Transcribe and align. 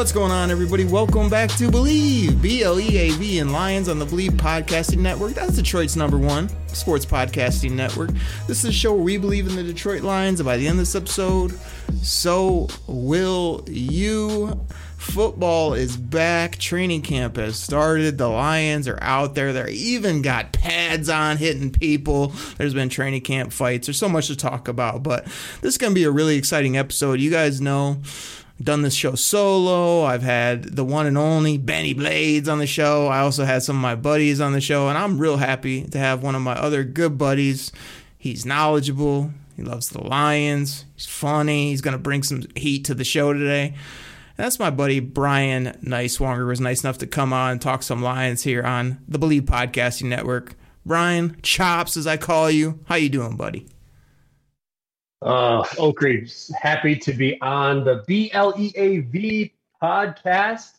What's 0.00 0.12
going 0.12 0.32
on, 0.32 0.50
everybody? 0.50 0.86
Welcome 0.86 1.28
back 1.28 1.50
to 1.58 1.70
Believe, 1.70 2.40
B 2.40 2.62
L 2.62 2.80
E 2.80 2.96
A 2.96 3.10
V, 3.10 3.38
and 3.40 3.52
Lions 3.52 3.86
on 3.86 3.98
the 3.98 4.06
Believe 4.06 4.32
Podcasting 4.32 4.96
Network. 4.96 5.34
That's 5.34 5.54
Detroit's 5.54 5.94
number 5.94 6.16
one 6.16 6.48
sports 6.68 7.04
podcasting 7.04 7.72
network. 7.72 8.08
This 8.46 8.60
is 8.60 8.64
a 8.64 8.72
show 8.72 8.94
where 8.94 9.02
we 9.02 9.18
believe 9.18 9.46
in 9.46 9.56
the 9.56 9.62
Detroit 9.62 10.00
Lions, 10.00 10.40
and 10.40 10.46
by 10.46 10.56
the 10.56 10.66
end 10.66 10.78
of 10.78 10.86
this 10.86 10.94
episode, 10.94 11.52
so 12.02 12.66
will 12.86 13.62
you. 13.68 14.58
Football 14.96 15.72
is 15.74 15.96
back. 15.96 16.56
Training 16.58 17.00
camp 17.00 17.36
has 17.36 17.58
started. 17.58 18.18
The 18.18 18.28
Lions 18.28 18.86
are 18.86 18.98
out 19.02 19.34
there. 19.34 19.52
They're 19.52 19.68
even 19.68 20.20
got 20.20 20.52
pads 20.52 21.08
on 21.08 21.38
hitting 21.38 21.70
people. 21.70 22.28
There's 22.58 22.74
been 22.74 22.90
training 22.90 23.22
camp 23.22 23.50
fights. 23.50 23.86
There's 23.86 23.98
so 23.98 24.10
much 24.10 24.26
to 24.26 24.36
talk 24.36 24.68
about, 24.68 25.02
but 25.02 25.24
this 25.62 25.72
is 25.74 25.78
going 25.78 25.92
to 25.92 25.94
be 25.94 26.04
a 26.04 26.10
really 26.10 26.36
exciting 26.36 26.76
episode. 26.76 27.18
You 27.18 27.30
guys 27.30 27.62
know 27.62 27.96
done 28.62 28.82
this 28.82 28.94
show 28.94 29.14
solo. 29.14 30.04
I've 30.04 30.22
had 30.22 30.76
the 30.76 30.84
one 30.84 31.06
and 31.06 31.16
only 31.16 31.58
Bennie 31.58 31.94
Blades 31.94 32.48
on 32.48 32.58
the 32.58 32.66
show. 32.66 33.06
I 33.06 33.20
also 33.20 33.44
had 33.44 33.62
some 33.62 33.76
of 33.76 33.82
my 33.82 33.94
buddies 33.94 34.40
on 34.40 34.52
the 34.52 34.60
show, 34.60 34.88
and 34.88 34.98
I'm 34.98 35.18
real 35.18 35.38
happy 35.38 35.84
to 35.84 35.98
have 35.98 36.22
one 36.22 36.34
of 36.34 36.42
my 36.42 36.54
other 36.54 36.84
good 36.84 37.16
buddies. 37.16 37.72
He's 38.18 38.44
knowledgeable. 38.44 39.32
He 39.56 39.62
loves 39.62 39.88
the 39.88 40.02
Lions. 40.06 40.84
He's 40.94 41.06
funny. 41.06 41.70
He's 41.70 41.80
going 41.80 41.92
to 41.92 41.98
bring 41.98 42.22
some 42.22 42.44
heat 42.54 42.84
to 42.86 42.94
the 42.94 43.04
show 43.04 43.32
today. 43.32 43.68
And 43.68 44.46
that's 44.46 44.58
my 44.58 44.70
buddy 44.70 45.00
Brian 45.00 45.78
Nicewanger 45.84 46.46
was 46.46 46.60
nice 46.60 46.82
enough 46.82 46.98
to 46.98 47.06
come 47.06 47.32
on 47.32 47.52
and 47.52 47.60
talk 47.60 47.82
some 47.82 48.02
Lions 48.02 48.42
here 48.42 48.62
on 48.62 48.98
the 49.08 49.18
Believe 49.18 49.42
Podcasting 49.42 50.08
Network. 50.08 50.54
Brian 50.86 51.36
Chops, 51.42 51.96
as 51.96 52.06
I 52.06 52.16
call 52.16 52.50
you, 52.50 52.80
how 52.86 52.94
you 52.94 53.10
doing, 53.10 53.36
buddy? 53.36 53.66
Uh, 55.22 55.62
Oakry, 55.76 56.52
happy 56.54 56.96
to 56.96 57.12
be 57.12 57.40
on 57.42 57.84
the 57.84 58.02
BLEAV 58.08 59.52
podcast 59.82 60.78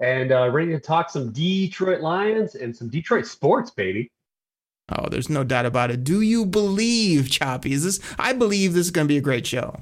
and 0.00 0.32
uh, 0.32 0.50
ready 0.50 0.72
to 0.72 0.80
talk 0.80 1.10
some 1.10 1.30
Detroit 1.30 2.00
Lions 2.00 2.54
and 2.54 2.74
some 2.74 2.88
Detroit 2.88 3.26
sports, 3.26 3.70
baby. 3.70 4.10
Oh, 4.88 5.08
there's 5.08 5.28
no 5.28 5.44
doubt 5.44 5.66
about 5.66 5.90
it. 5.90 6.04
Do 6.04 6.22
you 6.22 6.46
believe, 6.46 7.30
Choppy? 7.30 7.72
Is 7.72 7.84
this? 7.84 8.00
I 8.18 8.32
believe 8.32 8.72
this 8.72 8.86
is 8.86 8.90
going 8.90 9.06
to 9.06 9.08
be 9.08 9.18
a 9.18 9.22
great 9.22 9.46
show. 9.46 9.78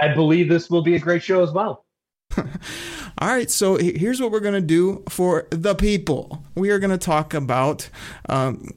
I 0.00 0.08
believe 0.14 0.48
this 0.48 0.70
will 0.70 0.82
be 0.82 0.94
a 0.94 0.98
great 0.98 1.22
show 1.22 1.42
as 1.42 1.52
well. 1.52 1.84
All 2.36 3.28
right, 3.28 3.50
so 3.50 3.76
here's 3.76 4.20
what 4.20 4.30
we're 4.30 4.40
going 4.40 4.54
to 4.54 4.60
do 4.60 5.02
for 5.08 5.46
the 5.50 5.74
people. 5.74 6.42
We 6.54 6.70
are 6.70 6.78
going 6.78 6.90
to 6.90 6.98
talk 6.98 7.34
about 7.34 7.88
um, 8.28 8.70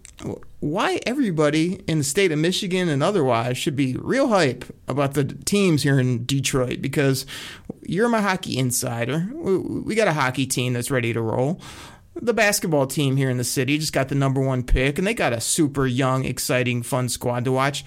why 0.61 0.99
everybody 1.07 1.81
in 1.88 1.97
the 1.97 2.03
state 2.03 2.31
of 2.31 2.38
Michigan 2.38 2.88
and 2.88 3.01
otherwise 3.01 3.57
should 3.57 3.75
be 3.75 3.97
real 3.99 4.29
hype 4.29 4.63
about 4.88 5.16
the 5.16 5.23
teams 5.23 5.81
here 5.81 5.99
in 5.99 6.23
Detroit 6.25 6.81
because 6.81 7.25
you're 7.81 8.07
my 8.07 8.22
hockey 8.22 8.59
insider. 8.59 9.27
We 9.33 9.95
got 9.95 10.07
a 10.07 10.13
hockey 10.13 10.45
team 10.45 10.73
that's 10.73 10.91
ready 10.91 11.13
to 11.13 11.22
roll. 11.22 11.59
The 12.16 12.33
basketball 12.33 12.85
team 12.85 13.17
here 13.17 13.31
in 13.31 13.38
the 13.38 13.44
city 13.44 13.79
just 13.79 13.91
got 13.91 14.09
the 14.09 14.16
number 14.16 14.39
one 14.39 14.61
pick, 14.61 14.99
and 14.99 15.07
they 15.07 15.16
got 15.16 15.33
a 15.33 15.41
super 15.41 15.88
young, 15.88 16.25
exciting, 16.25 16.83
fun 16.83 17.09
squad 17.09 17.43
to 17.45 17.51
watch 17.51 17.83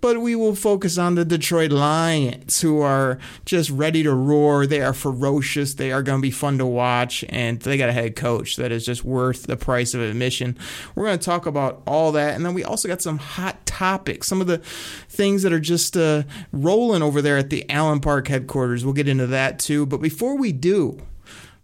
but 0.00 0.20
we 0.20 0.34
will 0.34 0.54
focus 0.54 0.98
on 0.98 1.14
the 1.14 1.24
Detroit 1.24 1.72
Lions, 1.72 2.60
who 2.60 2.80
are 2.80 3.18
just 3.44 3.70
ready 3.70 4.02
to 4.02 4.14
roar. 4.14 4.66
They 4.66 4.80
are 4.80 4.94
ferocious. 4.94 5.74
They 5.74 5.92
are 5.92 6.02
going 6.02 6.18
to 6.18 6.22
be 6.22 6.30
fun 6.30 6.58
to 6.58 6.66
watch, 6.66 7.24
and 7.28 7.60
they 7.60 7.76
got 7.76 7.88
a 7.88 7.92
head 7.92 8.16
coach 8.16 8.56
that 8.56 8.72
is 8.72 8.84
just 8.84 9.04
worth 9.04 9.44
the 9.44 9.56
price 9.56 9.94
of 9.94 10.00
admission. 10.00 10.56
We're 10.94 11.06
going 11.06 11.18
to 11.18 11.24
talk 11.24 11.46
about 11.46 11.82
all 11.86 12.12
that, 12.12 12.34
and 12.34 12.44
then 12.44 12.54
we 12.54 12.64
also 12.64 12.88
got 12.88 13.02
some 13.02 13.18
hot 13.18 13.64
topics, 13.66 14.26
some 14.26 14.40
of 14.40 14.46
the 14.46 14.58
things 14.58 15.42
that 15.42 15.52
are 15.52 15.60
just 15.60 15.96
uh, 15.96 16.22
rolling 16.52 17.02
over 17.02 17.20
there 17.20 17.38
at 17.38 17.50
the 17.50 17.68
Allen 17.70 18.00
Park 18.00 18.28
headquarters. 18.28 18.84
We'll 18.84 18.94
get 18.94 19.08
into 19.08 19.26
that 19.28 19.58
too. 19.58 19.86
But 19.86 20.00
before 20.00 20.36
we 20.36 20.52
do, 20.52 21.00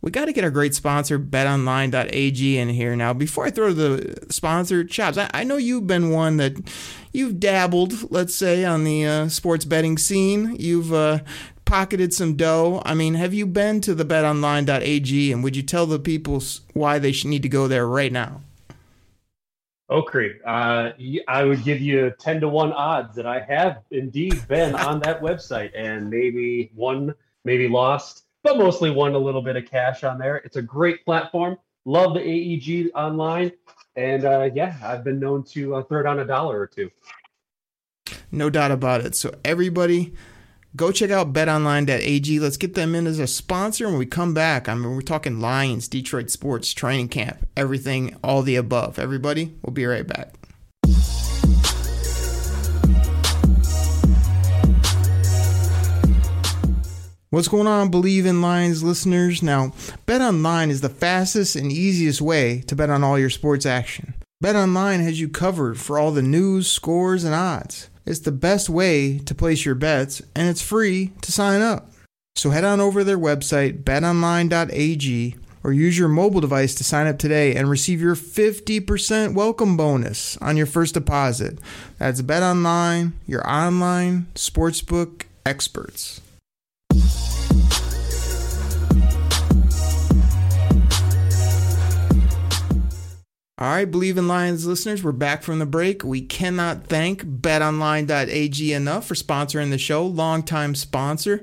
we 0.00 0.10
got 0.10 0.26
to 0.26 0.32
get 0.32 0.44
our 0.44 0.50
great 0.50 0.74
sponsor, 0.74 1.18
betonline.ag, 1.18 2.58
in 2.58 2.68
here. 2.68 2.94
Now, 2.94 3.12
before 3.12 3.46
I 3.46 3.50
throw 3.50 3.72
the 3.72 4.26
sponsor, 4.30 4.84
Chops, 4.84 5.18
I, 5.18 5.30
I 5.32 5.44
know 5.44 5.56
you've 5.56 5.86
been 5.86 6.10
one 6.10 6.36
that 6.36 6.70
you've 7.12 7.40
dabbled, 7.40 8.10
let's 8.10 8.34
say, 8.34 8.64
on 8.64 8.84
the 8.84 9.06
uh, 9.06 9.28
sports 9.28 9.64
betting 9.64 9.98
scene. 9.98 10.56
You've 10.58 10.92
uh, 10.92 11.20
pocketed 11.64 12.14
some 12.14 12.36
dough. 12.36 12.82
I 12.84 12.94
mean, 12.94 13.14
have 13.14 13.34
you 13.34 13.46
been 13.46 13.80
to 13.82 13.94
the 13.94 14.04
betonline.ag 14.04 15.32
and 15.32 15.42
would 15.42 15.56
you 15.56 15.62
tell 15.62 15.86
the 15.86 15.98
people 15.98 16.42
why 16.72 16.98
they 16.98 17.12
should 17.12 17.28
need 17.28 17.42
to 17.42 17.48
go 17.48 17.68
there 17.68 17.86
right 17.86 18.12
now? 18.12 18.40
Okri, 19.90 20.34
uh, 20.44 20.92
I 21.28 21.44
would 21.44 21.62
give 21.62 21.80
you 21.80 22.12
10 22.18 22.40
to 22.40 22.48
1 22.48 22.72
odds 22.72 23.14
that 23.14 23.26
I 23.26 23.40
have 23.40 23.82
indeed 23.90 24.46
been 24.48 24.74
on 24.74 25.00
that 25.00 25.20
website 25.20 25.70
and 25.76 26.10
maybe 26.10 26.70
one, 26.74 27.14
maybe 27.44 27.68
lost 27.68 28.25
but 28.46 28.58
mostly 28.58 28.90
won 28.90 29.14
a 29.14 29.18
little 29.18 29.42
bit 29.42 29.56
of 29.56 29.68
cash 29.68 30.04
on 30.04 30.18
there. 30.18 30.36
It's 30.36 30.54
a 30.54 30.62
great 30.62 31.04
platform. 31.04 31.58
Love 31.84 32.14
the 32.14 32.20
AEG 32.20 32.92
online. 32.94 33.50
And 33.96 34.24
uh, 34.24 34.50
yeah, 34.54 34.76
I've 34.84 35.02
been 35.02 35.18
known 35.18 35.42
to 35.44 35.74
uh, 35.74 35.82
throw 35.82 36.04
down 36.04 36.20
a 36.20 36.24
dollar 36.24 36.60
or 36.60 36.66
two. 36.68 36.90
No 38.30 38.48
doubt 38.48 38.70
about 38.70 39.00
it. 39.00 39.16
So, 39.16 39.34
everybody, 39.44 40.14
go 40.76 40.92
check 40.92 41.10
out 41.10 41.32
betonline.ag. 41.32 42.38
Let's 42.38 42.56
get 42.56 42.74
them 42.74 42.94
in 42.94 43.08
as 43.08 43.18
a 43.18 43.26
sponsor. 43.26 43.88
When 43.88 43.98
we 43.98 44.06
come 44.06 44.32
back, 44.32 44.68
I 44.68 44.74
mean, 44.74 44.94
we're 44.94 45.00
talking 45.00 45.40
Lions, 45.40 45.88
Detroit 45.88 46.30
Sports, 46.30 46.72
training 46.72 47.08
camp, 47.08 47.48
everything, 47.56 48.14
all 48.22 48.42
the 48.42 48.54
above. 48.54 48.98
Everybody, 48.98 49.56
we'll 49.62 49.74
be 49.74 49.86
right 49.86 50.06
back. 50.06 50.35
What's 57.36 57.48
going 57.48 57.66
on, 57.66 57.91
Believe 57.91 58.24
in 58.24 58.41
Lions 58.41 58.82
listeners? 58.82 59.42
Now, 59.42 59.74
Bet 60.06 60.22
Online 60.22 60.70
is 60.70 60.80
the 60.80 60.88
fastest 60.88 61.54
and 61.54 61.70
easiest 61.70 62.22
way 62.22 62.62
to 62.62 62.74
bet 62.74 62.88
on 62.88 63.04
all 63.04 63.19
your 63.19 63.28
sports 63.28 63.66
action. 63.66 64.14
Bet 64.41 64.56
Online 64.56 65.00
has 65.00 65.20
you 65.20 65.28
covered 65.28 65.78
for 65.78 65.98
all 65.98 66.12
the 66.12 66.22
news, 66.22 66.66
scores, 66.66 67.25
and 67.25 67.34
odds. 67.34 67.91
It's 68.06 68.20
the 68.20 68.32
best 68.32 68.70
way 68.70 69.19
to 69.19 69.34
place 69.34 69.66
your 69.66 69.75
bets, 69.75 70.22
and 70.34 70.48
it's 70.48 70.62
free 70.62 71.12
to 71.20 71.30
sign 71.30 71.60
up. 71.60 71.92
So 72.36 72.48
head 72.48 72.64
on 72.64 72.80
over 72.80 73.00
to 73.00 73.04
their 73.04 73.19
website, 73.19 73.84
betonline.ag, 73.84 75.36
or 75.62 75.72
use 75.75 75.98
your 75.98 76.08
mobile 76.08 76.41
device 76.41 76.75
to 76.76 76.84
sign 76.84 77.06
up 77.06 77.19
today 77.19 77.54
and 77.54 77.69
receive 77.69 78.00
your 78.00 78.16
50% 78.16 79.34
welcome 79.34 79.76
bonus 79.76 80.38
on 80.38 80.56
your 80.56 80.64
first 80.64 80.94
deposit. 80.94 81.58
That's 81.98 82.22
BetOnline, 82.22 83.12
your 83.26 83.46
online 83.46 84.28
sportsbook 84.37 85.25
experts. 85.44 86.22
All 93.58 93.69
right, 93.69 93.90
Believe 93.90 94.19
in 94.19 94.28
Lions 94.28 94.66
listeners, 94.66 95.02
we're 95.02 95.12
back 95.12 95.43
from 95.43 95.58
the 95.58 95.64
break. 95.64 96.04
We 96.04 96.20
cannot 96.20 96.88
thank 96.88 97.25
betonline.ag 97.25 98.72
enough 98.72 99.06
for 99.06 99.14
sponsoring 99.14 99.70
the 99.70 99.78
show, 99.78 100.04
longtime 100.06 100.75
sponsor. 100.75 101.43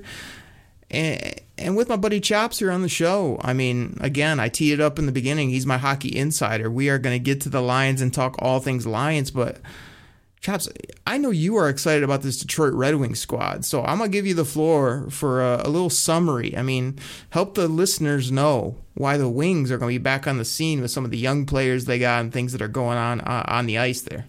And, 0.91 1.41
and 1.57 1.75
with 1.75 1.89
my 1.89 1.95
buddy 1.95 2.19
Chops 2.19 2.59
here 2.59 2.69
on 2.69 2.83
the 2.83 2.87
show, 2.87 3.39
I 3.41 3.53
mean, 3.53 3.97
again, 3.99 4.39
I 4.39 4.47
teed 4.47 4.73
it 4.73 4.79
up 4.79 4.99
in 4.99 5.07
the 5.07 5.11
beginning. 5.11 5.49
He's 5.49 5.65
my 5.65 5.79
hockey 5.79 6.15
insider. 6.15 6.69
We 6.69 6.87
are 6.89 6.99
going 6.99 7.15
to 7.15 7.23
get 7.23 7.41
to 7.41 7.49
the 7.49 7.61
Lions 7.61 7.99
and 7.99 8.13
talk 8.13 8.35
all 8.37 8.59
things 8.59 8.85
Lions, 8.85 9.31
but 9.31 9.57
Chops, 10.43 10.67
I 11.07 11.17
know 11.19 11.29
you 11.29 11.55
are 11.55 11.69
excited 11.69 12.03
about 12.03 12.21
this 12.21 12.37
Detroit 12.37 12.73
Red 12.73 12.95
Wings 12.95 13.17
squad, 13.17 13.63
so 13.63 13.81
I'm 13.81 13.99
gonna 13.99 14.09
give 14.09 14.27
you 14.27 14.33
the 14.33 14.43
floor 14.43 15.07
for 15.09 15.41
a, 15.41 15.61
a, 15.65 15.69
little 15.69 15.89
summary. 15.89 16.57
I 16.57 16.61
mean, 16.61 16.99
help 17.29 17.55
the 17.55 17.69
listeners 17.69 18.29
know 18.29 18.75
why 18.93 19.15
the 19.15 19.29
Wings 19.29 19.71
are 19.71 19.77
gonna 19.77 19.87
be 19.87 19.99
back 19.99 20.27
on 20.27 20.37
the 20.37 20.43
scene 20.43 20.81
with 20.81 20.91
some 20.91 21.05
of 21.05 21.11
the 21.11 21.17
young 21.17 21.45
players 21.45 21.85
they 21.85 21.97
got 21.97 22.19
and 22.19 22.33
things 22.33 22.51
that 22.51 22.61
are 22.61 22.67
going 22.67 22.97
on 22.97 23.21
uh, 23.21 23.45
on 23.47 23.67
the 23.67 23.77
ice 23.77 24.01
there. 24.01 24.25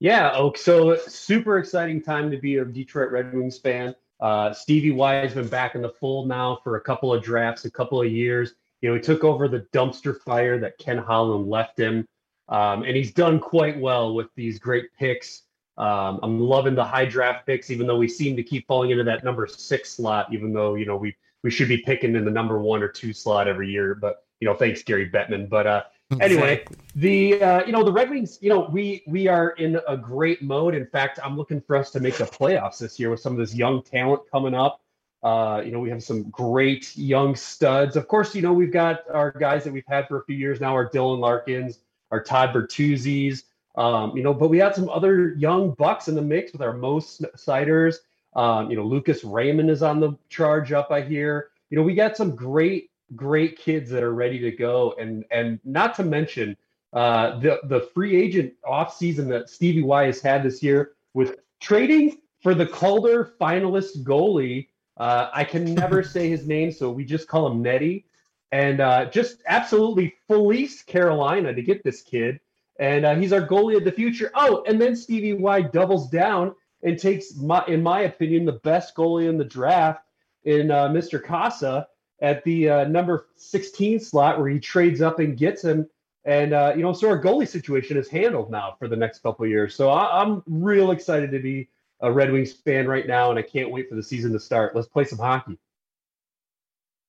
Yeah, 0.00 0.32
oh, 0.34 0.54
so 0.56 0.96
super 0.96 1.58
exciting 1.58 2.02
time 2.02 2.32
to 2.32 2.36
be 2.36 2.56
a 2.56 2.64
Detroit 2.64 3.12
Red 3.12 3.32
Wings 3.32 3.58
fan. 3.58 3.94
Uh, 4.18 4.52
Stevie 4.52 4.90
Y 4.90 5.14
has 5.14 5.34
been 5.34 5.46
back 5.46 5.76
in 5.76 5.82
the 5.82 5.88
fold 5.88 6.26
now 6.26 6.58
for 6.64 6.74
a 6.74 6.80
couple 6.80 7.14
of 7.14 7.22
drafts, 7.22 7.64
a 7.64 7.70
couple 7.70 8.02
of 8.02 8.10
years. 8.10 8.54
You 8.80 8.88
know, 8.88 8.96
he 8.96 9.00
took 9.00 9.22
over 9.22 9.46
the 9.46 9.66
dumpster 9.72 10.20
fire 10.20 10.58
that 10.58 10.78
Ken 10.78 10.98
Holland 10.98 11.48
left 11.48 11.78
him, 11.78 12.08
um, 12.50 12.82
and 12.82 12.96
he's 12.96 13.12
done 13.12 13.38
quite 13.40 13.78
well 13.78 14.14
with 14.14 14.28
these 14.34 14.58
great 14.58 14.86
picks. 14.98 15.42
Um, 15.78 16.20
I'm 16.22 16.38
loving 16.38 16.74
the 16.74 16.84
high 16.84 17.06
draft 17.06 17.46
picks, 17.46 17.70
even 17.70 17.86
though 17.86 17.96
we 17.96 18.08
seem 18.08 18.36
to 18.36 18.42
keep 18.42 18.66
falling 18.66 18.90
into 18.90 19.04
that 19.04 19.24
number 19.24 19.46
six 19.46 19.92
slot, 19.92 20.32
even 20.32 20.52
though 20.52 20.74
you 20.74 20.84
know 20.84 20.96
we 20.96 21.16
we 21.42 21.50
should 21.50 21.68
be 21.68 21.78
picking 21.78 22.14
in 22.16 22.24
the 22.24 22.30
number 22.30 22.58
one 22.58 22.82
or 22.82 22.88
two 22.88 23.12
slot 23.12 23.48
every 23.48 23.70
year. 23.70 23.94
But 23.94 24.24
you 24.40 24.48
know, 24.48 24.54
thanks 24.54 24.82
Gary 24.82 25.08
Bettman. 25.08 25.48
But 25.48 25.66
uh, 25.66 25.82
Anyway, 26.20 26.64
the 26.96 27.40
uh, 27.40 27.64
you 27.64 27.72
know 27.72 27.84
the 27.84 27.92
Red 27.92 28.10
Wings, 28.10 28.38
you 28.40 28.48
know 28.48 28.68
we 28.72 29.04
we 29.06 29.28
are 29.28 29.50
in 29.50 29.78
a 29.86 29.96
great 29.96 30.42
mode. 30.42 30.74
In 30.74 30.86
fact, 30.86 31.20
I'm 31.22 31.36
looking 31.36 31.60
for 31.60 31.76
us 31.76 31.90
to 31.92 32.00
make 32.00 32.16
the 32.16 32.24
playoffs 32.24 32.78
this 32.78 32.98
year 32.98 33.10
with 33.10 33.20
some 33.20 33.32
of 33.32 33.38
this 33.38 33.54
young 33.54 33.82
talent 33.82 34.22
coming 34.30 34.54
up. 34.54 34.80
Uh, 35.22 35.62
you 35.64 35.70
know, 35.70 35.78
we 35.78 35.88
have 35.90 36.02
some 36.02 36.28
great 36.30 36.96
young 36.96 37.36
studs. 37.36 37.94
Of 37.94 38.08
course, 38.08 38.34
you 38.34 38.42
know 38.42 38.52
we've 38.52 38.72
got 38.72 39.02
our 39.12 39.30
guys 39.30 39.62
that 39.64 39.72
we've 39.72 39.84
had 39.86 40.08
for 40.08 40.20
a 40.20 40.24
few 40.24 40.34
years 40.34 40.60
now, 40.60 40.72
our 40.72 40.90
Dylan 40.90 41.20
Larkins, 41.20 41.78
our 42.10 42.22
Todd 42.22 42.54
Bertuzzi's. 42.54 43.44
Um, 43.76 44.16
you 44.16 44.22
know, 44.22 44.34
but 44.34 44.48
we 44.48 44.58
had 44.58 44.74
some 44.74 44.88
other 44.88 45.34
young 45.34 45.72
bucks 45.72 46.08
in 46.08 46.14
the 46.14 46.22
mix 46.22 46.52
with 46.52 46.60
our 46.60 46.72
Moritz 46.72 47.22
Seiders. 47.36 48.00
Um, 48.34 48.70
you 48.70 48.76
know, 48.76 48.84
Lucas 48.84 49.24
Raymond 49.24 49.70
is 49.70 49.82
on 49.82 50.00
the 50.00 50.16
charge 50.28 50.72
up. 50.72 50.90
I 50.90 51.02
hear. 51.02 51.50
You 51.70 51.78
know, 51.78 51.84
we 51.84 51.94
got 51.94 52.16
some 52.16 52.34
great 52.34 52.90
great 53.16 53.58
kids 53.58 53.90
that 53.90 54.02
are 54.02 54.14
ready 54.14 54.38
to 54.38 54.50
go, 54.50 54.94
and 54.98 55.24
and 55.30 55.60
not 55.64 55.94
to 55.96 56.04
mention 56.04 56.56
uh, 56.92 57.38
the 57.38 57.60
the 57.64 57.88
free 57.94 58.20
agent 58.20 58.52
off 58.64 58.96
season 58.96 59.28
that 59.28 59.48
Stevie 59.48 59.82
Y 59.82 60.06
has 60.06 60.20
had 60.20 60.42
this 60.42 60.62
year 60.62 60.92
with 61.14 61.36
trading 61.60 62.18
for 62.42 62.54
the 62.54 62.66
Calder 62.66 63.32
finalist 63.40 64.02
goalie. 64.02 64.68
Uh, 64.96 65.30
I 65.32 65.44
can 65.44 65.74
never 65.74 66.02
say 66.14 66.28
his 66.28 66.46
name, 66.46 66.72
so 66.72 66.90
we 66.90 67.04
just 67.04 67.28
call 67.28 67.46
him 67.46 67.62
Nettie. 67.62 68.06
And 68.52 68.80
uh, 68.80 69.06
just 69.06 69.42
absolutely 69.46 70.14
fleece 70.26 70.82
Carolina 70.82 71.54
to 71.54 71.62
get 71.62 71.84
this 71.84 72.02
kid. 72.02 72.40
And 72.78 73.04
uh, 73.04 73.14
he's 73.14 73.32
our 73.32 73.46
goalie 73.46 73.76
of 73.76 73.84
the 73.84 73.92
future. 73.92 74.30
Oh, 74.34 74.64
and 74.66 74.80
then 74.80 74.96
Stevie 74.96 75.34
Y 75.34 75.62
doubles 75.62 76.08
down 76.10 76.54
and 76.82 76.98
takes, 76.98 77.36
my, 77.36 77.64
in 77.66 77.82
my 77.82 78.00
opinion, 78.00 78.44
the 78.44 78.52
best 78.52 78.94
goalie 78.96 79.28
in 79.28 79.36
the 79.38 79.44
draft 79.44 80.02
in 80.44 80.70
uh, 80.70 80.88
Mr. 80.88 81.22
Cossa 81.22 81.86
at 82.22 82.42
the 82.44 82.68
uh, 82.68 82.84
number 82.84 83.26
16 83.36 84.00
slot 84.00 84.38
where 84.38 84.48
he 84.48 84.58
trades 84.58 85.00
up 85.00 85.18
and 85.18 85.36
gets 85.36 85.62
him. 85.62 85.88
And, 86.24 86.52
uh, 86.52 86.72
you 86.76 86.82
know, 86.82 86.92
so 86.92 87.08
our 87.08 87.22
goalie 87.22 87.48
situation 87.48 87.96
is 87.96 88.08
handled 88.08 88.50
now 88.50 88.76
for 88.78 88.88
the 88.88 88.96
next 88.96 89.20
couple 89.20 89.46
years. 89.46 89.74
So 89.74 89.90
I- 89.90 90.22
I'm 90.22 90.42
real 90.46 90.90
excited 90.90 91.30
to 91.32 91.38
be 91.38 91.68
a 92.00 92.10
Red 92.10 92.32
Wings 92.32 92.52
fan 92.52 92.88
right 92.88 93.06
now, 93.06 93.30
and 93.30 93.38
I 93.38 93.42
can't 93.42 93.70
wait 93.70 93.88
for 93.88 93.94
the 93.94 94.02
season 94.02 94.32
to 94.32 94.40
start. 94.40 94.74
Let's 94.74 94.88
play 94.88 95.04
some 95.04 95.18
hockey. 95.18 95.58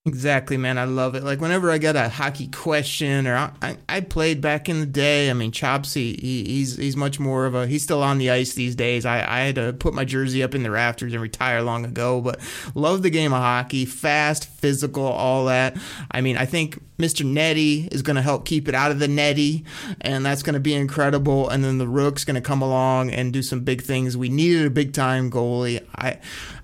Exactly, 0.03 0.57
man. 0.57 0.79
I 0.79 0.85
love 0.85 1.13
it. 1.13 1.23
Like 1.23 1.41
whenever 1.41 1.69
I 1.69 1.77
get 1.77 1.95
a 1.95 2.09
hockey 2.09 2.47
question, 2.47 3.27
or 3.27 3.35
I, 3.35 3.51
I, 3.61 3.77
I 3.87 3.99
played 4.01 4.41
back 4.41 4.67
in 4.67 4.79
the 4.79 4.87
day. 4.87 5.29
I 5.29 5.33
mean, 5.33 5.51
Chopsy, 5.51 6.19
he, 6.19 6.43
he's 6.43 6.75
he's 6.75 6.97
much 6.97 7.19
more 7.19 7.45
of 7.45 7.53
a. 7.53 7.67
He's 7.67 7.83
still 7.83 8.01
on 8.01 8.17
the 8.17 8.31
ice 8.31 8.55
these 8.55 8.75
days. 8.75 9.05
I, 9.05 9.17
I 9.19 9.41
had 9.41 9.55
to 9.55 9.73
put 9.73 9.93
my 9.93 10.03
jersey 10.03 10.41
up 10.41 10.55
in 10.55 10.63
the 10.63 10.71
rafters 10.71 11.13
and 11.13 11.21
retire 11.21 11.61
long 11.61 11.85
ago. 11.85 12.19
But 12.19 12.39
love 12.73 13.03
the 13.03 13.11
game 13.11 13.31
of 13.31 13.41
hockey, 13.41 13.85
fast, 13.85 14.47
physical, 14.47 15.03
all 15.05 15.45
that. 15.45 15.77
I 16.09 16.21
mean, 16.21 16.35
I 16.35 16.47
think 16.47 16.81
Mr. 17.01 17.25
Nettie 17.25 17.87
is 17.91 18.01
going 18.01 18.15
to 18.15 18.21
help 18.21 18.45
keep 18.45 18.67
it 18.67 18.75
out 18.75 18.91
of 18.91 18.99
the 18.99 19.07
netty, 19.07 19.65
and 19.99 20.25
that's 20.25 20.43
going 20.43 20.53
to 20.53 20.59
be 20.59 20.73
incredible. 20.73 21.49
And 21.49 21.63
then 21.63 21.77
the 21.77 21.87
Rook's 21.87 22.23
going 22.23 22.35
to 22.35 22.41
come 22.41 22.61
along 22.61 23.11
and 23.11 23.33
do 23.33 23.41
some 23.41 23.61
big 23.61 23.81
things. 23.81 24.15
We 24.15 24.29
needed 24.29 24.65
a 24.65 24.69
big 24.69 24.93
time 24.93 25.31
goalie. 25.31 25.85
I 25.95 26.19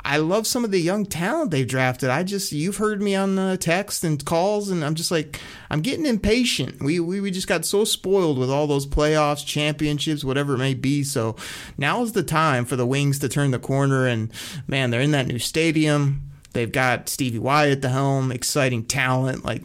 I 0.05 0.17
love 0.17 0.47
some 0.47 0.63
of 0.63 0.71
the 0.71 0.79
young 0.79 1.05
talent 1.05 1.51
they've 1.51 1.67
drafted. 1.67 2.09
I 2.09 2.23
just 2.23 2.53
you've 2.53 2.77
heard 2.77 3.01
me 3.01 3.13
on 3.13 3.35
the 3.35 3.57
text 3.59 4.05
and 4.05 4.23
calls, 4.23 4.69
and 4.69 4.85
I'm 4.85 4.95
just 4.95 5.11
like 5.11 5.41
I'm 5.69 5.81
getting 5.81 6.05
impatient. 6.05 6.81
We, 6.81 6.99
we 7.01 7.19
we 7.19 7.29
just 7.29 7.47
got 7.47 7.65
so 7.65 7.83
spoiled 7.83 8.37
with 8.37 8.49
all 8.49 8.67
those 8.67 8.87
playoffs, 8.87 9.45
championships, 9.45 10.23
whatever 10.23 10.53
it 10.53 10.59
may 10.59 10.75
be. 10.75 11.03
So 11.03 11.35
now 11.77 12.03
is 12.03 12.13
the 12.13 12.23
time 12.23 12.63
for 12.63 12.77
the 12.77 12.85
Wings 12.85 13.19
to 13.19 13.27
turn 13.27 13.51
the 13.51 13.59
corner, 13.59 14.07
and 14.07 14.31
man, 14.67 14.91
they're 14.91 15.01
in 15.01 15.11
that 15.11 15.27
new 15.27 15.39
stadium. 15.39 16.23
They've 16.53 16.71
got 16.71 17.07
Stevie 17.07 17.37
Y 17.37 17.69
at 17.69 17.83
the 17.83 17.89
helm, 17.89 18.31
exciting 18.31 18.85
talent. 18.85 19.45
Like, 19.45 19.61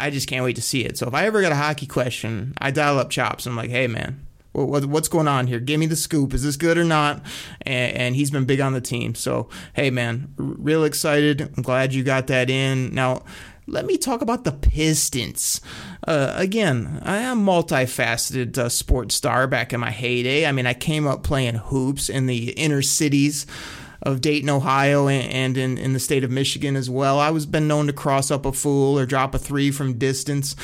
I 0.00 0.10
just 0.10 0.28
can't 0.28 0.44
wait 0.44 0.56
to 0.56 0.62
see 0.62 0.84
it. 0.84 0.98
So 0.98 1.06
if 1.06 1.14
I 1.14 1.26
ever 1.26 1.40
got 1.42 1.52
a 1.52 1.56
hockey 1.56 1.86
question, 1.86 2.54
I 2.58 2.70
dial 2.70 2.98
up 2.98 3.10
Chops. 3.10 3.46
I'm 3.46 3.56
like, 3.56 3.70
hey 3.70 3.86
man, 3.86 4.26
what's 4.52 5.08
going 5.08 5.28
on 5.28 5.46
here? 5.46 5.60
Give 5.60 5.78
me 5.78 5.86
the 5.86 5.96
scoop. 5.96 6.34
Is 6.34 6.42
this 6.42 6.56
good 6.56 6.78
or 6.78 6.84
not? 6.84 7.22
And, 7.62 7.96
and, 7.96 8.16
he's 8.16 8.30
been 8.30 8.44
big 8.44 8.60
on 8.60 8.72
the 8.72 8.80
team. 8.80 9.14
So, 9.14 9.48
hey, 9.74 9.90
man, 9.90 10.34
real 10.36 10.84
excited. 10.84 11.40
I'm 11.40 11.62
glad 11.62 11.94
you 11.94 12.02
got 12.02 12.26
that 12.28 12.50
in. 12.50 12.94
Now, 12.94 13.22
let 13.66 13.86
me 13.86 13.96
talk 13.96 14.22
about 14.22 14.44
the 14.44 14.52
Pistons. 14.52 15.60
Uh, 16.06 16.32
again, 16.34 17.00
I 17.04 17.18
am 17.18 17.44
multifaceted 17.44 18.58
uh, 18.58 18.68
sports 18.68 19.14
star 19.14 19.46
back 19.46 19.72
in 19.72 19.80
my 19.80 19.90
heyday. 19.90 20.46
I 20.46 20.52
mean, 20.52 20.66
I 20.66 20.74
came 20.74 21.06
up 21.06 21.22
playing 21.22 21.54
hoops 21.54 22.08
in 22.08 22.26
the 22.26 22.50
inner 22.50 22.82
cities 22.82 23.46
of 24.02 24.20
Dayton, 24.20 24.48
Ohio, 24.48 25.08
and 25.08 25.56
in, 25.56 25.76
in 25.76 25.92
the 25.92 26.00
state 26.00 26.24
of 26.24 26.30
Michigan 26.30 26.76
as 26.76 26.88
well. 26.88 27.18
I 27.18 27.30
was 27.30 27.46
been 27.46 27.68
known 27.68 27.86
to 27.86 27.92
cross 27.92 28.30
up 28.30 28.46
a 28.46 28.52
fool 28.52 28.98
or 28.98 29.06
drop 29.06 29.34
a 29.34 29.38
three 29.38 29.70
from 29.70 29.98
distance, 29.98 30.56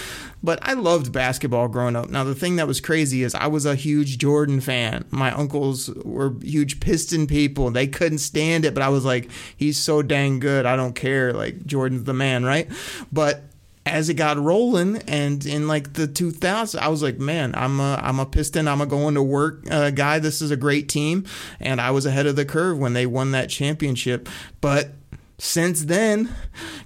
but 0.42 0.58
I 0.62 0.72
loved 0.72 1.12
basketball 1.12 1.68
growing 1.68 1.96
up. 1.96 2.08
Now, 2.08 2.24
the 2.24 2.34
thing 2.34 2.56
that 2.56 2.66
was 2.66 2.80
crazy 2.80 3.22
is 3.22 3.34
I 3.34 3.46
was 3.46 3.66
a 3.66 3.74
huge 3.74 4.18
Jordan 4.18 4.60
fan. 4.60 5.04
My 5.10 5.32
uncles 5.32 5.90
were 5.90 6.34
huge 6.40 6.80
Piston 6.80 7.26
people. 7.26 7.70
They 7.70 7.86
couldn't 7.86 8.18
stand 8.18 8.64
it, 8.64 8.72
but 8.72 8.82
I 8.82 8.88
was 8.88 9.04
like, 9.04 9.30
he's 9.56 9.76
so 9.76 10.02
dang 10.02 10.38
good. 10.38 10.64
I 10.64 10.76
don't 10.76 10.94
care. 10.94 11.32
Like, 11.32 11.66
Jordan's 11.66 12.04
the 12.04 12.14
man, 12.14 12.44
right? 12.44 12.70
But 13.12 13.42
as 13.86 14.08
it 14.08 14.14
got 14.14 14.36
rolling 14.36 14.96
and 15.06 15.46
in 15.46 15.68
like 15.68 15.92
the 15.94 16.08
2000s 16.08 16.76
i 16.78 16.88
was 16.88 17.02
like 17.02 17.18
man 17.18 17.54
i'm 17.54 17.78
a, 17.80 17.98
I'm 18.02 18.18
a 18.18 18.26
piston 18.26 18.66
i'm 18.66 18.80
a 18.80 18.86
going 18.86 19.14
to 19.14 19.22
work 19.22 19.64
uh, 19.70 19.90
guy. 19.90 20.18
This 20.18 20.42
is 20.42 20.50
a 20.50 20.56
great 20.56 20.88
team. 20.88 21.24
And 21.60 21.80
i 21.80 21.90
was 21.90 22.06
ahead 22.06 22.26
of 22.26 22.36
the 22.36 22.44
curve 22.44 22.78
when 22.78 22.92
they 22.92 23.06
won 23.06 23.32
that 23.32 23.48
championship. 23.48 24.28
But 24.60 24.90
since 25.38 25.84
then, 25.84 26.34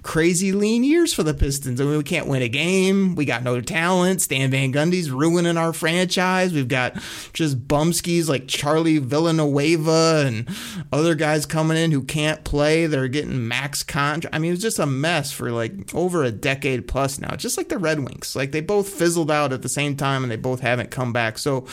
crazy 0.03 0.51
lean 0.51 0.83
years 0.83 1.13
for 1.13 1.23
the 1.23 1.33
Pistons. 1.33 1.79
I 1.79 1.85
mean, 1.85 1.97
we 1.97 2.03
can't 2.03 2.27
win 2.27 2.41
a 2.41 2.49
game. 2.49 3.15
We 3.15 3.23
got 3.23 3.43
no 3.43 3.61
talent. 3.61 4.21
Stan 4.21 4.51
Van 4.51 4.73
Gundy's 4.73 5.09
ruining 5.09 5.55
our 5.55 5.71
franchise. 5.71 6.51
We've 6.51 6.67
got 6.67 6.95
just 7.31 7.65
bumskis 7.67 8.27
like 8.27 8.49
Charlie 8.49 8.97
Villanueva 8.97 10.25
and 10.25 10.49
other 10.91 11.15
guys 11.15 11.45
coming 11.45 11.77
in 11.77 11.91
who 11.91 12.03
can't 12.03 12.43
play. 12.43 12.87
They're 12.87 13.07
getting 13.07 13.47
max 13.47 13.83
contract. 13.83 14.35
I 14.35 14.39
mean, 14.39 14.49
it 14.49 14.55
was 14.55 14.61
just 14.61 14.79
a 14.79 14.85
mess 14.85 15.31
for 15.31 15.51
like 15.51 15.95
over 15.95 16.23
a 16.23 16.31
decade 16.31 16.89
plus 16.89 17.19
now. 17.19 17.35
Just 17.35 17.57
like 17.57 17.69
the 17.69 17.77
Red 17.77 17.99
Wings. 17.99 18.35
Like 18.35 18.51
they 18.51 18.61
both 18.61 18.89
fizzled 18.89 19.31
out 19.31 19.53
at 19.53 19.61
the 19.61 19.69
same 19.69 19.95
time 19.95 20.23
and 20.23 20.31
they 20.31 20.35
both 20.35 20.59
haven't 20.59 20.91
come 20.91 21.13
back. 21.13 21.37
So, 21.37 21.65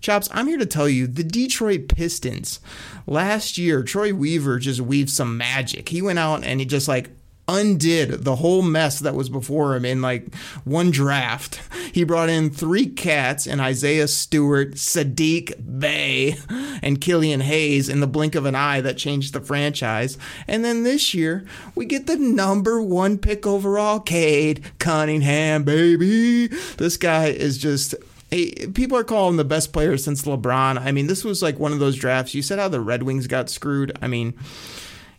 Chops, 0.00 0.28
I'm 0.32 0.46
here 0.46 0.58
to 0.58 0.66
tell 0.66 0.88
you 0.88 1.06
the 1.06 1.24
Detroit 1.24 1.88
Pistons 1.88 2.60
last 3.06 3.58
year, 3.58 3.82
Troy 3.82 4.12
Weaver 4.12 4.58
just 4.58 4.80
weaved 4.80 5.10
some 5.10 5.36
magic. 5.36 5.88
He 5.88 6.02
went 6.02 6.18
out 6.18 6.44
and 6.44 6.60
he 6.60 6.66
just 6.66 6.88
like 6.88 7.10
undid 7.48 8.24
the 8.24 8.36
whole 8.36 8.62
mess 8.62 8.98
that 8.98 9.14
was 9.14 9.28
before 9.28 9.76
him 9.76 9.84
in 9.84 10.02
like 10.02 10.34
one 10.64 10.90
draft. 10.90 11.60
He 11.92 12.04
brought 12.04 12.28
in 12.28 12.50
three 12.50 12.86
cats 12.86 13.46
and 13.46 13.60
Isaiah 13.60 14.08
Stewart, 14.08 14.72
Saddiq 14.72 15.78
Bey, 15.78 16.36
and 16.82 17.00
Killian 17.00 17.40
Hayes 17.40 17.88
in 17.88 18.00
the 18.00 18.06
blink 18.06 18.34
of 18.34 18.46
an 18.46 18.54
eye 18.54 18.80
that 18.80 18.96
changed 18.96 19.32
the 19.32 19.40
franchise. 19.40 20.18
And 20.48 20.64
then 20.64 20.82
this 20.82 21.14
year, 21.14 21.46
we 21.74 21.86
get 21.86 22.06
the 22.06 22.16
number 22.16 22.82
one 22.82 23.16
pick 23.16 23.46
overall, 23.46 24.00
Cade 24.00 24.64
Cunningham, 24.78 25.62
baby. 25.62 26.48
This 26.76 26.96
guy 26.96 27.26
is 27.28 27.58
just 27.58 27.94
Hey, 28.30 28.66
people 28.74 28.98
are 28.98 29.04
calling 29.04 29.36
the 29.36 29.44
best 29.44 29.72
player 29.72 29.96
since 29.96 30.22
LeBron. 30.22 30.80
I 30.80 30.90
mean, 30.90 31.06
this 31.06 31.24
was 31.24 31.42
like 31.42 31.58
one 31.58 31.72
of 31.72 31.78
those 31.78 31.96
drafts. 31.96 32.34
You 32.34 32.42
said 32.42 32.58
how 32.58 32.68
the 32.68 32.80
Red 32.80 33.04
Wings 33.04 33.28
got 33.28 33.48
screwed. 33.48 33.96
I 34.02 34.08
mean, 34.08 34.34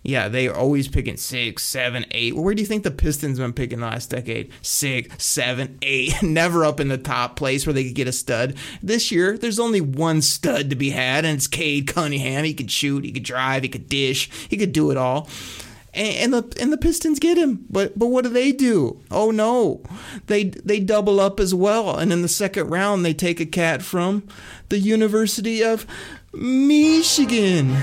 yeah, 0.03 0.27
they 0.27 0.47
are 0.47 0.55
always 0.55 0.87
picking 0.87 1.17
six, 1.17 1.63
seven, 1.63 2.05
eight. 2.11 2.35
Where 2.35 2.53
do 2.53 2.61
you 2.61 2.67
think 2.67 2.83
the 2.83 2.91
Pistons 2.91 3.39
been 3.39 3.53
picking 3.53 3.79
the 3.79 3.85
last 3.85 4.09
decade? 4.09 4.51
Six, 4.61 5.23
seven, 5.23 5.77
eight. 5.81 6.15
Never 6.21 6.65
up 6.65 6.79
in 6.79 6.89
the 6.89 6.97
top 6.97 7.35
place 7.37 7.65
where 7.65 7.73
they 7.73 7.85
could 7.85 7.95
get 7.95 8.07
a 8.07 8.13
stud. 8.13 8.55
This 8.83 9.11
year, 9.11 9.37
there's 9.37 9.59
only 9.59 9.81
one 9.81 10.21
stud 10.21 10.69
to 10.69 10.75
be 10.75 10.89
had, 10.89 11.23
and 11.25 11.37
it's 11.37 11.47
Cade 11.47 11.87
Cunningham. 11.87 12.43
He 12.43 12.53
could 12.53 12.71
shoot, 12.71 13.05
he 13.05 13.11
could 13.11 13.23
drive, 13.23 13.63
he 13.63 13.69
could 13.69 13.89
dish, 13.89 14.29
he 14.49 14.57
could 14.57 14.73
do 14.73 14.91
it 14.91 14.97
all 14.97 15.27
and, 15.97 16.33
the 16.33 16.57
and 16.59 16.71
the 16.71 16.77
Pistons 16.77 17.19
get 17.19 17.37
him. 17.37 17.65
But 17.69 17.97
but 17.97 18.07
what 18.07 18.23
do 18.23 18.29
they 18.29 18.51
do? 18.51 19.01
Oh 19.11 19.31
no, 19.31 19.81
they 20.27 20.45
they 20.45 20.79
double 20.79 21.19
up 21.19 21.39
as 21.39 21.53
well, 21.53 21.97
and 21.97 22.13
in 22.13 22.21
the 22.21 22.27
second 22.27 22.69
round 22.69 23.03
they 23.03 23.13
take 23.13 23.39
a 23.39 23.45
cat 23.45 23.81
from 23.81 24.27
the 24.69 24.79
University 24.79 25.63
of 25.63 25.85
Michigan. 26.33 27.75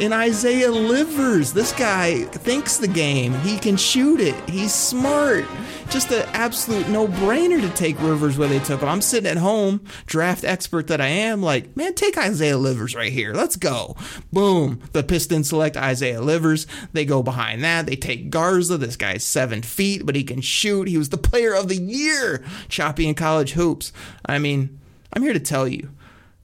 and 0.00 0.14
Isaiah 0.14 0.72
Livers. 0.72 1.52
This 1.52 1.72
guy 1.72 2.24
thinks 2.24 2.78
the 2.78 2.88
game. 2.88 3.34
He 3.40 3.58
can 3.58 3.76
shoot 3.76 4.18
it. 4.18 4.34
He's 4.48 4.74
smart. 4.74 5.44
Just 5.90 6.12
an 6.12 6.28
absolute 6.34 6.88
no 6.88 7.08
brainer 7.08 7.60
to 7.60 7.68
take 7.70 8.00
Rivers 8.00 8.38
where 8.38 8.48
they 8.48 8.60
took 8.60 8.80
him. 8.80 8.88
I'm 8.88 9.00
sitting 9.00 9.28
at 9.28 9.36
home, 9.36 9.84
draft 10.06 10.44
expert 10.44 10.86
that 10.86 11.00
I 11.00 11.08
am, 11.08 11.42
like, 11.42 11.76
man, 11.76 11.94
take 11.94 12.16
Isaiah 12.16 12.58
Livers 12.58 12.94
right 12.94 13.12
here. 13.12 13.34
Let's 13.34 13.56
go. 13.56 13.96
Boom. 14.32 14.80
The 14.92 15.02
Pistons 15.02 15.48
select 15.48 15.76
Isaiah 15.76 16.20
Livers. 16.20 16.68
They 16.92 17.04
go 17.04 17.24
behind 17.24 17.64
that. 17.64 17.86
They 17.86 17.96
take 17.96 18.30
Garza. 18.30 18.78
This 18.78 18.94
guy's 18.94 19.24
seven 19.24 19.62
feet, 19.62 20.06
but 20.06 20.14
he 20.14 20.22
can 20.22 20.40
shoot. 20.40 20.86
He 20.86 20.96
was 20.96 21.08
the 21.08 21.18
player 21.18 21.54
of 21.54 21.66
the 21.66 21.76
year, 21.76 22.44
choppy 22.68 23.08
in 23.08 23.16
college 23.16 23.52
hoops. 23.52 23.92
I 24.24 24.38
mean, 24.38 24.78
I'm 25.12 25.22
here 25.22 25.32
to 25.32 25.40
tell 25.40 25.66
you 25.66 25.90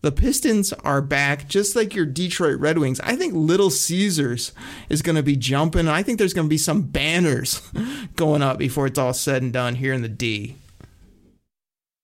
the 0.03 0.13
Pistons 0.13 0.73
are 0.73 1.03
back, 1.03 1.49
just 1.49 1.75
like 1.75 1.95
your 1.95 2.07
Detroit 2.07 2.61
Red 2.61 2.79
Wings. 2.79 3.01
I 3.01 3.17
think 3.17 3.35
Little 3.35 3.71
Caesars 3.71 4.53
is 4.89 5.03
going 5.03 5.17
to 5.17 5.23
be 5.23 5.37
jumping. 5.37 5.89
I 5.89 6.03
think 6.03 6.19
there's 6.19 6.35
going 6.35 6.47
to 6.47 6.51
be 6.51 6.59
some 6.59 6.83
banners 6.83 7.61
going 8.17 8.43
up 8.43 8.59
before 8.59 8.87
it's 8.87 8.99
all 8.99 9.15
said 9.15 9.43
and 9.43 9.53
done 9.53 9.75
here 9.77 9.93
in 9.93 10.03
the 10.03 10.09
D. 10.09 10.57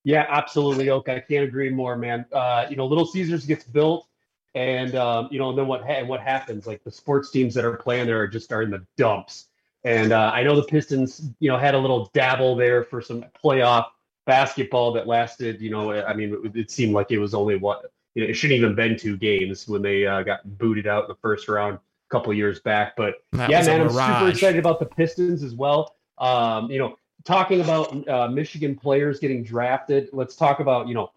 Yeah, 0.05 0.27
absolutely, 0.29 0.91
Oak. 0.91 1.09
I 1.09 1.21
can't 1.21 1.45
agree 1.45 1.71
more, 1.71 1.97
man. 1.97 2.25
Uh, 2.33 2.67
you 2.69 2.77
know, 2.77 2.87
Little 2.87 3.07
Caesars 3.07 3.47
gets 3.47 3.65
built, 3.65 4.09
and 4.55 4.97
um, 4.97 5.29
you 5.31 5.39
know, 5.39 5.51
and 5.51 5.59
then 5.59 5.69
what? 5.69 5.85
Ha- 5.85 6.05
what 6.05 6.21
happens? 6.21 6.67
Like 6.67 6.83
the 6.83 6.91
sports 6.91 7.31
teams 7.31 7.55
that 7.55 7.65
are 7.65 7.77
playing 7.77 8.07
there 8.07 8.21
are 8.21 8.27
just 8.27 8.53
are 8.53 8.63
in 8.63 8.71
the 8.71 8.85
dumps. 8.97 9.47
And 9.85 10.13
uh, 10.13 10.31
I 10.33 10.43
know 10.43 10.57
the 10.57 10.65
Pistons, 10.65 11.31
you 11.41 11.49
know, 11.49 11.59
had 11.59 11.75
a 11.75 11.79
little 11.79 12.11
dabble 12.15 12.57
there 12.57 12.85
for 12.85 13.01
some 13.01 13.25
playoff 13.43 13.87
basketball 14.27 14.93
that 14.93 15.07
lasted, 15.07 15.61
you 15.61 15.71
know, 15.71 15.93
I 15.93 16.15
mean, 16.15 16.41
it, 16.45 16.57
it 16.57 16.71
seemed 16.71 16.95
like 16.95 17.11
it 17.11 17.19
was 17.19 17.35
only 17.35 17.57
what, 17.57 17.91
you 18.15 18.23
know, 18.23 18.29
it 18.29 18.35
shouldn't 18.35 18.59
even 18.59 18.75
been 18.75 18.97
two 18.97 19.17
games 19.17 19.67
when 19.69 19.83
they 19.83 20.07
uh, 20.07 20.23
got 20.23 20.59
booted 20.59 20.87
out 20.87 21.05
in 21.05 21.09
the 21.09 21.17
first 21.17 21.49
round 21.49 21.77
a 21.77 21.81
couple 22.11 22.33
years 22.33 22.61
back. 22.61 22.95
But 22.97 23.15
that 23.33 23.51
yeah, 23.51 23.63
man, 23.63 23.83
I'm 23.83 23.89
super 23.91 24.29
excited 24.29 24.59
about 24.59 24.79
the 24.81 24.87
Pistons 24.87 25.43
as 25.43 25.55
well. 25.55 25.97
Um, 26.19 26.71
you 26.71 26.79
know, 26.79 26.97
talking 27.25 27.61
about 27.61 28.09
uh, 28.09 28.29
Michigan 28.29 28.77
players 28.77 29.19
getting 29.19 29.43
drafted, 29.43 30.09
let's 30.13 30.37
talk 30.37 30.61
about, 30.61 30.89
you 30.89 30.95
know, 30.95 31.11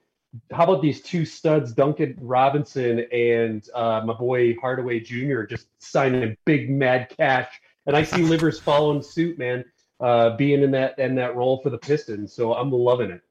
how 0.51 0.63
about 0.65 0.81
these 0.81 1.01
two 1.01 1.25
studs, 1.25 1.71
Duncan 1.71 2.17
Robinson 2.19 3.05
and 3.11 3.67
uh, 3.73 4.01
my 4.05 4.13
boy 4.13 4.55
Hardaway 4.59 4.99
Jr., 4.99 5.43
just 5.43 5.67
signing 5.79 6.23
a 6.23 6.35
big 6.45 6.69
mad 6.69 7.13
cash. 7.15 7.49
And 7.85 7.95
I 7.95 8.03
see 8.03 8.21
Livers 8.23 8.59
following 8.59 9.01
suit, 9.01 9.37
man 9.37 9.63
uh, 9.99 10.35
being 10.35 10.61
in 10.61 10.71
that 10.71 10.97
in 10.99 11.15
that 11.15 11.35
role 11.35 11.61
for 11.61 11.69
the 11.69 11.77
Pistons. 11.77 12.33
So 12.33 12.53
I'm 12.53 12.71
loving 12.71 13.11
it. 13.11 13.21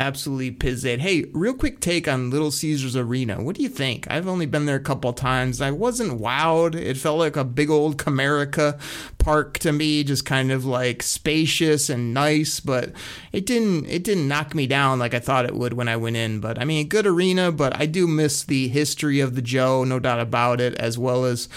Absolutely 0.00 0.50
pizzade. 0.50 0.98
Hey, 0.98 1.26
real 1.32 1.54
quick 1.54 1.78
take 1.78 2.08
on 2.08 2.28
Little 2.28 2.50
Caesars 2.50 2.96
Arena. 2.96 3.40
What 3.40 3.54
do 3.54 3.62
you 3.62 3.68
think? 3.68 4.10
I've 4.10 4.26
only 4.26 4.44
been 4.44 4.66
there 4.66 4.74
a 4.74 4.80
couple 4.80 5.12
times. 5.12 5.60
I 5.60 5.70
wasn't 5.70 6.20
wowed. 6.20 6.74
It 6.74 6.96
felt 6.96 7.20
like 7.20 7.36
a 7.36 7.44
big 7.44 7.70
old 7.70 7.96
Comerica 7.96 8.80
park 9.24 9.58
to 9.60 9.72
me, 9.72 10.04
just 10.04 10.26
kind 10.26 10.52
of 10.52 10.66
like 10.66 11.02
spacious 11.02 11.88
and 11.88 12.12
nice, 12.12 12.60
but 12.60 12.92
it 13.32 13.46
didn't 13.46 13.86
it 13.86 14.04
didn't 14.04 14.28
knock 14.28 14.54
me 14.54 14.66
down 14.66 14.98
like 14.98 15.14
I 15.14 15.18
thought 15.18 15.46
it 15.46 15.54
would 15.54 15.72
when 15.72 15.88
I 15.88 15.96
went 15.96 16.16
in. 16.16 16.40
But 16.40 16.60
I 16.60 16.64
mean, 16.64 16.88
good 16.88 17.06
arena, 17.06 17.50
but 17.50 17.78
I 17.80 17.86
do 17.86 18.06
miss 18.06 18.44
the 18.44 18.68
history 18.68 19.20
of 19.20 19.34
the 19.34 19.42
Joe, 19.42 19.82
no 19.82 19.98
doubt 19.98 20.20
about 20.20 20.60
it, 20.60 20.74
as 20.74 20.98
well 20.98 21.24
as 21.24 21.48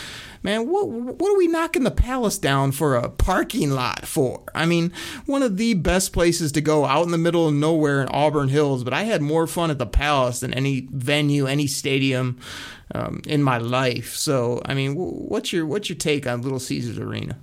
man, 0.44 0.70
what 0.70 0.88
what 0.88 1.30
are 1.30 1.38
we 1.38 1.48
knocking 1.48 1.84
the 1.84 1.92
palace 1.92 2.38
down 2.38 2.72
for 2.72 2.96
a 2.96 3.10
parking 3.10 3.72
lot 3.72 4.06
for? 4.06 4.44
I 4.56 4.66
mean, 4.66 4.94
one 5.26 5.44
of 5.44 5.58
the 5.58 5.74
best 5.74 6.14
places 6.14 6.54
to 6.54 6.62
go 6.62 6.86
out 6.86 7.04
in 7.04 7.12
the 7.12 7.18
middle 7.18 7.48
of 7.48 7.54
nowhere 7.54 8.02
in 8.02 8.08
Auburn 8.10 8.48
Hills, 8.48 8.84
but 8.86 8.94
I 8.94 9.04
had 9.04 9.22
more 9.22 9.46
fun 9.46 9.72
at 9.72 9.78
the 9.78 9.86
palace 9.86 10.40
than 10.40 10.54
any 10.54 10.88
venue, 10.90 11.46
any 11.48 11.68
stadium 11.68 12.40
um, 12.94 13.22
in 13.28 13.44
my 13.44 13.58
life. 13.58 14.16
So, 14.16 14.62
I 14.66 14.74
mean, 14.74 14.96
what's 14.96 15.52
your 15.52 15.66
what's 15.66 15.90
your 15.90 15.98
take 15.98 16.26
on 16.26 16.42
Little 16.42 16.60
Caesars 16.60 16.98
Arena? 16.98 17.38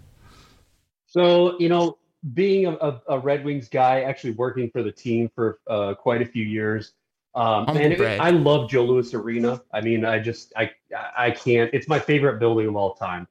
So, 1.14 1.58
you 1.60 1.68
know, 1.68 1.98
being 2.32 2.66
a, 2.66 3.00
a 3.08 3.18
Red 3.18 3.44
Wings 3.44 3.68
guy, 3.68 4.02
actually 4.02 4.32
working 4.32 4.70
for 4.70 4.82
the 4.82 4.90
team 4.90 5.30
for 5.34 5.60
uh, 5.68 5.94
quite 5.94 6.22
a 6.22 6.26
few 6.26 6.44
years 6.44 6.92
um, 7.34 7.68
and 7.68 7.92
it, 7.92 8.20
I 8.20 8.30
love 8.30 8.70
Joe 8.70 8.84
Louis 8.84 9.12
Arena. 9.12 9.60
I 9.72 9.80
mean, 9.80 10.04
I 10.04 10.20
just 10.20 10.52
I 10.56 10.70
I 11.16 11.32
can't. 11.32 11.70
It's 11.72 11.88
my 11.88 11.98
favorite 11.98 12.38
building 12.38 12.68
of 12.68 12.76
all 12.76 12.94
time. 12.94 13.26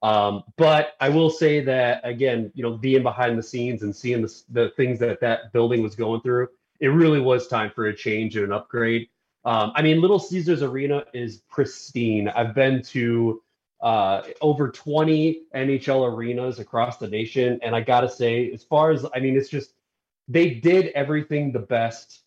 Um, 0.00 0.44
but 0.56 0.94
I 1.00 1.08
will 1.08 1.30
say 1.30 1.60
that 1.64 2.00
again, 2.04 2.52
you 2.54 2.62
know, 2.62 2.76
being 2.76 3.02
behind 3.02 3.36
the 3.36 3.42
scenes 3.42 3.82
and 3.82 3.94
seeing 3.94 4.22
the 4.22 4.42
the 4.50 4.70
things 4.76 5.00
that 5.00 5.20
that 5.20 5.52
building 5.52 5.82
was 5.82 5.96
going 5.96 6.20
through, 6.20 6.48
it 6.78 6.88
really 6.88 7.20
was 7.20 7.48
time 7.48 7.72
for 7.74 7.86
a 7.86 7.96
change 7.96 8.36
and 8.36 8.44
an 8.44 8.52
upgrade. 8.52 9.08
Um, 9.44 9.72
I 9.74 9.82
mean, 9.82 10.00
Little 10.00 10.20
Caesars 10.20 10.62
Arena 10.62 11.04
is 11.12 11.42
pristine. 11.50 12.28
I've 12.28 12.54
been 12.54 12.82
to 12.82 13.42
uh, 13.80 14.22
over 14.40 14.70
20 14.70 15.42
NHL 15.54 16.12
arenas 16.12 16.58
across 16.58 16.98
the 16.98 17.08
nation, 17.08 17.58
and 17.62 17.74
I 17.74 17.80
gotta 17.80 18.08
say, 18.08 18.50
as 18.52 18.64
far 18.64 18.90
as 18.90 19.06
I 19.14 19.20
mean, 19.20 19.36
it's 19.36 19.48
just 19.48 19.72
they 20.26 20.50
did 20.50 20.88
everything 20.88 21.52
the 21.52 21.60
best 21.60 22.22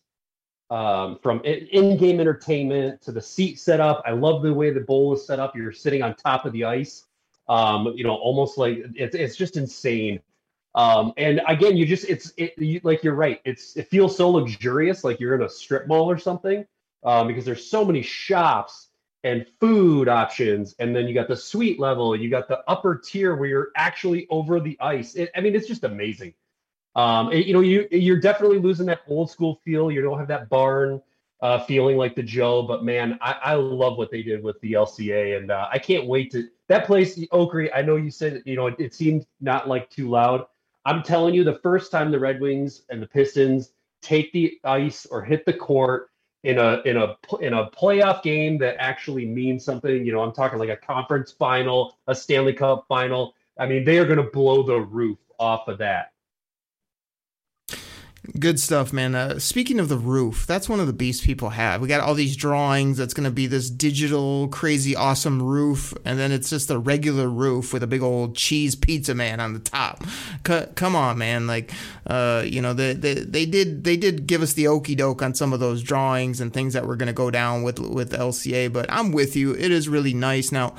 um, 0.70 1.18
from 1.22 1.42
in-game 1.44 2.18
entertainment 2.18 3.02
to 3.02 3.12
the 3.12 3.20
seat 3.20 3.58
setup. 3.60 4.02
I 4.06 4.12
love 4.12 4.42
the 4.42 4.54
way 4.54 4.70
the 4.70 4.80
bowl 4.80 5.12
is 5.12 5.26
set 5.26 5.38
up. 5.38 5.54
You're 5.54 5.72
sitting 5.72 6.02
on 6.02 6.14
top 6.14 6.46
of 6.46 6.52
the 6.52 6.64
ice. 6.64 7.04
Um, 7.48 7.92
you 7.94 8.04
know, 8.04 8.14
almost 8.14 8.56
like 8.56 8.78
it's 8.94 9.14
it's 9.14 9.36
just 9.36 9.58
insane. 9.58 10.20
Um, 10.74 11.12
and 11.18 11.42
again, 11.46 11.76
you 11.76 11.84
just 11.84 12.08
it's 12.08 12.32
it 12.38 12.54
you, 12.56 12.80
like 12.82 13.04
you're 13.04 13.14
right. 13.14 13.40
It's 13.44 13.76
it 13.76 13.88
feels 13.88 14.16
so 14.16 14.30
luxurious, 14.30 15.04
like 15.04 15.20
you're 15.20 15.34
in 15.34 15.42
a 15.42 15.48
strip 15.48 15.86
mall 15.86 16.10
or 16.10 16.16
something, 16.16 16.64
um, 17.04 17.26
because 17.26 17.44
there's 17.44 17.68
so 17.68 17.84
many 17.84 18.00
shops 18.00 18.88
and 19.24 19.46
food 19.60 20.08
options, 20.08 20.74
and 20.78 20.94
then 20.94 21.06
you 21.06 21.14
got 21.14 21.28
the 21.28 21.36
suite 21.36 21.78
level, 21.78 22.16
you 22.16 22.28
got 22.28 22.48
the 22.48 22.60
upper 22.68 22.96
tier 22.96 23.36
where 23.36 23.48
you're 23.48 23.68
actually 23.76 24.26
over 24.30 24.60
the 24.60 24.76
ice. 24.80 25.14
It, 25.14 25.30
I 25.36 25.40
mean, 25.40 25.54
it's 25.54 25.68
just 25.68 25.84
amazing. 25.84 26.34
Um, 26.94 27.32
you 27.32 27.52
know, 27.52 27.60
you 27.60 27.88
you're 27.90 28.20
definitely 28.20 28.58
losing 28.58 28.86
that 28.86 29.00
old 29.08 29.30
school 29.30 29.60
feel. 29.64 29.90
You 29.90 30.02
don't 30.02 30.18
have 30.18 30.28
that 30.28 30.48
barn 30.48 31.00
uh, 31.40 31.60
feeling 31.64 31.96
like 31.96 32.14
the 32.14 32.22
Joe, 32.22 32.62
but 32.62 32.84
man, 32.84 33.18
I, 33.22 33.32
I 33.42 33.54
love 33.54 33.96
what 33.96 34.10
they 34.10 34.22
did 34.22 34.42
with 34.42 34.60
the 34.60 34.72
LCA, 34.74 35.38
and 35.38 35.50
uh, 35.50 35.68
I 35.70 35.78
can't 35.78 36.06
wait 36.06 36.30
to 36.32 36.48
that 36.68 36.86
place, 36.86 37.18
Okrie. 37.32 37.70
I 37.74 37.82
know 37.82 37.96
you 37.96 38.10
said 38.10 38.42
you 38.44 38.56
know 38.56 38.66
it, 38.66 38.76
it 38.78 38.94
seemed 38.94 39.26
not 39.40 39.68
like 39.68 39.88
too 39.90 40.10
loud. 40.10 40.46
I'm 40.84 41.02
telling 41.02 41.34
you, 41.34 41.44
the 41.44 41.60
first 41.60 41.90
time 41.90 42.10
the 42.10 42.18
Red 42.18 42.40
Wings 42.40 42.82
and 42.90 43.00
the 43.00 43.06
Pistons 43.06 43.72
take 44.02 44.32
the 44.32 44.58
ice 44.64 45.06
or 45.06 45.22
hit 45.22 45.46
the 45.46 45.52
court 45.52 46.10
in 46.42 46.58
a 46.58 46.82
in 46.84 46.96
a 46.96 47.16
in 47.40 47.52
a 47.52 47.70
playoff 47.70 48.22
game 48.22 48.58
that 48.58 48.76
actually 48.78 49.26
means 49.26 49.64
something. 49.64 50.04
You 50.04 50.12
know, 50.12 50.22
I'm 50.22 50.32
talking 50.32 50.58
like 50.58 50.68
a 50.68 50.76
conference 50.76 51.32
final, 51.32 51.96
a 52.06 52.14
Stanley 52.14 52.52
Cup 52.52 52.86
final. 52.88 53.34
I 53.58 53.66
mean, 53.66 53.84
they 53.84 53.98
are 53.98 54.04
going 54.04 54.16
to 54.16 54.30
blow 54.30 54.62
the 54.62 54.80
roof 54.80 55.18
off 55.38 55.68
of 55.68 55.78
that. 55.78 56.11
Good 58.38 58.60
stuff, 58.60 58.92
man. 58.92 59.16
Uh, 59.16 59.40
speaking 59.40 59.80
of 59.80 59.88
the 59.88 59.96
roof, 59.96 60.46
that's 60.46 60.68
one 60.68 60.78
of 60.78 60.86
the 60.86 60.92
beasts 60.92 61.26
people 61.26 61.50
have. 61.50 61.80
We 61.80 61.88
got 61.88 62.00
all 62.00 62.14
these 62.14 62.36
drawings. 62.36 62.96
That's 62.96 63.14
going 63.14 63.24
to 63.24 63.32
be 63.32 63.48
this 63.48 63.68
digital, 63.68 64.46
crazy, 64.46 64.94
awesome 64.94 65.42
roof, 65.42 65.92
and 66.04 66.20
then 66.20 66.30
it's 66.30 66.48
just 66.48 66.70
a 66.70 66.78
regular 66.78 67.28
roof 67.28 67.72
with 67.72 67.82
a 67.82 67.88
big 67.88 68.00
old 68.00 68.36
cheese 68.36 68.76
pizza 68.76 69.12
man 69.12 69.40
on 69.40 69.54
the 69.54 69.58
top. 69.58 70.04
C- 70.46 70.66
come 70.76 70.94
on, 70.94 71.18
man. 71.18 71.48
Like, 71.48 71.72
uh, 72.06 72.44
you 72.46 72.62
know, 72.62 72.72
they, 72.72 72.92
they 72.92 73.14
they 73.14 73.44
did 73.44 73.82
they 73.82 73.96
did 73.96 74.28
give 74.28 74.40
us 74.40 74.52
the 74.52 74.68
okey 74.68 74.94
doke 74.94 75.20
on 75.20 75.34
some 75.34 75.52
of 75.52 75.58
those 75.58 75.82
drawings 75.82 76.40
and 76.40 76.54
things 76.54 76.74
that 76.74 76.86
were 76.86 76.94
going 76.94 77.08
to 77.08 77.12
go 77.12 77.28
down 77.28 77.64
with 77.64 77.80
with 77.80 78.12
LCA. 78.12 78.72
But 78.72 78.86
I'm 78.88 79.10
with 79.10 79.34
you. 79.34 79.52
It 79.52 79.72
is 79.72 79.88
really 79.88 80.14
nice. 80.14 80.52
Now, 80.52 80.76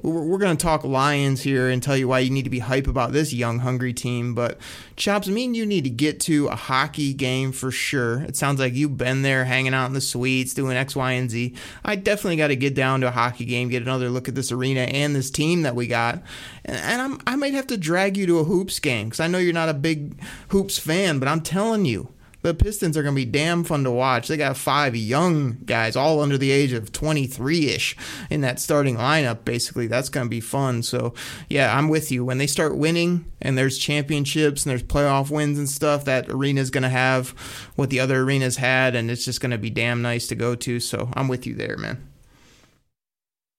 we're, 0.00 0.22
we're 0.22 0.38
going 0.38 0.56
to 0.56 0.62
talk 0.62 0.84
Lions 0.84 1.42
here 1.42 1.68
and 1.68 1.82
tell 1.82 1.96
you 1.96 2.08
why 2.08 2.20
you 2.20 2.30
need 2.30 2.44
to 2.44 2.50
be 2.50 2.60
hype 2.60 2.86
about 2.86 3.12
this 3.12 3.32
young, 3.32 3.60
hungry 3.60 3.92
team. 3.92 4.34
But 4.34 4.58
Chops, 4.96 5.28
I 5.28 5.30
mean, 5.30 5.54
you 5.54 5.66
need 5.66 5.84
to 5.84 5.90
get 5.90 6.20
to 6.20 6.48
a 6.48 6.56
hockey 6.56 7.12
game 7.12 7.52
for 7.52 7.70
sure. 7.70 8.22
It 8.22 8.36
sounds 8.36 8.60
like 8.60 8.74
you've 8.74 8.96
been 8.96 9.22
there 9.22 9.44
hanging 9.44 9.74
out 9.74 9.86
in 9.86 9.92
the 9.92 10.00
suites, 10.00 10.54
doing 10.54 10.76
X, 10.76 10.96
Y, 10.96 11.12
and 11.12 11.30
Z. 11.30 11.54
I 11.84 11.96
definitely 11.96 12.36
got 12.36 12.48
to 12.48 12.56
get 12.56 12.74
down 12.74 13.00
to 13.02 13.08
a 13.08 13.12
hockey 13.12 13.44
game, 13.44 13.68
get 13.68 13.82
another 13.82 14.08
look 14.08 14.28
at 14.28 14.34
this 14.34 14.52
arena 14.52 14.80
and 14.80 15.14
this 15.14 15.30
team 15.30 15.62
that 15.62 15.74
we 15.74 15.86
got. 15.86 16.22
And, 16.64 17.02
and 17.02 17.22
i 17.26 17.36
might 17.36 17.54
have 17.54 17.66
to 17.68 17.76
drag 17.76 18.16
you 18.16 18.26
to 18.26 18.38
a 18.38 18.44
hoops 18.44 18.78
game 18.78 19.08
because 19.08 19.20
I 19.20 19.26
know 19.26 19.38
you're 19.38 19.52
not 19.52 19.68
a 19.68 19.74
big 19.74 20.20
hoops 20.48 20.78
fan, 20.78 21.18
but 21.18 21.28
I'm 21.28 21.40
telling 21.40 21.84
you, 21.84 22.12
the 22.42 22.54
Pistons 22.54 22.96
are 22.96 23.02
going 23.02 23.14
to 23.14 23.20
be 23.20 23.24
damn 23.24 23.62
fun 23.64 23.84
to 23.84 23.90
watch. 23.90 24.28
They 24.28 24.36
got 24.36 24.56
five 24.56 24.94
young 24.96 25.58
guys, 25.64 25.94
all 25.94 26.20
under 26.20 26.36
the 26.36 26.50
age 26.50 26.72
of 26.72 26.92
23 26.92 27.68
ish, 27.68 27.96
in 28.30 28.40
that 28.40 28.58
starting 28.58 28.96
lineup, 28.96 29.44
basically. 29.44 29.86
That's 29.86 30.08
going 30.08 30.26
to 30.26 30.30
be 30.30 30.40
fun. 30.40 30.82
So, 30.82 31.14
yeah, 31.48 31.76
I'm 31.76 31.88
with 31.88 32.10
you. 32.10 32.24
When 32.24 32.38
they 32.38 32.48
start 32.48 32.76
winning 32.76 33.30
and 33.40 33.56
there's 33.56 33.78
championships 33.78 34.64
and 34.64 34.70
there's 34.70 34.82
playoff 34.82 35.30
wins 35.30 35.56
and 35.56 35.68
stuff, 35.68 36.04
that 36.04 36.28
arena 36.28 36.60
is 36.60 36.70
going 36.70 36.82
to 36.82 36.88
have 36.88 37.30
what 37.76 37.90
the 37.90 38.00
other 38.00 38.22
arenas 38.22 38.56
had, 38.56 38.96
and 38.96 39.10
it's 39.10 39.24
just 39.24 39.40
going 39.40 39.52
to 39.52 39.58
be 39.58 39.70
damn 39.70 40.02
nice 40.02 40.26
to 40.26 40.34
go 40.34 40.54
to. 40.56 40.80
So, 40.80 41.10
I'm 41.14 41.28
with 41.28 41.46
you 41.46 41.54
there, 41.54 41.76
man. 41.76 42.08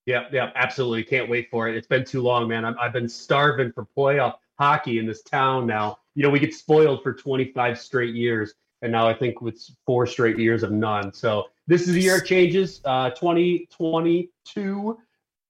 Yeah, 0.06 0.24
yeah, 0.30 0.50
absolutely. 0.54 1.04
Can't 1.04 1.30
wait 1.30 1.48
for 1.50 1.68
it. 1.68 1.76
It's 1.76 1.86
been 1.86 2.04
too 2.04 2.20
long, 2.20 2.48
man. 2.48 2.66
i 2.66 2.82
have 2.82 2.92
been 2.92 3.08
starving 3.08 3.72
for 3.72 3.86
playoff 3.96 4.34
hockey 4.58 4.98
in 4.98 5.06
this 5.06 5.22
town 5.22 5.66
now. 5.66 5.98
You 6.14 6.22
know, 6.22 6.28
we 6.28 6.38
get 6.38 6.54
spoiled 6.54 7.02
for 7.02 7.14
25 7.14 7.78
straight 7.78 8.14
years 8.14 8.52
and 8.84 8.92
now 8.92 9.08
I 9.08 9.14
think 9.14 9.40
with 9.40 9.58
four 9.86 10.06
straight 10.06 10.38
years 10.38 10.62
of 10.62 10.70
none. 10.70 11.12
So 11.12 11.46
this 11.66 11.88
is 11.88 11.94
the 11.94 12.02
year 12.02 12.16
it 12.16 12.26
changes. 12.26 12.82
Uh, 12.84 13.10
2022, 13.10 14.98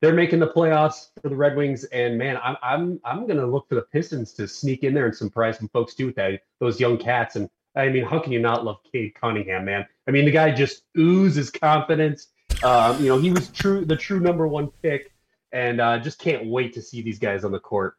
they're 0.00 0.14
making 0.14 0.38
the 0.38 0.46
playoffs 0.46 1.08
for 1.20 1.28
the 1.28 1.34
Red 1.34 1.56
Wings, 1.56 1.82
and 1.84 2.16
man, 2.16 2.38
I'm 2.42 2.56
I'm 2.62 3.00
I'm 3.04 3.26
gonna 3.26 3.44
look 3.44 3.68
for 3.68 3.74
the 3.74 3.82
Pistons 3.82 4.32
to 4.34 4.46
sneak 4.46 4.84
in 4.84 4.94
there 4.94 5.06
and 5.06 5.14
surprise 5.14 5.58
some 5.58 5.68
folks 5.68 5.94
too 5.94 6.06
with 6.06 6.14
that 6.14 6.42
those 6.60 6.78
young 6.78 6.96
cats. 6.96 7.34
And 7.34 7.50
I 7.74 7.88
mean, 7.88 8.04
how 8.04 8.20
can 8.20 8.32
you 8.32 8.38
not 8.38 8.64
love 8.64 8.78
Cade 8.92 9.14
Cunningham, 9.20 9.64
man? 9.64 9.84
I 10.06 10.12
mean, 10.12 10.26
the 10.26 10.30
guy 10.30 10.52
just 10.52 10.84
oozes 10.96 11.50
confidence. 11.50 12.28
Um, 12.62 13.02
you 13.02 13.08
know, 13.08 13.18
he 13.18 13.32
was 13.32 13.48
true 13.48 13.84
the 13.84 13.96
true 13.96 14.20
number 14.20 14.46
one 14.46 14.70
pick, 14.80 15.12
and 15.50 15.80
uh, 15.80 15.98
just 15.98 16.20
can't 16.20 16.46
wait 16.46 16.72
to 16.74 16.82
see 16.82 17.02
these 17.02 17.18
guys 17.18 17.44
on 17.44 17.50
the 17.50 17.58
court. 17.58 17.96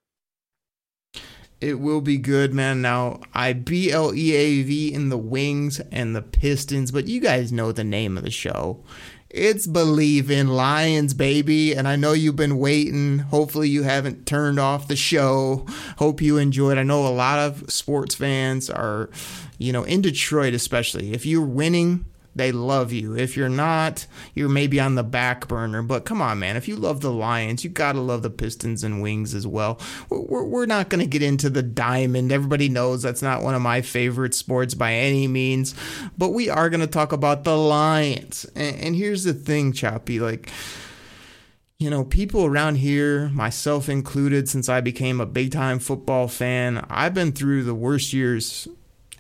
It 1.66 1.80
will 1.80 2.02
be 2.02 2.20
good, 2.20 2.54
man. 2.54 2.84
Now, 2.84 3.22
I 3.34 3.54
B 3.54 3.92
L 3.92 4.14
E 4.14 4.34
A 4.34 4.62
V 4.62 4.94
in 4.94 5.10
the 5.10 5.18
Wings 5.18 5.80
and 5.92 6.16
the 6.16 6.22
Pistons, 6.22 6.92
but 6.92 7.08
you 7.08 7.20
guys 7.20 7.52
know 7.52 7.72
the 7.72 7.84
name 7.84 8.20
of 8.20 8.24
the 8.24 8.30
show. 8.30 8.84
It's 9.32 9.66
Believe 9.66 10.30
in 10.30 10.50
Lions, 10.50 11.16
baby. 11.16 11.74
And 11.74 11.88
I 11.88 11.96
know 11.96 12.14
you've 12.14 12.36
been 12.36 12.60
waiting. 12.60 13.18
Hopefully, 13.18 13.68
you 13.68 13.82
haven't 13.82 14.28
turned 14.28 14.60
off 14.60 14.88
the 14.88 14.96
show. 14.96 15.66
Hope 15.98 16.22
you 16.22 16.38
enjoyed. 16.38 16.78
I 16.78 16.84
know 16.84 17.08
a 17.08 17.10
lot 17.10 17.40
of 17.40 17.72
sports 17.72 18.14
fans 18.14 18.70
are, 18.70 19.10
you 19.58 19.74
know, 19.74 19.84
in 19.86 20.02
Detroit, 20.02 20.54
especially. 20.54 21.14
If 21.14 21.26
you're 21.26 21.42
winning, 21.42 22.06
they 22.36 22.52
love 22.52 22.92
you. 22.92 23.18
If 23.18 23.38
you're 23.38 23.48
not, 23.48 24.06
you're 24.34 24.50
maybe 24.50 24.80
on 24.80 24.96
the 24.96 25.04
back 25.04 25.48
burner. 25.48 25.82
But 25.82 26.04
come 26.04 26.22
on, 26.22 26.40
man. 26.40 26.58
If 26.58 26.68
you 26.68 26.76
love 26.76 27.00
the 27.00 27.12
Lions, 27.12 27.64
you 27.64 27.70
got 27.70 27.94
to 27.94 28.02
love 28.02 28.24
the 28.24 28.30
Pistons 28.30 28.84
and 28.84 29.02
Wings 29.02 29.34
as 29.34 29.48
well. 29.48 29.80
We're, 30.10 30.44
we're 30.44 30.66
not 30.66 30.90
going 30.90 31.00
to 31.00 31.08
get 31.08 31.22
into 31.22 31.50
the 31.50 31.64
diamond. 31.64 32.34
Everybody 32.34 32.68
knows 32.68 33.02
that's 33.02 33.22
not 33.22 33.42
one 33.42 33.56
of 33.56 33.62
my 33.62 33.82
favorite 33.82 34.34
sports 34.34 34.74
by 34.74 34.94
any 34.94 35.28
means. 35.28 35.74
But 36.18 36.30
we 36.30 36.50
are 36.50 36.70
going 36.70 36.82
to 36.82 36.88
talk 36.88 37.14
about 37.14 37.46
the 37.46 37.58
Lions. 37.58 38.46
And, 38.54 38.76
and 38.76 38.96
here's 38.96 39.24
the 39.24 39.34
thing, 39.34 39.72
Choppy. 39.72 40.20
Like, 40.20 40.52
you 41.80 41.90
know, 41.90 42.04
people 42.04 42.46
around 42.46 42.76
here, 42.76 43.30
myself 43.30 43.88
included, 43.88 44.50
since 44.50 44.68
I 44.68 44.82
became 44.82 45.22
a 45.22 45.26
big 45.26 45.54
time 45.54 45.80
football 45.80 46.28
fan, 46.28 46.86
I've 46.90 47.14
been 47.14 47.32
through 47.32 47.64
the 47.64 47.76
worst 47.76 48.12
years 48.12 48.68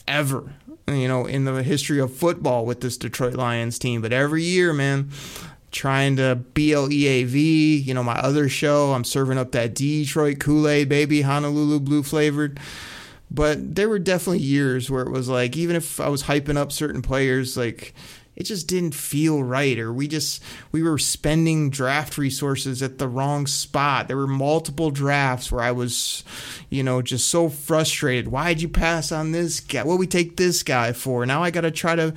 ever 0.07 0.53
you 0.87 1.07
know, 1.07 1.25
in 1.25 1.45
the 1.45 1.63
history 1.63 1.99
of 1.99 2.13
football 2.13 2.65
with 2.65 2.81
this 2.81 2.97
Detroit 2.97 3.33
Lions 3.33 3.79
team. 3.79 4.01
But 4.01 4.13
every 4.13 4.43
year, 4.43 4.73
man, 4.73 5.09
trying 5.71 6.15
to 6.17 6.39
BLEAV, 6.53 7.85
you 7.85 7.93
know, 7.93 8.03
my 8.03 8.15
other 8.19 8.47
show, 8.47 8.93
I'm 8.93 9.03
serving 9.03 9.37
up 9.37 9.51
that 9.51 9.75
Detroit 9.75 10.39
Kool 10.39 10.67
Aid, 10.67 10.89
baby, 10.89 11.21
Honolulu 11.21 11.79
blue 11.79 12.03
flavored. 12.03 12.59
But 13.31 13.75
there 13.75 13.89
were 13.89 13.99
definitely 13.99 14.39
years 14.39 14.89
where 14.89 15.01
it 15.01 15.11
was 15.11 15.27
like, 15.27 15.57
even 15.57 15.75
if 15.75 15.99
I 15.99 16.09
was 16.09 16.23
hyping 16.23 16.57
up 16.57 16.71
certain 16.71 17.01
players, 17.01 17.57
like, 17.57 17.93
it 18.35 18.43
just 18.43 18.67
didn't 18.67 18.93
feel 18.93 19.43
right 19.43 19.79
or 19.79 19.93
we 19.93 20.07
just 20.07 20.43
we 20.71 20.83
were 20.83 20.97
spending 20.97 21.69
draft 21.69 22.17
resources 22.17 22.81
at 22.81 22.97
the 22.97 23.07
wrong 23.07 23.47
spot. 23.47 24.07
There 24.07 24.17
were 24.17 24.27
multiple 24.27 24.91
drafts 24.91 25.51
where 25.51 25.63
i 25.63 25.71
was 25.71 26.23
you 26.69 26.83
know 26.83 27.01
just 27.01 27.27
so 27.27 27.49
frustrated. 27.49 28.27
Why'd 28.27 28.61
you 28.61 28.69
pass 28.69 29.11
on 29.11 29.31
this 29.31 29.59
guy? 29.59 29.83
What 29.83 29.99
we 29.99 30.07
take 30.07 30.37
this 30.37 30.63
guy 30.63 30.91
for? 30.93 31.25
Now 31.25 31.43
i 31.43 31.51
gotta 31.51 31.71
try 31.71 31.95
to 31.95 32.13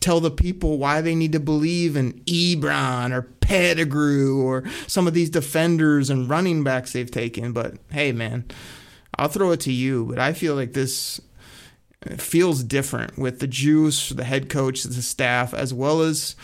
tell 0.00 0.20
the 0.20 0.30
people 0.30 0.78
why 0.78 1.00
they 1.00 1.14
need 1.14 1.32
to 1.32 1.40
believe 1.40 1.96
in 1.96 2.14
ebron 2.24 3.12
or 3.12 3.22
pettigrew 3.22 4.42
or 4.42 4.64
some 4.86 5.06
of 5.06 5.14
these 5.14 5.30
defenders 5.30 6.10
and 6.10 6.28
running 6.28 6.64
backs 6.64 6.92
they've 6.92 7.10
taken. 7.10 7.52
But 7.52 7.74
hey 7.90 8.12
man 8.12 8.44
i'll 9.18 9.28
throw 9.28 9.50
it 9.50 9.58
to 9.60 9.72
you 9.72 10.06
but 10.06 10.20
i 10.20 10.32
feel 10.32 10.54
like 10.54 10.72
this 10.72 11.20
it 12.06 12.20
feels 12.20 12.62
different 12.62 13.18
with 13.18 13.40
the 13.40 13.46
juice, 13.46 14.08
the 14.10 14.24
head 14.24 14.48
coach, 14.48 14.82
the 14.82 15.02
staff, 15.02 15.52
as 15.52 15.74
well 15.74 16.00
as 16.00 16.34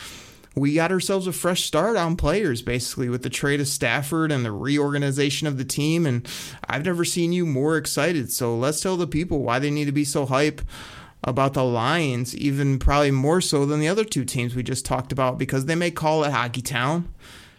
we 0.55 0.75
got 0.75 0.91
ourselves 0.91 1.27
a 1.27 1.33
fresh 1.33 1.65
start 1.65 1.97
on 1.97 2.17
players 2.17 2.63
basically 2.63 3.09
with 3.09 3.23
the 3.23 3.31
trade 3.31 3.61
of 3.61 3.69
Stafford 3.69 4.33
and 4.33 4.45
the 4.45 4.53
reorganization 4.53 5.47
of 5.47 5.59
the 5.59 5.65
team. 5.65 6.07
And 6.07 6.27
I've 6.67 6.85
never 6.85 7.05
seen 7.05 7.33
you 7.33 7.45
more 7.45 7.77
excited. 7.77 8.33
So 8.33 8.57
let's 8.57 8.81
tell 8.81 8.97
the 8.97 9.07
people 9.07 9.43
why 9.43 9.59
they 9.59 9.71
need 9.71 9.85
to 9.85 9.93
be 9.93 10.05
so 10.05 10.25
hype 10.25 10.63
about 11.25 11.55
the 11.55 11.65
Lions, 11.65 12.37
even 12.37 12.79
probably 12.79 13.11
more 13.11 13.41
so 13.41 13.67
than 13.67 13.81
the 13.81 13.89
other 13.89 14.05
two 14.05 14.25
teams 14.25 14.55
we 14.55 14.63
just 14.63 14.87
talked 14.87 15.13
about, 15.13 15.39
because 15.39 15.67
they 15.67 15.75
may 15.75 15.91
call 15.91 16.25
it 16.25 16.33
Hockey 16.33 16.63
Town, 16.63 17.13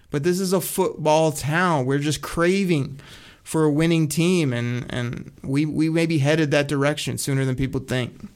but 0.10 0.24
this 0.24 0.40
is 0.40 0.54
a 0.54 0.62
football 0.62 1.32
town. 1.32 1.86
We're 1.86 2.00
just 2.00 2.22
craving 2.22 3.00
for 3.48 3.64
a 3.64 3.72
winning 3.72 4.10
team, 4.10 4.52
and 4.52 4.86
and 4.90 5.32
we 5.42 5.66
we 5.66 5.90
may 5.90 6.06
be 6.06 6.18
headed 6.18 6.52
that 6.52 6.68
direction 6.68 7.18
sooner 7.18 7.46
than 7.46 7.56
people 7.56 7.80
think. 7.80 8.28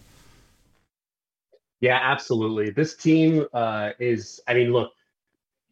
Yeah, 1.82 2.00
absolutely. 2.02 2.70
This 2.70 2.96
team 2.96 3.46
uh, 3.54 3.90
is. 4.00 4.40
I 4.48 4.54
mean, 4.54 4.72
look, 4.72 4.94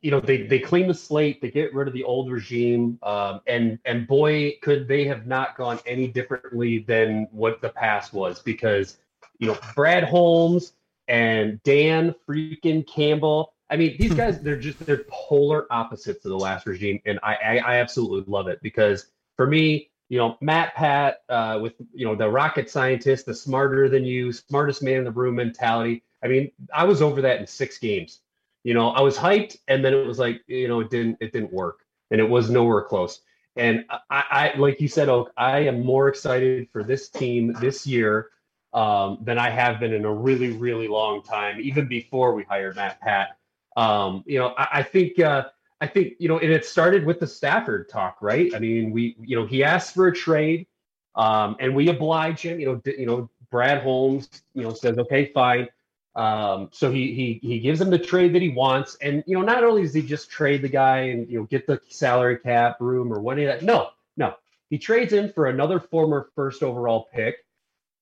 you 0.02 0.12
know, 0.12 0.20
they 0.20 0.42
they 0.42 0.60
clean 0.60 0.90
the 0.90 0.94
slate, 0.94 1.42
they 1.42 1.50
get 1.50 1.74
rid 1.74 1.88
of 1.88 1.94
the 1.94 2.04
old 2.04 2.30
regime, 2.30 3.00
um, 3.02 3.40
and 3.48 3.80
and 3.86 4.06
boy, 4.06 4.58
could 4.62 4.90
they 4.90 5.06
have 5.06 5.26
not 5.26 5.56
gone 5.56 5.80
any 5.86 6.08
differently 6.08 6.80
than 6.80 7.30
what 7.32 7.62
the 7.62 7.70
past 7.70 8.12
was, 8.12 8.42
because 8.42 8.98
you 9.38 9.48
know, 9.48 9.58
Brad 9.74 10.04
Holmes 10.04 10.74
and 11.08 11.64
Dan 11.64 12.14
freaking 12.28 12.86
Campbell. 12.86 13.54
I 13.70 13.78
mean, 13.78 13.96
these 13.98 14.14
guys, 14.22 14.42
they're 14.42 14.60
just 14.60 14.86
they're 14.86 15.06
polar 15.08 15.66
opposites 15.72 16.26
of 16.26 16.32
the 16.32 16.38
last 16.38 16.66
regime, 16.66 17.00
and 17.06 17.20
I, 17.24 17.36
I, 17.36 17.58
I 17.60 17.76
absolutely 17.76 18.30
love 18.30 18.50
it 18.50 18.60
because 18.62 19.06
for 19.40 19.48
me, 19.48 19.90
you 20.10 20.18
know, 20.18 20.38
Matt 20.42 20.76
Pat 20.76 21.22
uh, 21.30 21.60
with 21.62 21.72
you 21.94 22.06
know 22.06 22.14
the 22.14 22.28
rocket 22.28 22.70
scientist, 22.70 23.26
the 23.26 23.34
smarter 23.34 23.88
than 23.88 24.04
you, 24.04 24.34
smartest 24.34 24.84
man 24.84 24.98
in 24.98 25.04
the 25.06 25.12
room 25.12 25.36
mentality. 25.36 26.04
I 26.22 26.28
mean, 26.28 26.52
I 26.74 26.84
was 26.84 27.02
over 27.02 27.22
that 27.22 27.40
in 27.40 27.48
six 27.48 27.78
games. 27.78 28.20
You 28.66 28.74
know, 28.74 28.90
I 28.90 29.00
was 29.00 29.16
hyped, 29.16 29.56
and 29.70 29.84
then 29.86 29.94
it 29.94 30.06
was 30.06 30.20
like, 30.20 30.42
you 30.48 30.68
know, 30.68 30.82
it 30.82 30.90
didn't 30.90 31.20
it 31.22 31.32
didn't 31.32 31.54
work, 31.54 31.86
and 32.12 32.20
it 32.20 32.30
was 32.30 32.50
nowhere 32.50 32.82
close. 32.82 33.22
And 33.56 33.86
I, 34.10 34.24
I 34.30 34.58
like 34.58 34.82
you 34.82 34.90
said, 34.90 35.08
Oak, 35.08 35.32
I 35.38 35.60
am 35.60 35.86
more 35.86 36.10
excited 36.10 36.68
for 36.74 36.84
this 36.84 37.08
team 37.08 37.56
this 37.62 37.88
year 37.88 38.32
um, 38.74 39.20
than 39.22 39.38
I 39.38 39.52
have 39.52 39.80
been 39.80 39.94
in 39.94 40.04
a 40.04 40.14
really, 40.14 40.52
really 40.52 40.90
long 40.90 41.24
time, 41.24 41.62
even 41.62 41.88
before 41.88 42.34
we 42.34 42.44
hired 42.44 42.76
Matt 42.76 43.00
Pat. 43.00 43.38
Um, 43.78 44.22
you 44.28 44.38
know, 44.38 44.54
I, 44.58 44.68
I 44.80 44.84
think 44.84 45.18
uh, 45.18 45.46
I 45.82 45.88
think 45.88 46.14
you 46.20 46.28
know, 46.28 46.40
and 46.40 46.52
it 46.52 46.66
started 46.66 47.06
with 47.06 47.20
the 47.20 47.28
Stafford 47.28 47.90
talk, 47.90 48.18
right? 48.22 48.54
I 48.54 48.60
mean, 48.60 48.92
we 48.92 49.16
you 49.22 49.36
know 49.36 49.46
he 49.46 49.64
asked 49.64 49.94
for 49.94 50.08
a 50.08 50.14
trade, 50.14 50.68
um, 51.16 51.56
and 51.60 51.76
we 51.76 51.88
oblige 51.90 52.42
him. 52.42 52.60
You 52.60 52.66
know, 52.66 52.82
you 52.86 53.06
know, 53.06 53.30
Brad 53.50 53.82
Holmes, 53.82 54.30
you 54.54 54.64
know, 54.64 54.74
says 54.74 54.98
okay, 54.98 55.32
fine. 55.34 55.70
Um, 56.16 56.70
so 56.74 56.92
he 56.92 57.14
he 57.14 57.40
he 57.48 57.60
gives 57.60 57.80
him 57.80 57.90
the 57.90 58.00
trade 58.00 58.34
that 58.36 58.42
he 58.42 58.50
wants, 58.50 58.98
and 59.02 59.24
you 59.26 59.38
know, 59.38 59.44
not 59.44 59.64
only 59.64 59.84
does 59.84 59.94
he 59.94 60.02
just 60.02 60.30
trade 60.30 60.62
the 60.62 60.70
guy 60.70 61.00
and 61.00 61.30
you 61.30 61.40
know 61.40 61.46
get 61.46 61.66
the 61.66 61.80
salary 61.88 62.38
cap 62.38 62.82
room 62.82 63.14
or 63.14 63.22
what, 63.22 63.38
no, 63.64 63.90
no, 64.18 64.36
he 64.70 64.78
trades 64.78 65.14
in 65.14 65.32
for 65.32 65.48
another 65.48 65.80
former 65.80 66.30
first 66.36 66.62
overall 66.62 67.08
pick, 67.14 67.38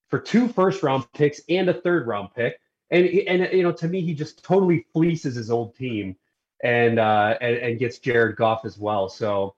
for 0.09 0.19
two 0.19 0.47
first 0.47 0.81
round 0.81 1.05
picks 1.13 1.41
and 1.47 1.69
a 1.69 1.75
third 1.75 2.07
round 2.07 2.29
pick, 2.33 2.59
and 2.89 3.05
and 3.05 3.53
you 3.53 3.61
know, 3.61 3.71
to 3.73 3.87
me, 3.87 4.01
he 4.01 4.15
just 4.15 4.43
totally 4.43 4.87
fleeces 4.93 5.35
his 5.35 5.51
old 5.51 5.75
team 5.75 6.15
and 6.63 6.99
uh, 6.99 7.37
and, 7.41 7.57
and 7.57 7.79
gets 7.79 7.99
Jared 7.99 8.35
Goff 8.35 8.65
as 8.65 8.77
well. 8.77 9.09
So, 9.09 9.55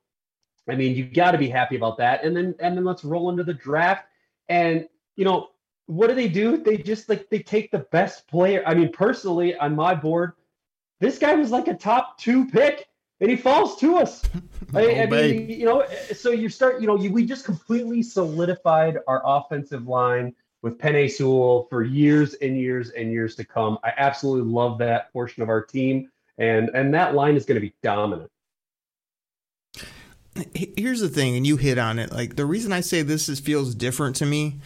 I 0.70 0.76
mean, 0.76 0.96
you 0.96 1.06
got 1.06 1.32
to 1.32 1.38
be 1.38 1.50
happy 1.50 1.76
about 1.76 1.98
that. 1.98 2.24
And 2.24 2.36
then 2.36 2.56
and 2.60 2.78
then 2.78 2.84
let's 2.84 3.04
roll 3.04 3.30
into 3.30 3.44
the 3.44 3.54
draft. 3.54 4.06
And 4.48 4.88
you 5.16 5.26
know, 5.26 5.50
what 5.86 6.08
do 6.08 6.16
they 6.16 6.28
do? 6.28 6.58
They 6.58 6.78
just 6.78 7.10
like 7.10 7.30
they 7.30 7.40
take 7.40 7.72
the 7.72 7.80
best 7.92 8.28
player. 8.28 8.64
I 8.66 8.74
mean, 8.74 8.92
personally, 8.92 9.56
on 9.56 9.76
my 9.76 9.96
board, 9.96 10.34
this 11.00 11.18
guy 11.18 11.36
was 11.36 11.52
like 11.52 11.68
a 11.68 11.74
top 11.74 12.18
two 12.18 12.48
pick, 12.48 12.88
and 13.22 13.30
he 13.30 13.36
falls 13.36 13.78
to 13.78 13.98
us. 13.98 14.24
I, 14.74 15.02
I 15.02 15.06
mean, 15.08 15.50
you 15.50 15.66
know, 15.66 15.86
so 16.14 16.30
you 16.32 16.50
start, 16.50 16.82
you 16.82 16.88
know, 16.88 16.98
you, 16.98 17.12
we 17.12 17.26
just 17.26 17.46
completely 17.46 18.04
solidified 18.04 19.00
our 19.08 19.22
offensive 19.26 19.88
line 19.88 20.36
with 20.62 20.78
Penei 20.78 21.10
Sewell 21.10 21.68
for 21.70 21.84
years 21.84 22.34
and 22.36 22.58
years 22.58 22.92
and 22.92 23.12
years 23.12 23.36
to 23.36 23.46
come. 23.46 23.80
I 23.84 23.94
absolutely 23.98 24.52
love 24.52 24.78
that 24.80 25.12
portion 25.14 25.42
of 25.42 25.50
our 25.50 25.64
team 25.64 26.10
and 26.40 26.70
and 26.70 26.94
that 26.94 27.14
line 27.14 27.36
is 27.36 27.46
going 27.46 27.56
to 27.56 27.62
be 27.62 27.74
dominant. 27.84 28.32
Here's 30.54 31.02
the 31.02 31.10
thing, 31.10 31.36
and 31.36 31.46
you 31.46 31.58
hit 31.58 31.78
on 31.78 32.00
it. 32.00 32.12
Like 32.12 32.38
the 32.38 32.46
reason 32.46 32.72
I 32.72 32.80
say 32.80 33.02
this 33.02 33.28
is 33.28 33.40
feels 33.40 33.76
different 33.76 34.16
to 34.18 34.26
me 34.26 34.60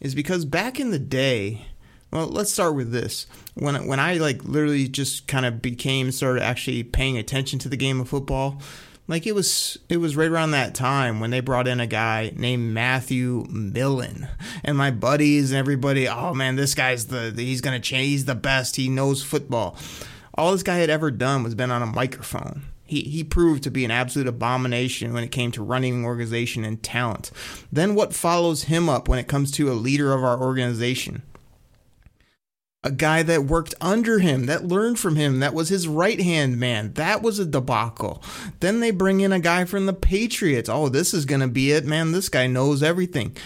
is 0.00 0.14
because 0.14 0.44
back 0.46 0.80
in 0.80 0.90
the 0.90 0.98
day, 0.98 1.66
well, 2.10 2.26
let's 2.26 2.50
start 2.50 2.74
with 2.74 2.92
this. 2.92 3.26
When 3.54 3.86
when 3.86 4.00
I 4.00 4.14
like 4.14 4.42
literally 4.44 4.88
just 4.88 5.28
kind 5.28 5.44
of 5.44 5.60
became 5.60 6.10
started 6.12 6.42
actually 6.42 6.82
paying 6.82 7.18
attention 7.18 7.58
to 7.60 7.68
the 7.68 7.76
game 7.76 8.00
of 8.00 8.08
football, 8.08 8.62
like 9.06 9.26
it 9.26 9.34
was 9.34 9.76
it 9.90 9.98
was 9.98 10.16
right 10.16 10.30
around 10.30 10.52
that 10.52 10.74
time 10.74 11.20
when 11.20 11.28
they 11.30 11.40
brought 11.40 11.68
in 11.68 11.78
a 11.78 11.86
guy 11.86 12.32
named 12.34 12.72
Matthew 12.72 13.44
Millen, 13.50 14.28
and 14.64 14.78
my 14.78 14.90
buddies 14.90 15.50
and 15.50 15.58
everybody, 15.58 16.08
oh 16.08 16.32
man, 16.32 16.56
this 16.56 16.74
guy's 16.74 17.08
the 17.08 17.34
he's 17.36 17.60
gonna 17.60 17.80
change. 17.80 18.06
He's 18.06 18.24
the 18.24 18.34
best. 18.34 18.76
He 18.76 18.88
knows 18.88 19.22
football 19.22 19.76
all 20.38 20.52
this 20.52 20.62
guy 20.62 20.76
had 20.76 20.90
ever 20.90 21.10
done 21.10 21.42
was 21.42 21.54
been 21.54 21.70
on 21.70 21.82
a 21.82 21.86
microphone. 21.86 22.64
He, 22.84 23.02
he 23.02 23.22
proved 23.22 23.62
to 23.64 23.70
be 23.70 23.84
an 23.84 23.90
absolute 23.90 24.26
abomination 24.26 25.12
when 25.12 25.22
it 25.22 25.30
came 25.30 25.52
to 25.52 25.62
running 25.62 25.96
an 25.96 26.04
organization 26.04 26.64
and 26.64 26.82
talent. 26.82 27.30
Then 27.70 27.94
what 27.94 28.14
follows 28.14 28.64
him 28.64 28.88
up 28.88 29.08
when 29.08 29.18
it 29.18 29.28
comes 29.28 29.50
to 29.52 29.70
a 29.70 29.74
leader 29.74 30.14
of 30.14 30.24
our 30.24 30.40
organization? 30.40 31.22
a 32.84 32.90
guy 32.92 33.22
that 33.24 33.44
worked 33.44 33.74
under 33.80 34.20
him, 34.20 34.46
that 34.46 34.64
learned 34.64 34.98
from 34.98 35.16
him, 35.16 35.40
that 35.40 35.52
was 35.54 35.68
his 35.68 35.88
right 35.88 36.20
hand 36.20 36.58
man. 36.58 36.92
That 36.94 37.22
was 37.22 37.38
a 37.38 37.44
debacle. 37.44 38.22
Then 38.60 38.80
they 38.80 38.90
bring 38.90 39.20
in 39.20 39.32
a 39.32 39.40
guy 39.40 39.64
from 39.64 39.86
the 39.86 39.92
Patriots. 39.92 40.68
Oh, 40.68 40.88
this 40.88 41.12
is 41.12 41.24
going 41.24 41.40
to 41.40 41.48
be 41.48 41.72
it, 41.72 41.84
man. 41.84 42.12
This 42.12 42.28
guy 42.28 42.46
knows 42.46 42.82
everything. 42.82 43.36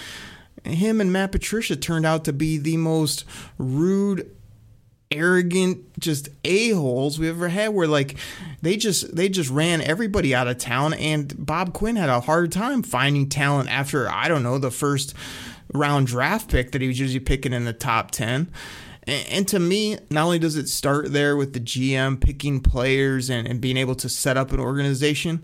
Him 0.65 1.01
and 1.01 1.13
Matt 1.13 1.33
Patricia 1.33 1.77
turned 1.77 2.07
out 2.07 2.25
to 2.27 2.33
be 2.33 2.59
the 2.59 2.77
most 2.77 3.25
rude, 3.59 4.31
arrogant, 5.14 5.98
just 5.98 6.29
a-holes 6.44 7.18
we 7.18 7.29
ever 7.29 7.48
had 7.48 7.68
where 7.68 7.87
like 7.87 8.16
they 8.61 8.77
just 8.77 9.14
they 9.14 9.29
just 9.29 9.51
ran 9.51 9.81
everybody 9.81 10.35
out 10.35 10.48
of 10.48 10.59
town. 10.59 10.94
And 10.94 11.35
Bob 11.44 11.72
Quinn 11.72 11.96
had 11.96 12.09
a 12.09 12.20
hard 12.20 12.53
time 12.53 12.83
finding 12.83 13.29
talent 13.29 13.70
after 13.70 14.09
I 14.09 14.29
don't 14.29 14.42
know 14.42 14.59
the 14.59 14.70
first 14.70 15.14
round 15.72 16.07
draft 16.07 16.51
pick 16.51 16.72
that 16.72 16.81
he 16.81 16.88
was 16.88 16.98
usually 16.98 17.20
picking 17.20 17.53
in 17.53 17.64
the 17.64 17.72
top 17.72 18.11
10 18.11 18.51
and, 19.05 19.48
to 19.48 19.59
me, 19.59 19.98
not 20.11 20.25
only 20.25 20.38
does 20.38 20.57
it 20.57 20.68
start 20.68 21.12
there 21.12 21.37
with 21.37 21.55
the 21.55 21.61
GM 21.61 22.20
picking 22.20 22.61
players 22.61 23.31
and, 23.31 23.48
and 23.48 23.61
being 23.61 23.77
able 23.77 23.96
to 23.96 24.09
set 24.09 24.37
up 24.37 24.53
an 24.53 24.61
organization, 24.61 25.42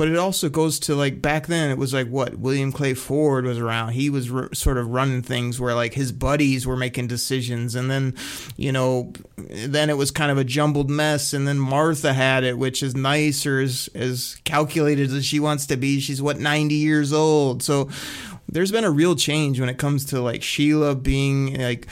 but 0.00 0.08
it 0.08 0.16
also 0.16 0.48
goes 0.48 0.80
to 0.80 0.94
like 0.94 1.20
back 1.20 1.46
then 1.46 1.70
it 1.70 1.76
was 1.76 1.92
like 1.92 2.08
what 2.08 2.38
William 2.38 2.72
Clay 2.72 2.94
Ford 2.94 3.44
was 3.44 3.58
around. 3.58 3.92
He 3.92 4.08
was 4.08 4.32
sort 4.58 4.78
of 4.78 4.88
running 4.88 5.20
things 5.20 5.60
where 5.60 5.74
like 5.74 5.92
his 5.92 6.10
buddies 6.10 6.66
were 6.66 6.74
making 6.74 7.08
decisions 7.08 7.74
and 7.74 7.90
then 7.90 8.14
you 8.56 8.72
know 8.72 9.12
then 9.36 9.90
it 9.90 9.98
was 9.98 10.10
kind 10.10 10.32
of 10.32 10.38
a 10.38 10.44
jumbled 10.44 10.88
mess 10.88 11.34
and 11.34 11.46
then 11.46 11.58
Martha 11.58 12.14
had 12.14 12.44
it 12.44 12.56
which 12.56 12.82
is 12.82 12.96
nice 12.96 13.44
or 13.44 13.60
as 13.60 13.90
as 13.94 14.40
calculated 14.44 15.12
as 15.12 15.26
she 15.26 15.38
wants 15.38 15.66
to 15.66 15.76
be. 15.76 16.00
She's 16.00 16.22
what 16.22 16.40
90 16.40 16.76
years 16.76 17.12
old. 17.12 17.62
So 17.62 17.90
there's 18.48 18.72
been 18.72 18.84
a 18.84 18.90
real 18.90 19.16
change 19.16 19.60
when 19.60 19.68
it 19.68 19.76
comes 19.76 20.06
to 20.06 20.22
like 20.22 20.42
Sheila 20.42 20.94
being 20.94 21.60
like 21.60 21.86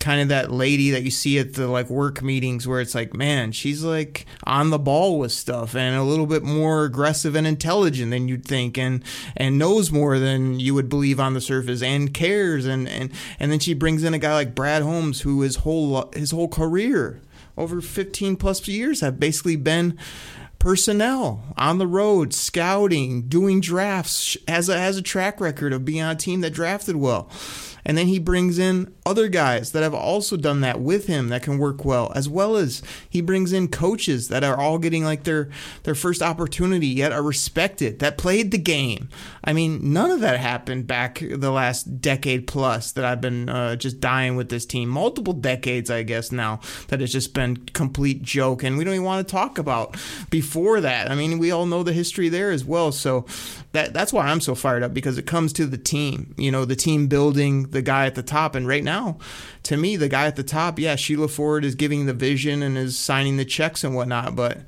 kind 0.00 0.22
of 0.22 0.28
that 0.28 0.50
lady 0.50 0.90
that 0.90 1.02
you 1.02 1.10
see 1.10 1.38
at 1.38 1.54
the 1.54 1.68
like 1.68 1.90
work 1.90 2.22
meetings 2.22 2.66
where 2.66 2.80
it's 2.80 2.94
like, 2.94 3.14
man, 3.14 3.52
she's 3.52 3.84
like 3.84 4.26
on 4.44 4.70
the 4.70 4.78
ball 4.78 5.18
with 5.18 5.30
stuff 5.30 5.76
and 5.76 5.94
a 5.94 6.02
little 6.02 6.26
bit 6.26 6.42
more 6.42 6.84
aggressive 6.84 7.36
and 7.36 7.46
intelligent 7.46 8.10
than 8.10 8.26
you'd 8.26 8.44
think 8.44 8.78
and 8.78 9.04
and 9.36 9.58
knows 9.58 9.92
more 9.92 10.18
than 10.18 10.58
you 10.58 10.74
would 10.74 10.88
believe 10.88 11.20
on 11.20 11.34
the 11.34 11.40
surface 11.40 11.82
and 11.82 12.14
cares 12.14 12.66
and 12.66 12.88
and 12.88 13.12
and 13.38 13.52
then 13.52 13.58
she 13.58 13.74
brings 13.74 14.02
in 14.02 14.14
a 14.14 14.18
guy 14.18 14.32
like 14.32 14.54
Brad 14.54 14.82
Holmes 14.82 15.20
who 15.20 15.42
his 15.42 15.56
whole 15.56 16.10
his 16.14 16.30
whole 16.30 16.48
career 16.48 17.20
over 17.56 17.80
15 17.80 18.36
plus 18.36 18.66
years 18.66 19.02
have 19.02 19.20
basically 19.20 19.56
been 19.56 19.98
personnel 20.58 21.42
on 21.56 21.78
the 21.78 21.86
road, 21.86 22.32
scouting, 22.32 23.22
doing 23.22 23.60
drafts, 23.60 24.36
has 24.46 24.68
a, 24.68 24.78
has 24.78 24.96
a 24.96 25.02
track 25.02 25.40
record 25.40 25.72
of 25.72 25.84
being 25.84 26.02
on 26.02 26.12
a 26.12 26.18
team 26.18 26.42
that 26.42 26.52
drafted 26.52 26.96
well. 26.96 27.28
And 27.90 27.98
then 27.98 28.06
he 28.06 28.20
brings 28.20 28.56
in 28.56 28.94
other 29.04 29.26
guys 29.26 29.72
that 29.72 29.82
have 29.82 29.94
also 29.94 30.36
done 30.36 30.60
that 30.60 30.80
with 30.80 31.08
him 31.08 31.28
that 31.30 31.42
can 31.42 31.58
work 31.58 31.84
well, 31.84 32.12
as 32.14 32.28
well 32.28 32.54
as 32.54 32.82
he 33.08 33.20
brings 33.20 33.52
in 33.52 33.66
coaches 33.66 34.28
that 34.28 34.44
are 34.44 34.56
all 34.56 34.78
getting 34.78 35.02
like 35.02 35.24
their 35.24 35.48
their 35.82 35.96
first 35.96 36.22
opportunity 36.22 36.86
yet 36.86 37.10
are 37.10 37.20
respected 37.20 37.98
that 37.98 38.16
played 38.16 38.52
the 38.52 38.58
game. 38.58 39.08
I 39.42 39.52
mean, 39.52 39.92
none 39.92 40.12
of 40.12 40.20
that 40.20 40.38
happened 40.38 40.86
back 40.86 41.18
the 41.18 41.50
last 41.50 42.00
decade 42.00 42.46
plus 42.46 42.92
that 42.92 43.04
I've 43.04 43.20
been 43.20 43.48
uh, 43.48 43.74
just 43.74 43.98
dying 43.98 44.36
with 44.36 44.50
this 44.50 44.66
team. 44.66 44.88
Multiple 44.88 45.32
decades, 45.32 45.90
I 45.90 46.04
guess 46.04 46.30
now 46.30 46.60
that 46.88 47.02
it's 47.02 47.10
just 47.10 47.34
been 47.34 47.56
complete 47.56 48.22
joke, 48.22 48.62
and 48.62 48.78
we 48.78 48.84
don't 48.84 48.94
even 48.94 49.04
want 49.04 49.26
to 49.26 49.32
talk 49.32 49.58
about 49.58 49.96
before 50.30 50.80
that. 50.80 51.10
I 51.10 51.16
mean, 51.16 51.40
we 51.40 51.50
all 51.50 51.66
know 51.66 51.82
the 51.82 51.92
history 51.92 52.28
there 52.28 52.52
as 52.52 52.64
well. 52.64 52.92
So 52.92 53.26
that 53.72 53.92
that's 53.92 54.12
why 54.12 54.28
I'm 54.28 54.40
so 54.40 54.54
fired 54.54 54.84
up 54.84 54.94
because 54.94 55.18
it 55.18 55.26
comes 55.26 55.52
to 55.54 55.66
the 55.66 55.76
team. 55.76 56.36
You 56.38 56.52
know, 56.52 56.64
the 56.64 56.76
team 56.76 57.08
building 57.08 57.64
the 57.64 57.79
guy 57.82 58.06
at 58.06 58.14
the 58.14 58.22
top, 58.22 58.54
and 58.54 58.66
right 58.66 58.84
now, 58.84 59.18
to 59.64 59.76
me, 59.76 59.96
the 59.96 60.08
guy 60.08 60.26
at 60.26 60.36
the 60.36 60.42
top, 60.42 60.78
yeah, 60.78 60.96
Sheila 60.96 61.28
Ford 61.28 61.64
is 61.64 61.74
giving 61.74 62.06
the 62.06 62.14
vision 62.14 62.62
and 62.62 62.76
is 62.76 62.98
signing 62.98 63.36
the 63.36 63.44
checks 63.44 63.84
and 63.84 63.94
whatnot, 63.94 64.36
but. 64.36 64.58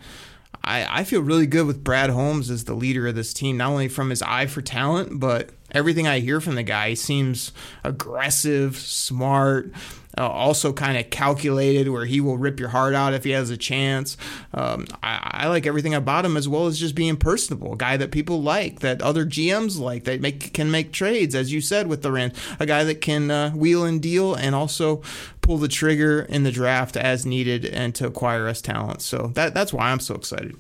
I, 0.65 1.01
I 1.01 1.03
feel 1.03 1.23
really 1.23 1.49
good 1.49 1.67
with 1.67 1.83
Brad 1.83 2.09
Holmes 2.09 2.49
as 2.49 2.67
the 2.67 2.75
leader 2.75 3.09
of 3.09 3.17
this 3.17 3.35
team, 3.35 3.57
not 3.57 3.71
only 3.71 3.89
from 3.89 4.11
his 4.11 4.23
eye 4.23 4.47
for 4.47 4.63
talent, 4.63 5.19
but 5.19 5.51
everything 5.73 6.07
I 6.07 6.21
hear 6.21 6.41
from 6.41 6.55
the 6.55 6.63
guy. 6.63 6.95
Seems 6.95 7.53
aggressive, 7.85 8.77
smart, 8.77 9.73
uh, 10.19 10.29
also 10.29 10.73
kind 10.73 10.99
of 10.99 11.11
calculated 11.11 11.89
where 11.89 12.05
he 12.05 12.21
will 12.21 12.37
rip 12.37 12.61
your 12.61 12.69
heart 12.69 12.95
out 12.95 13.15
if 13.15 13.25
he 13.25 13.31
has 13.31 13.51
a 13.51 13.57
chance. 13.57 14.17
Um, 14.53 14.87
I, 15.03 15.43
I, 15.45 15.49
like 15.49 15.67
everything 15.67 15.95
about 15.95 16.25
him 16.25 16.37
as 16.37 16.49
well 16.49 16.67
as 16.67 16.79
just 16.79 16.95
being 16.95 17.17
personable, 17.17 17.73
a 17.73 17.77
guy 17.77 17.97
that 17.97 18.11
people 18.11 18.43
like, 18.43 18.81
that 18.81 19.01
other 19.01 19.25
GMs 19.25 19.79
like, 19.79 20.05
that 20.05 20.21
make 20.21 20.53
can 20.53 20.71
make 20.71 20.93
trades, 20.93 21.35
as 21.35 21.53
you 21.53 21.61
said 21.61 21.87
with 21.87 22.03
the 22.03 22.13
Rams, 22.13 22.39
a 22.61 22.67
guy 22.67 22.85
that 22.85 23.01
can 23.01 23.31
uh, 23.31 23.51
wheel 23.53 23.85
and 23.85 24.03
deal 24.03 24.35
and 24.35 24.55
also 24.55 25.03
pull 25.41 25.59
the 25.59 25.69
trigger 25.69 26.23
in 26.23 26.43
the 26.43 26.53
draft 26.53 26.97
as 26.97 27.25
needed 27.25 27.65
and 27.65 27.95
to 27.95 28.07
acquire 28.07 28.49
us 28.49 28.61
talent. 28.61 29.03
So 29.03 29.33
that 29.35 29.55
that's 29.55 29.73
why 29.73 29.91
I'm 29.91 30.01
so 30.01 30.15
excited. 30.15 30.57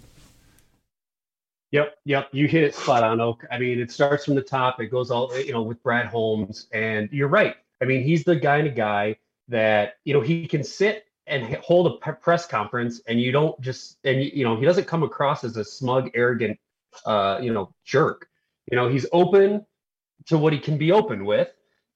Yep, 1.72 1.96
yep. 2.04 2.28
You 2.32 2.46
hit 2.46 2.64
it 2.64 2.74
spot 2.74 3.02
on, 3.02 3.20
Oak. 3.20 3.44
I 3.50 3.58
mean, 3.58 3.80
it 3.80 3.90
starts 3.90 4.24
from 4.26 4.34
the 4.34 4.42
top. 4.42 4.80
It 4.80 4.86
goes 4.86 5.10
all, 5.10 5.36
you 5.38 5.52
know, 5.52 5.62
with 5.62 5.82
Brad 5.82 6.06
Holmes, 6.06 6.68
and 6.72 7.08
you're 7.10 7.28
right. 7.28 7.56
I 7.80 7.86
mean, 7.86 8.02
he's 8.02 8.24
the 8.24 8.38
kind 8.38 8.66
of 8.66 8.74
guy 8.74 9.16
that 9.48 9.94
you 10.04 10.14
know 10.14 10.20
he 10.20 10.46
can 10.46 10.62
sit 10.62 11.06
and 11.26 11.54
hold 11.56 11.86
a 11.86 12.12
press 12.14 12.46
conference 12.46 13.00
and 13.06 13.20
you 13.20 13.32
don't 13.32 13.60
just 13.60 13.98
and 14.04 14.22
you 14.22 14.44
know 14.44 14.56
he 14.56 14.64
doesn't 14.64 14.86
come 14.86 15.02
across 15.02 15.44
as 15.44 15.56
a 15.56 15.64
smug 15.64 16.10
arrogant 16.14 16.58
uh 17.06 17.38
you 17.40 17.52
know 17.52 17.72
jerk 17.84 18.28
you 18.70 18.76
know 18.76 18.88
he's 18.88 19.06
open 19.12 19.64
to 20.26 20.36
what 20.36 20.52
he 20.52 20.58
can 20.58 20.76
be 20.76 20.90
open 20.90 21.24
with 21.24 21.48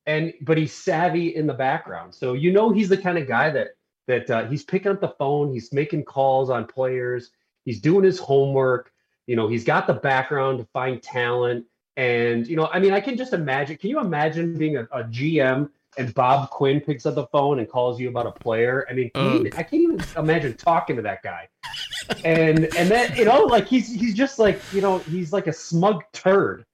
and 0.07 0.33
but 0.43 0.57
he's 0.57 0.73
savvy 0.73 1.35
in 1.35 1.47
the 1.47 1.55
background 1.55 2.15
so 2.15 2.35
you 2.35 2.53
know 2.53 2.71
he's 2.71 2.89
the 2.89 2.97
kind 2.97 3.19
of 3.19 3.27
guy 3.27 3.51
that 3.51 3.69
that 4.07 4.31
uh, 4.31 4.47
he's 4.47 4.65
picking 4.65 4.93
up 4.93 5.01
the 5.01 5.15
phone 5.19 5.53
he's 5.53 5.73
making 5.73 6.05
calls 6.05 6.49
on 6.49 6.65
players 6.65 7.31
he's 7.65 7.81
doing 7.81 8.05
his 8.05 8.19
homework 8.19 8.93
you 9.27 9.37
know 9.37 9.49
he's 9.49 9.65
got 9.65 9.87
the 9.87 9.95
background 9.95 10.59
to 10.59 10.65
find 10.73 11.03
talent 11.03 11.65
and 11.97 12.47
you 12.47 12.57
know 12.57 12.69
i 12.73 12.79
mean 12.79 12.93
i 12.93 13.01
can 13.01 13.17
just 13.17 13.33
imagine 13.33 13.77
can 13.77 13.91
you 13.91 14.01
imagine 14.01 14.57
being 14.57 14.77
a, 14.77 14.83
a 14.93 15.05
gm 15.05 15.69
and 15.97 16.12
Bob 16.15 16.51
Quinn 16.51 16.81
picks 16.81 17.07
up 17.07 17.15
the 17.15 17.27
phone 17.27 17.59
and 17.59 17.69
calls 17.69 17.99
you 17.99 18.09
about 18.09 18.27
a 18.27 18.33
player. 18.33 18.87
I 18.91 18.93
mean, 18.93 19.11
even, 19.15 19.47
oh. 19.47 19.59
I 19.59 19.62
can't 19.62 19.83
even 19.83 20.03
imagine 20.17 20.55
talking 20.55 20.97
to 20.97 21.03
that 21.03 21.23
guy. 21.23 21.49
And 22.25 22.65
and 22.77 22.91
then 22.91 23.17
you 23.17 23.25
know, 23.25 23.45
like 23.45 23.67
he's 23.67 23.93
he's 23.93 24.15
just 24.15 24.39
like 24.39 24.61
you 24.73 24.81
know 24.81 24.99
he's 24.99 25.33
like 25.33 25.47
a 25.47 25.53
smug 25.53 26.05
turd. 26.12 26.65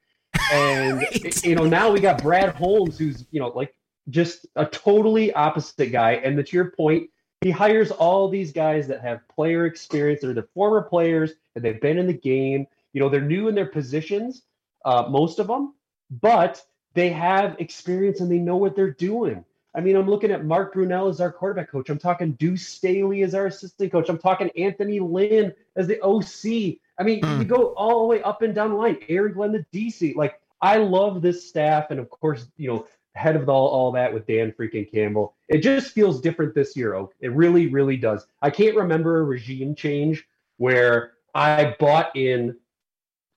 And 0.52 0.98
right. 0.98 1.44
you 1.44 1.54
know 1.54 1.64
now 1.64 1.90
we 1.90 2.00
got 2.00 2.22
Brad 2.22 2.54
Holmes, 2.54 2.98
who's 2.98 3.24
you 3.30 3.40
know 3.40 3.48
like 3.48 3.74
just 4.10 4.46
a 4.56 4.66
totally 4.66 5.32
opposite 5.32 5.92
guy. 5.92 6.12
And 6.12 6.44
to 6.44 6.56
your 6.56 6.72
point, 6.72 7.08
he 7.42 7.50
hires 7.50 7.90
all 7.90 8.28
these 8.28 8.52
guys 8.52 8.86
that 8.88 9.00
have 9.00 9.26
player 9.28 9.66
experience. 9.66 10.20
They're 10.22 10.32
the 10.32 10.46
former 10.54 10.82
players 10.82 11.32
and 11.54 11.64
they've 11.64 11.80
been 11.80 11.98
in 11.98 12.06
the 12.06 12.12
game. 12.12 12.66
You 12.92 13.00
know, 13.00 13.08
they're 13.08 13.20
new 13.20 13.48
in 13.48 13.54
their 13.54 13.66
positions, 13.66 14.42
uh, 14.84 15.06
most 15.08 15.38
of 15.38 15.46
them, 15.46 15.74
but 16.10 16.62
they 16.94 17.10
have 17.10 17.56
experience 17.58 18.20
and 18.20 18.30
they 18.30 18.38
know 18.38 18.56
what 18.56 18.76
they're 18.76 18.92
doing. 18.92 19.44
I 19.74 19.80
mean, 19.80 19.96
I'm 19.96 20.08
looking 20.08 20.30
at 20.30 20.44
Mark 20.44 20.74
Brunell 20.74 21.08
as 21.08 21.20
our 21.20 21.32
quarterback 21.32 21.70
coach. 21.70 21.88
I'm 21.88 21.98
talking 21.98 22.32
Deuce 22.32 22.66
Staley 22.66 23.22
as 23.22 23.34
our 23.34 23.46
assistant 23.46 23.90
coach. 23.90 24.10
I'm 24.10 24.18
talking 24.18 24.50
Anthony 24.56 25.00
Lynn 25.00 25.52
as 25.76 25.86
the 25.86 26.00
OC. 26.02 26.78
I 26.98 27.04
mean, 27.04 27.22
mm. 27.22 27.38
you 27.38 27.44
go 27.44 27.72
all 27.74 28.00
the 28.00 28.06
way 28.06 28.22
up 28.22 28.42
and 28.42 28.54
down 28.54 28.70
the 28.70 28.76
line. 28.76 28.98
Aaron 29.08 29.32
Glenn, 29.32 29.52
the 29.52 29.64
DC. 29.72 30.14
Like, 30.14 30.38
I 30.60 30.76
love 30.76 31.22
this 31.22 31.48
staff, 31.48 31.90
and 31.90 31.98
of 31.98 32.10
course, 32.10 32.46
you 32.58 32.68
know, 32.68 32.86
head 33.14 33.36
of 33.36 33.48
all, 33.48 33.68
all 33.68 33.92
that 33.92 34.12
with 34.12 34.26
Dan 34.26 34.52
freaking 34.58 34.90
Campbell. 34.90 35.34
It 35.48 35.58
just 35.58 35.92
feels 35.92 36.20
different 36.20 36.54
this 36.54 36.76
year, 36.76 36.94
Oak. 36.94 37.14
It 37.20 37.32
really, 37.32 37.66
really 37.66 37.96
does. 37.96 38.26
I 38.40 38.50
can't 38.50 38.76
remember 38.76 39.20
a 39.20 39.24
regime 39.24 39.74
change 39.74 40.24
where 40.56 41.12
I 41.34 41.76
bought 41.78 42.16
in 42.16 42.56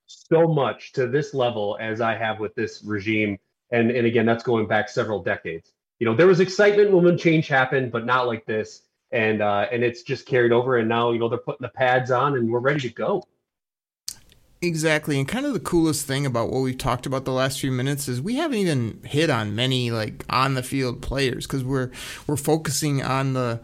so 0.08 0.48
much 0.48 0.94
to 0.94 1.08
this 1.08 1.34
level 1.34 1.78
as 1.80 2.00
I 2.00 2.16
have 2.16 2.40
with 2.40 2.56
this 2.56 2.84
regime 2.84 3.40
and 3.72 3.92
and 3.92 4.08
again, 4.08 4.26
that's 4.26 4.44
going 4.44 4.68
back 4.68 4.90
several 4.90 5.22
decades. 5.22 5.72
You 6.00 6.06
know, 6.06 6.16
there 6.16 6.28
was 6.28 6.40
excitement 6.40 6.92
when 6.92 7.18
change 7.18 7.48
happened, 7.48 7.92
but 7.92 8.06
not 8.06 8.28
like 8.28 8.46
this. 8.46 8.82
And 9.12 9.42
uh, 9.42 9.68
and 9.72 9.84
it's 9.84 10.04
just 10.04 10.26
carried 10.26 10.52
over. 10.52 10.78
And 10.78 10.90
now 10.90 11.12
you 11.12 11.20
know 11.20 11.30
they're 11.30 11.38
putting 11.38 11.64
the 11.64 11.70
pads 11.70 12.12
on, 12.12 12.36
and 12.36 12.50
we're 12.50 12.60
ready 12.60 12.82
to 12.82 12.90
go. 12.90 13.24
Exactly. 14.66 15.20
And 15.20 15.28
kind 15.28 15.46
of 15.46 15.54
the 15.54 15.60
coolest 15.60 16.08
thing 16.08 16.26
about 16.26 16.50
what 16.50 16.62
we've 16.62 16.78
talked 16.78 17.06
about 17.06 17.26
the 17.26 17.32
last 17.32 17.60
few 17.60 17.72
minutes 17.72 18.08
is 18.08 18.22
we 18.22 18.36
haven't 18.36 18.58
even 18.58 19.00
hit 19.04 19.30
on 19.30 19.56
many 19.56 19.92
like 19.92 20.26
on 20.30 20.56
the 20.56 20.64
field 20.64 21.02
players 21.02 21.46
because 21.46 21.64
we're 21.64 21.92
we're 22.26 22.36
focusing 22.36 23.04
on 23.04 23.34
the 23.34 23.60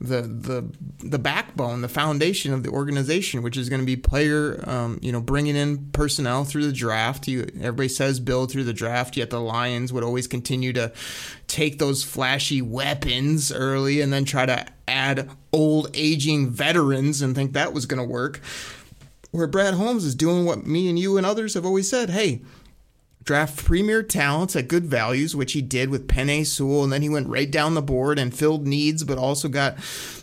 the 0.00 0.22
the 0.22 0.64
the 0.98 1.18
backbone, 1.18 1.80
the 1.80 1.88
foundation 1.88 2.52
of 2.52 2.62
the 2.62 2.70
organization, 2.70 3.42
which 3.42 3.56
is 3.56 3.68
going 3.68 3.80
to 3.80 3.86
be 3.86 3.96
player, 3.96 4.62
um, 4.68 4.98
you 5.02 5.12
know, 5.12 5.20
bringing 5.20 5.56
in 5.56 5.90
personnel 5.92 6.44
through 6.44 6.66
the 6.66 6.72
draft. 6.72 7.28
You, 7.28 7.46
everybody 7.60 7.88
says 7.88 8.20
build 8.20 8.50
through 8.50 8.64
the 8.64 8.74
draft, 8.74 9.16
yet 9.16 9.30
the 9.30 9.40
Lions 9.40 9.92
would 9.92 10.04
always 10.04 10.26
continue 10.26 10.72
to 10.74 10.92
take 11.46 11.78
those 11.78 12.02
flashy 12.02 12.60
weapons 12.60 13.52
early 13.52 14.00
and 14.00 14.12
then 14.12 14.24
try 14.24 14.46
to 14.46 14.66
add 14.88 15.30
old 15.52 15.90
aging 15.94 16.50
veterans 16.50 17.22
and 17.22 17.34
think 17.34 17.52
that 17.52 17.72
was 17.72 17.86
going 17.86 18.02
to 18.02 18.08
work. 18.08 18.40
Where 19.36 19.46
Brad 19.46 19.74
Holmes 19.74 20.06
is 20.06 20.14
doing 20.14 20.46
what 20.46 20.66
me 20.66 20.88
and 20.88 20.98
you 20.98 21.18
and 21.18 21.26
others 21.26 21.52
have 21.52 21.66
always 21.66 21.90
said, 21.90 22.08
hey 22.08 22.40
draft 23.26 23.64
premier 23.64 24.04
talents 24.04 24.54
at 24.54 24.68
good 24.68 24.86
values, 24.86 25.34
which 25.34 25.52
he 25.52 25.60
did 25.60 25.90
with 25.90 26.06
Penei 26.06 26.46
Sewell, 26.46 26.84
and 26.84 26.92
then 26.92 27.02
he 27.02 27.08
went 27.08 27.26
right 27.26 27.50
down 27.50 27.74
the 27.74 27.82
board 27.82 28.20
and 28.20 28.32
filled 28.32 28.66
needs, 28.66 29.02
but 29.02 29.18
also 29.18 29.48
got, 29.48 29.76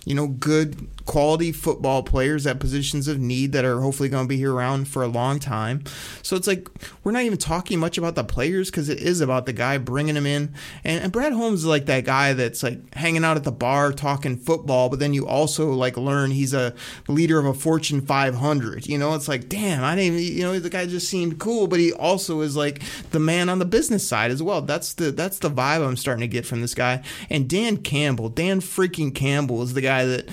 you 0.06 0.16
know, 0.16 0.28
good 0.28 0.88
quality 1.06 1.52
football 1.52 2.02
players 2.02 2.48
at 2.48 2.62
positions 2.62 3.10
of 3.10 3.20
need 3.20 3.52
that 3.52 3.66
are 3.66 3.82
hopefully 3.82 4.08
going 4.08 4.24
to 4.24 4.30
be 4.30 4.38
here 4.38 4.54
around 4.54 4.88
for 4.88 5.04
a 5.04 5.08
long 5.08 5.38
time. 5.38 5.84
So 6.22 6.38
it's 6.38 6.48
like 6.48 6.70
we're 7.04 7.12
not 7.12 7.24
even 7.24 7.38
talking 7.38 7.78
much 7.78 7.98
about 7.98 8.16
the 8.16 8.24
players 8.24 8.72
because 8.72 8.88
it 8.88 9.00
is 9.00 9.20
about 9.20 9.46
the 9.46 9.54
guy 9.54 9.78
bringing 9.78 10.16
them 10.16 10.26
in. 10.26 10.54
And, 10.86 11.04
and 11.04 11.12
Brad 11.12 11.34
Holmes 11.34 11.60
is 11.60 11.66
like 11.66 11.88
that 11.88 12.06
guy 12.06 12.32
that's 12.32 12.64
like 12.64 12.96
hanging 12.96 13.26
out 13.26 13.36
at 13.36 13.44
the 13.44 13.52
bar 13.52 13.92
talking 13.92 14.38
football, 14.38 14.88
but 14.88 15.00
then 15.00 15.14
you 15.14 15.28
also 15.28 15.72
like 15.74 15.98
learn 15.98 16.32
he's 16.32 16.54
a 16.54 16.74
leader 17.10 17.38
of 17.38 17.46
a 17.46 17.54
Fortune 17.54 18.00
500. 18.00 18.88
You 18.88 18.98
know, 18.98 19.14
it's 19.14 19.28
like, 19.28 19.50
damn, 19.50 19.84
I 19.84 19.96
didn't, 19.96 20.20
you 20.20 20.44
know, 20.44 20.58
the 20.58 20.70
guy 20.70 20.86
just 20.86 21.10
seemed 21.10 21.38
cool, 21.38 21.68
but 21.68 21.80
he 21.82 21.92
also 21.92 22.40
is 22.42 22.56
like 22.56 22.82
the 23.12 23.20
man 23.20 23.50
on 23.50 23.60
the 23.60 23.66
business 23.66 24.08
side 24.08 24.32
as 24.32 24.42
well. 24.42 24.62
That's 24.62 24.94
the 24.94 25.12
that's 25.12 25.40
the 25.40 25.50
vibe 25.50 25.86
I'm 25.86 25.98
starting 25.98 26.22
to 26.22 26.28
get 26.28 26.46
from 26.46 26.62
this 26.62 26.74
guy. 26.74 27.04
And 27.30 27.50
Dan 27.50 27.78
Campbell, 27.78 28.30
Dan 28.30 28.62
freaking 28.62 29.14
Campbell 29.14 29.62
is 29.62 29.74
the 29.74 29.82
guy 29.82 30.06
that 30.06 30.30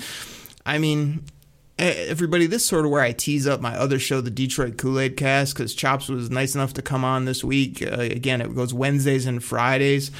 I 0.65 0.77
mean, 0.77 1.23
everybody, 1.79 2.45
this 2.45 2.61
is 2.61 2.67
sort 2.67 2.85
of 2.85 2.91
where 2.91 3.01
I 3.01 3.11
tease 3.11 3.47
up 3.47 3.61
my 3.61 3.75
other 3.75 3.99
show, 3.99 4.21
the 4.21 4.29
Detroit 4.29 4.77
Kool 4.77 4.99
Aid 4.99 5.17
Cast, 5.17 5.55
because 5.55 5.73
Chops 5.73 6.07
was 6.07 6.29
nice 6.29 6.53
enough 6.55 6.73
to 6.73 6.81
come 6.81 7.03
on 7.03 7.25
this 7.25 7.43
week. 7.43 7.81
Uh, 7.81 8.01
again, 8.01 8.41
it 8.41 8.55
goes 8.55 8.73
Wednesdays 8.73 9.25
and 9.25 9.43
Fridays. 9.43 10.11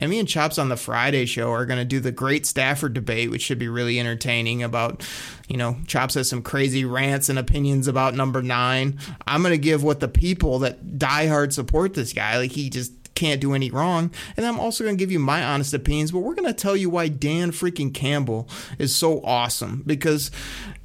And 0.00 0.10
me 0.10 0.18
and 0.18 0.28
Chops 0.28 0.58
on 0.58 0.68
the 0.68 0.76
Friday 0.76 1.26
show 1.26 1.50
are 1.52 1.66
going 1.66 1.78
to 1.78 1.84
do 1.84 2.00
the 2.00 2.12
Great 2.12 2.46
Stafford 2.46 2.94
debate, 2.94 3.30
which 3.30 3.42
should 3.42 3.58
be 3.58 3.68
really 3.68 3.98
entertaining. 3.98 4.62
About, 4.62 5.06
you 5.48 5.56
know, 5.56 5.76
Chops 5.86 6.14
has 6.14 6.28
some 6.28 6.42
crazy 6.42 6.84
rants 6.84 7.28
and 7.28 7.38
opinions 7.38 7.88
about 7.88 8.14
number 8.14 8.42
nine. 8.42 8.98
I'm 9.26 9.42
going 9.42 9.52
to 9.52 9.58
give 9.58 9.82
what 9.82 10.00
the 10.00 10.08
people 10.08 10.60
that 10.60 10.98
diehard 10.98 11.52
support 11.52 11.94
this 11.94 12.12
guy, 12.12 12.38
like 12.38 12.52
he 12.52 12.70
just 12.70 12.92
can't 13.18 13.40
do 13.40 13.52
any 13.52 13.70
wrong. 13.70 14.12
And 14.36 14.46
I'm 14.46 14.60
also 14.60 14.84
going 14.84 14.96
to 14.96 15.02
give 15.02 15.10
you 15.10 15.18
my 15.18 15.44
honest 15.44 15.74
opinions, 15.74 16.12
but 16.12 16.20
we're 16.20 16.34
going 16.34 16.46
to 16.46 16.54
tell 16.54 16.76
you 16.76 16.88
why 16.88 17.08
Dan 17.08 17.50
freaking 17.50 17.92
Campbell 17.92 18.48
is 18.78 18.94
so 18.94 19.20
awesome. 19.22 19.82
Because 19.84 20.30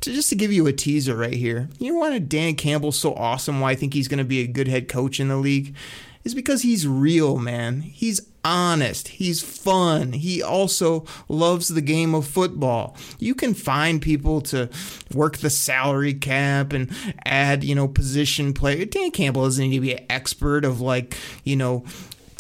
to, 0.02 0.12
just 0.12 0.30
to 0.30 0.36
give 0.36 0.52
you 0.52 0.66
a 0.66 0.74
teaser 0.74 1.16
right 1.16 1.34
here, 1.34 1.70
you 1.78 1.94
know 1.94 2.00
why 2.00 2.18
Dan 2.18 2.56
Campbell 2.56 2.92
so 2.92 3.14
awesome? 3.14 3.60
Why 3.60 3.72
I 3.72 3.76
think 3.76 3.94
he's 3.94 4.08
going 4.08 4.18
to 4.18 4.24
be 4.24 4.42
a 4.42 4.48
good 4.48 4.68
head 4.68 4.88
coach 4.88 5.20
in 5.20 5.28
the 5.28 5.38
league? 5.38 5.76
Is 6.24 6.34
because 6.34 6.62
he's 6.62 6.88
real, 6.88 7.38
man. 7.38 7.82
He's 7.82 8.22
honest. 8.46 9.10
He's 9.10 9.42
fun. 9.42 10.14
He 10.14 10.42
also 10.42 11.06
loves 11.28 11.68
the 11.70 11.82
game 11.82 12.14
of 12.14 12.28
football. 12.28 12.96
You 13.20 13.36
can 13.36 13.54
find 13.54 14.02
people 14.02 14.42
to 14.42 14.70
work 15.14 15.38
the 15.38 15.50
salary 15.50 16.14
cap 16.14 16.74
and 16.74 16.92
add, 17.26 17.64
you 17.64 17.76
know, 17.76 17.88
position 17.88 18.54
play. 18.54 18.86
Dan 18.86 19.12
Campbell 19.12 19.44
doesn't 19.44 19.70
need 19.70 19.76
to 19.76 19.82
be 19.82 19.94
an 19.94 20.06
expert 20.10 20.66
of 20.66 20.82
like, 20.82 21.18
you 21.44 21.56
know, 21.56 21.84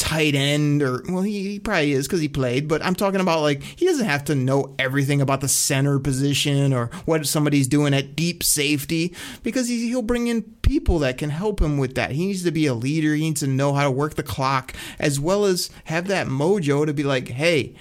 tight 0.04 0.36
end 0.36 0.84
or 0.84 1.02
well 1.08 1.22
he, 1.22 1.52
he 1.54 1.60
probably 1.60 1.94
is 1.94 2.06
because 2.06 2.20
he 2.20 2.28
played 2.28 2.68
but 2.68 2.84
i'm 2.84 2.94
talking 2.94 3.22
about 3.22 3.40
like 3.40 3.64
he 3.64 3.86
doesn't 3.86 4.06
have 4.06 4.22
to 4.22 4.36
know 4.36 4.76
everything 4.78 5.22
about 5.22 5.40
the 5.40 5.48
center 5.48 5.98
position 5.98 6.74
or 6.74 6.88
what 7.06 7.26
somebody's 7.26 7.70
doing 7.70 7.94
at 7.94 8.14
deep 8.14 8.44
safety 8.44 9.16
because 9.44 9.70
he, 9.70 9.88
he'll 9.88 10.02
bring 10.02 10.28
in 10.28 10.42
people 10.62 11.00
that 11.00 11.18
can 11.18 11.30
help 11.30 11.62
him 11.62 11.78
with 11.78 11.96
that. 11.96 12.12
He 12.12 12.26
needs 12.26 12.44
to 12.44 12.52
be 12.52 12.66
a 12.66 12.74
leader. 12.74 13.14
He 13.14 13.22
needs 13.22 13.42
to 13.42 13.48
know 13.48 13.74
how 13.74 13.84
to 13.84 13.92
work 13.92 14.16
the 14.16 14.24
clock 14.24 14.74
as 14.98 15.20
well 15.20 15.46
as 15.46 15.70
have 15.86 16.08
that 16.08 16.28
mojo 16.28 16.86
to 16.86 16.94
be 16.94 17.04
like 17.04 17.28
hey 17.28 17.76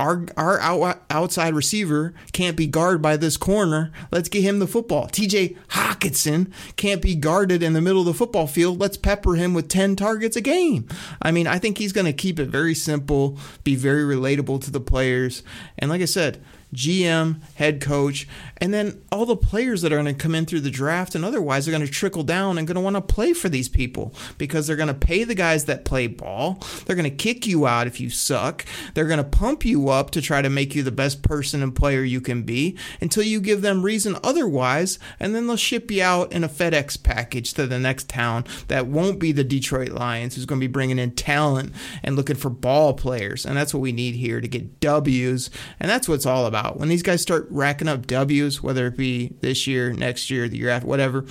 our 0.00 0.26
our 0.36 0.58
out, 0.60 1.02
outside 1.10 1.54
receiver 1.54 2.14
can't 2.32 2.56
be 2.56 2.66
guarded 2.66 3.02
by 3.02 3.16
this 3.16 3.36
corner. 3.36 3.92
Let's 4.10 4.28
get 4.28 4.42
him 4.42 4.58
the 4.58 4.66
football. 4.66 5.08
TJ 5.08 5.56
Hockenson 5.68 6.50
can't 6.76 7.02
be 7.02 7.14
guarded 7.14 7.62
in 7.62 7.74
the 7.74 7.80
middle 7.80 8.00
of 8.00 8.06
the 8.06 8.14
football 8.14 8.46
field. 8.46 8.80
Let's 8.80 8.96
pepper 8.96 9.34
him 9.34 9.52
with 9.52 9.68
10 9.68 9.96
targets 9.96 10.36
a 10.36 10.40
game. 10.40 10.88
I 11.20 11.30
mean, 11.30 11.46
I 11.46 11.58
think 11.58 11.78
he's 11.78 11.92
going 11.92 12.06
to 12.06 12.12
keep 12.12 12.40
it 12.40 12.46
very 12.46 12.74
simple, 12.74 13.38
be 13.62 13.74
very 13.74 14.02
relatable 14.02 14.64
to 14.64 14.70
the 14.70 14.80
players. 14.80 15.42
And 15.78 15.90
like 15.90 16.00
I 16.00 16.06
said, 16.06 16.42
GM, 16.74 17.40
head 17.54 17.80
coach, 17.80 18.28
and 18.58 18.72
then 18.72 19.02
all 19.10 19.26
the 19.26 19.36
players 19.36 19.82
that 19.82 19.92
are 19.92 20.00
going 20.00 20.14
to 20.14 20.14
come 20.14 20.34
in 20.34 20.46
through 20.46 20.60
the 20.60 20.70
draft 20.70 21.14
and 21.14 21.24
otherwise 21.24 21.66
are 21.66 21.72
going 21.72 21.84
to 21.84 21.90
trickle 21.90 22.22
down 22.22 22.58
and 22.58 22.66
going 22.66 22.76
to 22.76 22.80
want 22.80 22.96
to 22.96 23.00
play 23.00 23.32
for 23.32 23.48
these 23.48 23.68
people 23.68 24.14
because 24.38 24.66
they're 24.66 24.76
going 24.76 24.88
to 24.88 24.94
pay 24.94 25.24
the 25.24 25.34
guys 25.34 25.64
that 25.64 25.84
play 25.84 26.06
ball. 26.06 26.62
They're 26.84 26.96
going 26.96 27.10
to 27.10 27.16
kick 27.16 27.46
you 27.46 27.66
out 27.66 27.86
if 27.86 28.00
you 28.00 28.10
suck. 28.10 28.64
They're 28.94 29.06
going 29.06 29.18
to 29.18 29.24
pump 29.24 29.64
you 29.64 29.88
up 29.88 30.10
to 30.12 30.22
try 30.22 30.42
to 30.42 30.50
make 30.50 30.74
you 30.74 30.82
the 30.82 30.92
best 30.92 31.22
person 31.22 31.62
and 31.62 31.74
player 31.74 32.02
you 32.02 32.20
can 32.20 32.42
be 32.42 32.76
until 33.00 33.22
you 33.22 33.40
give 33.40 33.62
them 33.62 33.82
reason 33.82 34.16
otherwise, 34.22 34.98
and 35.18 35.34
then 35.34 35.46
they'll 35.46 35.56
ship 35.56 35.90
you 35.90 36.02
out 36.02 36.32
in 36.32 36.44
a 36.44 36.48
FedEx 36.48 37.02
package 37.02 37.54
to 37.54 37.66
the 37.66 37.78
next 37.78 38.08
town 38.08 38.44
that 38.68 38.86
won't 38.86 39.18
be 39.18 39.32
the 39.32 39.44
Detroit 39.44 39.90
Lions, 39.90 40.34
who's 40.34 40.46
going 40.46 40.60
to 40.60 40.66
be 40.66 40.72
bringing 40.72 40.98
in 40.98 41.12
talent 41.12 41.72
and 42.02 42.16
looking 42.16 42.36
for 42.36 42.50
ball 42.50 42.94
players. 42.94 43.44
And 43.44 43.56
that's 43.56 43.74
what 43.74 43.80
we 43.80 43.92
need 43.92 44.14
here 44.14 44.40
to 44.40 44.48
get 44.48 44.80
W's. 44.80 45.50
And 45.78 45.90
that's 45.90 46.08
what 46.08 46.14
it's 46.14 46.26
all 46.26 46.46
about. 46.46 46.59
When 46.68 46.88
these 46.88 47.02
guys 47.02 47.22
start 47.22 47.46
racking 47.50 47.88
up 47.88 48.06
W's, 48.06 48.62
whether 48.62 48.86
it 48.86 48.96
be 48.96 49.34
this 49.40 49.66
year, 49.66 49.92
next 49.92 50.30
year, 50.30 50.48
the 50.48 50.58
year 50.58 50.68
after, 50.68 50.86
whatever, 50.86 51.24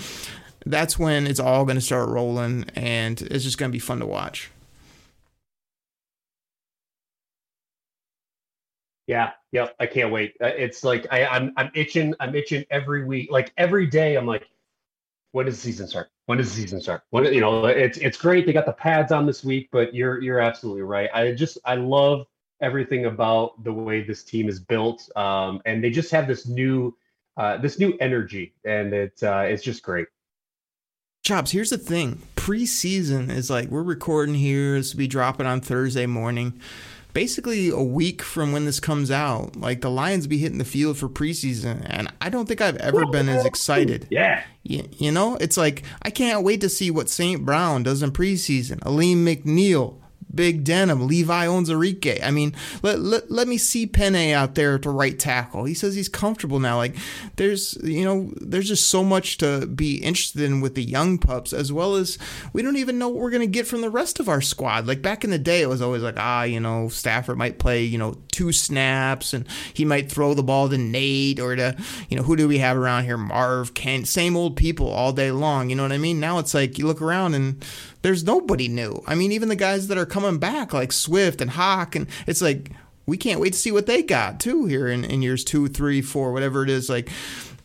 that's 0.66 1.00
when 1.00 1.28
it's 1.28 1.40
all 1.40 1.66
going 1.66 1.78
to 1.78 1.82
start 1.82 2.10
rolling 2.10 2.66
and 2.76 3.22
it's 3.22 3.44
just 3.44 3.58
going 3.58 3.72
to 3.72 3.74
be 3.74 3.80
fun 3.80 4.00
to 4.00 4.06
watch. 4.06 4.50
Yeah, 9.08 9.32
yep. 9.52 9.76
I 9.80 9.88
can't 9.88 10.12
wait. 10.12 10.36
Uh, 10.40 10.48
it's 10.48 10.84
like 10.84 11.08
I, 11.10 11.26
I'm 11.26 11.52
I'm 11.58 11.72
itching. 11.74 12.14
I'm 12.20 12.36
itching 12.36 12.64
every 12.70 13.04
week. 13.04 13.32
Like 13.32 13.52
every 13.58 13.88
day, 13.88 14.16
I'm 14.16 14.28
like, 14.28 14.48
when 15.32 15.48
does 15.48 15.56
the 15.56 15.62
season 15.62 15.88
start? 15.88 16.10
When 16.28 16.38
does 16.38 16.54
the 16.54 16.62
season 16.62 16.80
start? 16.80 17.02
When 17.10 17.26
you 17.34 17.42
know, 17.42 17.66
it's 17.66 17.98
it's 17.98 18.18
great. 18.18 18.46
They 18.46 18.54
got 18.54 18.68
the 18.68 18.72
pads 18.72 19.12
on 19.12 19.26
this 19.26 19.44
week, 19.44 19.70
but 19.72 19.96
you're 19.96 20.22
you're 20.22 20.40
absolutely 20.40 20.84
right. 20.84 21.10
I 21.12 21.32
just 21.32 21.58
I 21.66 21.74
love 21.74 22.28
everything 22.62 23.06
about 23.06 23.64
the 23.64 23.74
way 23.74 24.02
this 24.02 24.24
team 24.24 24.50
is 24.50 24.60
built, 24.60 25.10
um, 25.16 25.62
and 25.66 25.84
they 25.84 25.90
just 25.90 26.12
have 26.12 26.28
this 26.28 26.48
new 26.48 26.96
uh, 27.38 27.58
this 27.58 27.80
new 27.80 27.98
energy, 28.02 28.54
and 28.66 28.94
it 28.94 29.24
uh, 29.24 29.46
it's 29.48 29.64
just 29.64 29.82
great. 29.82 30.08
Chops, 31.24 31.52
here's 31.52 31.70
the 31.70 31.78
thing: 31.78 32.22
preseason 32.36 33.30
is 33.30 33.50
like 33.50 33.70
we're 33.70 33.84
recording 33.84 34.36
here. 34.36 34.76
This 34.76 34.94
will 34.94 35.00
be 35.00 35.08
dropping 35.08 35.46
on 35.46 35.62
Thursday 35.62 36.06
morning. 36.06 36.60
Basically, 37.12 37.70
a 37.70 37.82
week 37.82 38.22
from 38.22 38.52
when 38.52 38.66
this 38.66 38.80
comes 38.80 39.10
out, 39.10 39.56
like 39.56 39.82
the 39.82 39.90
Lions 39.90 40.28
be 40.28 40.38
hitting 40.38 40.60
the 40.60 40.66
field 40.66 40.98
for 40.98 41.10
preseason, 41.10 41.84
and 41.90 42.12
I 42.22 42.30
don't 42.30 42.48
think 42.48 42.62
I've 42.62 42.78
ever 42.78 43.06
been 43.08 43.30
as 43.30 43.46
excited. 43.46 44.08
Yeah, 44.12 44.44
you, 44.64 44.88
you 44.98 45.12
know, 45.12 45.36
it's 45.38 45.58
like 45.58 45.84
I 46.02 46.12
can't 46.12 46.44
wait 46.44 46.62
to 46.62 46.70
see 46.70 46.92
what 46.92 47.10
St. 47.10 47.46
Brown 47.46 47.84
does 47.84 48.04
in 48.04 48.12
preseason. 48.12 48.86
Alim 48.86 49.26
McNeill, 49.26 50.00
Big 50.34 50.64
Denim, 50.64 51.08
Levi 51.08 51.46
owns 51.46 51.70
Onwuzurike. 51.70 52.24
I 52.24 52.32
mean, 52.32 52.54
let, 52.82 53.00
let, 53.00 53.32
let 53.32 53.48
me 53.48 53.58
see 53.58 53.88
Penei 53.88 54.34
out 54.34 54.56
there 54.56 54.78
to 54.80 54.90
right 54.90 55.18
tackle. 55.18 55.66
He 55.66 55.74
says 55.74 55.96
he's 55.96 56.10
comfortable 56.10 56.60
now. 56.60 56.78
Like, 56.78 56.96
there's, 57.36 57.78
you 57.84 58.06
know, 58.06 58.32
there's 58.42 58.68
just 58.68 58.90
so 58.90 59.04
much 59.04 59.38
to 59.40 59.68
be 59.68 59.98
interested 59.98 60.42
in 60.42 60.62
with 60.62 60.76
the 60.76 60.84
young 60.84 61.18
pups, 61.18 61.54
as 61.54 61.72
well 61.72 61.96
as 61.96 62.18
we 62.54 62.62
don't 62.62 62.78
even 62.78 63.00
know 63.00 63.10
what 63.10 63.20
we're 63.20 63.30
going 63.30 63.42
to 63.42 63.48
get 63.48 63.68
from 63.68 63.82
the 63.82 63.90
rest 63.90 64.20
of 64.20 64.30
our 64.30 64.42
squad. 64.42 64.88
Like, 64.88 65.02
back 65.02 65.24
in 65.24 65.30
the 65.30 65.40
day, 65.40 65.62
it 65.62 65.70
was 65.70 65.82
always 65.82 66.04
like, 66.04 66.18
ah, 66.18 66.44
you 66.44 66.60
know, 66.60 66.90
Stafford 66.90 67.38
might 67.38 67.60
play, 67.60 67.84
you 67.84 67.98
know, 67.98 68.16
two 68.32 68.52
snaps 68.52 69.34
and 69.34 69.46
he 69.74 69.86
might 69.86 70.12
throw 70.12 70.34
the 70.34 70.44
ball 70.44 70.70
to 70.70 70.78
Nate 70.78 71.40
or 71.40 71.56
to, 71.56 71.76
you 72.10 72.18
know, 72.18 72.24
who 72.24 72.36
do 72.36 72.48
we 72.48 72.60
have 72.60 72.78
around 72.78 73.04
here? 73.04 73.18
Marv, 73.18 73.74
Kent, 73.74 74.08
same 74.08 74.36
old 74.36 74.56
people 74.56 74.90
all 74.90 75.12
day 75.12 75.32
long. 75.32 75.70
You 75.70 75.76
know 75.76 75.84
what 75.84 75.92
I 75.92 75.98
mean? 75.98 76.20
Now 76.20 76.40
it's 76.40 76.54
like 76.54 76.78
you 76.78 76.88
look 76.88 77.02
around 77.02 77.34
and 77.34 77.64
there's 78.02 78.24
nobody 78.24 78.68
new. 78.68 79.04
I 79.06 79.16
mean, 79.16 79.32
even 79.32 79.50
the 79.50 79.56
guys 79.56 79.88
that 79.88 79.98
are 79.98 80.06
coming 80.06 80.38
back, 80.38 80.74
like 80.74 80.92
Swift 80.92 81.42
and 81.42 81.52
Hawk, 81.52 81.96
and 81.96 82.08
it's 82.28 82.42
like 82.42 82.72
we 83.06 83.18
can't 83.18 83.40
wait 83.40 83.54
to 83.54 83.60
see 83.60 83.72
what 83.72 83.88
they 83.88 84.04
got 84.04 84.40
too 84.40 84.66
here 84.66 84.88
in, 84.88 85.04
in 85.04 85.22
years 85.22 85.44
two, 85.44 85.68
three, 85.68 86.02
four, 86.02 86.32
whatever 86.32 86.64
it 86.64 86.70
is. 86.70 86.90
Like 86.90 87.10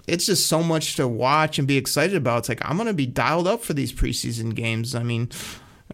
it's 0.06 0.26
just 0.26 0.46
so 0.46 0.62
much 0.62 0.96
to 0.96 1.08
watch 1.08 1.58
and 1.58 1.68
be 1.68 1.76
excited 1.76 2.16
about. 2.16 2.40
It's 2.40 2.48
like 2.48 2.68
I'm 2.68 2.76
gonna 2.76 2.92
be 2.92 3.06
dialed 3.06 3.46
up 3.46 3.62
for 3.62 3.74
these 3.74 3.92
preseason 3.92 4.54
games. 4.54 4.94
I 4.94 5.02
mean, 5.02 5.30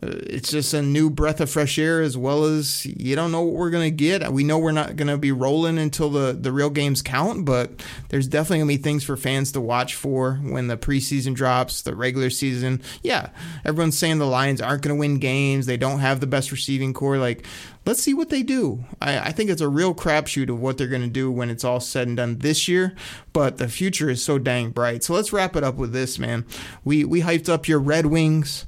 Uh, 0.02 0.16
it's 0.26 0.50
just 0.50 0.72
a 0.72 0.80
new 0.80 1.10
breath 1.10 1.40
of 1.40 1.50
fresh 1.50 1.78
air 1.78 2.00
as 2.00 2.16
well 2.16 2.44
as 2.44 2.86
you 2.86 3.14
don't 3.14 3.32
know 3.32 3.42
what 3.42 3.54
we're 3.54 3.70
going 3.70 3.84
to 3.86 3.94
get. 3.94 4.32
We 4.32 4.44
know 4.44 4.58
we're 4.58 4.72
not 4.72 4.96
going 4.96 5.08
to 5.08 5.18
be 5.18 5.32
rolling 5.32 5.78
until 5.78 6.10
the, 6.10 6.32
the 6.32 6.52
real 6.52 6.70
games 6.70 7.02
count, 7.02 7.44
but 7.44 7.70
there's 8.08 8.26
definitely 8.26 8.58
going 8.58 8.68
to 8.68 8.76
be 8.78 8.82
things 8.82 9.04
for 9.04 9.16
fans 9.16 9.52
to 9.52 9.60
watch 9.60 9.94
for 9.94 10.34
when 10.36 10.68
the 10.68 10.76
preseason 10.76 11.34
drops, 11.34 11.82
the 11.82 11.94
regular 11.94 12.30
season. 12.30 12.80
Yeah, 13.02 13.30
everyone's 13.64 13.98
saying 13.98 14.18
the 14.18 14.26
Lions 14.26 14.60
aren't 14.60 14.82
going 14.82 14.96
to 14.96 15.00
win 15.00 15.18
games. 15.18 15.66
They 15.66 15.76
don't 15.76 16.00
have 16.00 16.20
the 16.20 16.26
best 16.26 16.50
receiving 16.50 16.94
corps. 16.94 17.18
Like, 17.18 17.46
let's 17.84 18.02
see 18.02 18.14
what 18.14 18.30
they 18.30 18.42
do. 18.42 18.84
I, 19.02 19.18
I 19.18 19.32
think 19.32 19.50
it's 19.50 19.60
a 19.60 19.68
real 19.68 19.94
crapshoot 19.94 20.48
of 20.48 20.60
what 20.60 20.78
they're 20.78 20.86
going 20.86 21.02
to 21.02 21.08
do 21.08 21.30
when 21.30 21.50
it's 21.50 21.64
all 21.64 21.80
said 21.80 22.08
and 22.08 22.16
done 22.16 22.38
this 22.38 22.68
year, 22.68 22.94
but 23.32 23.58
the 23.58 23.68
future 23.68 24.08
is 24.08 24.22
so 24.22 24.38
dang 24.38 24.70
bright. 24.70 25.04
So 25.04 25.12
let's 25.14 25.32
wrap 25.32 25.56
it 25.56 25.64
up 25.64 25.74
with 25.74 25.92
this, 25.92 26.18
man. 26.18 26.46
We, 26.84 27.04
we 27.04 27.20
hyped 27.20 27.48
up 27.48 27.68
your 27.68 27.80
Red 27.80 28.06
Wings 28.06 28.66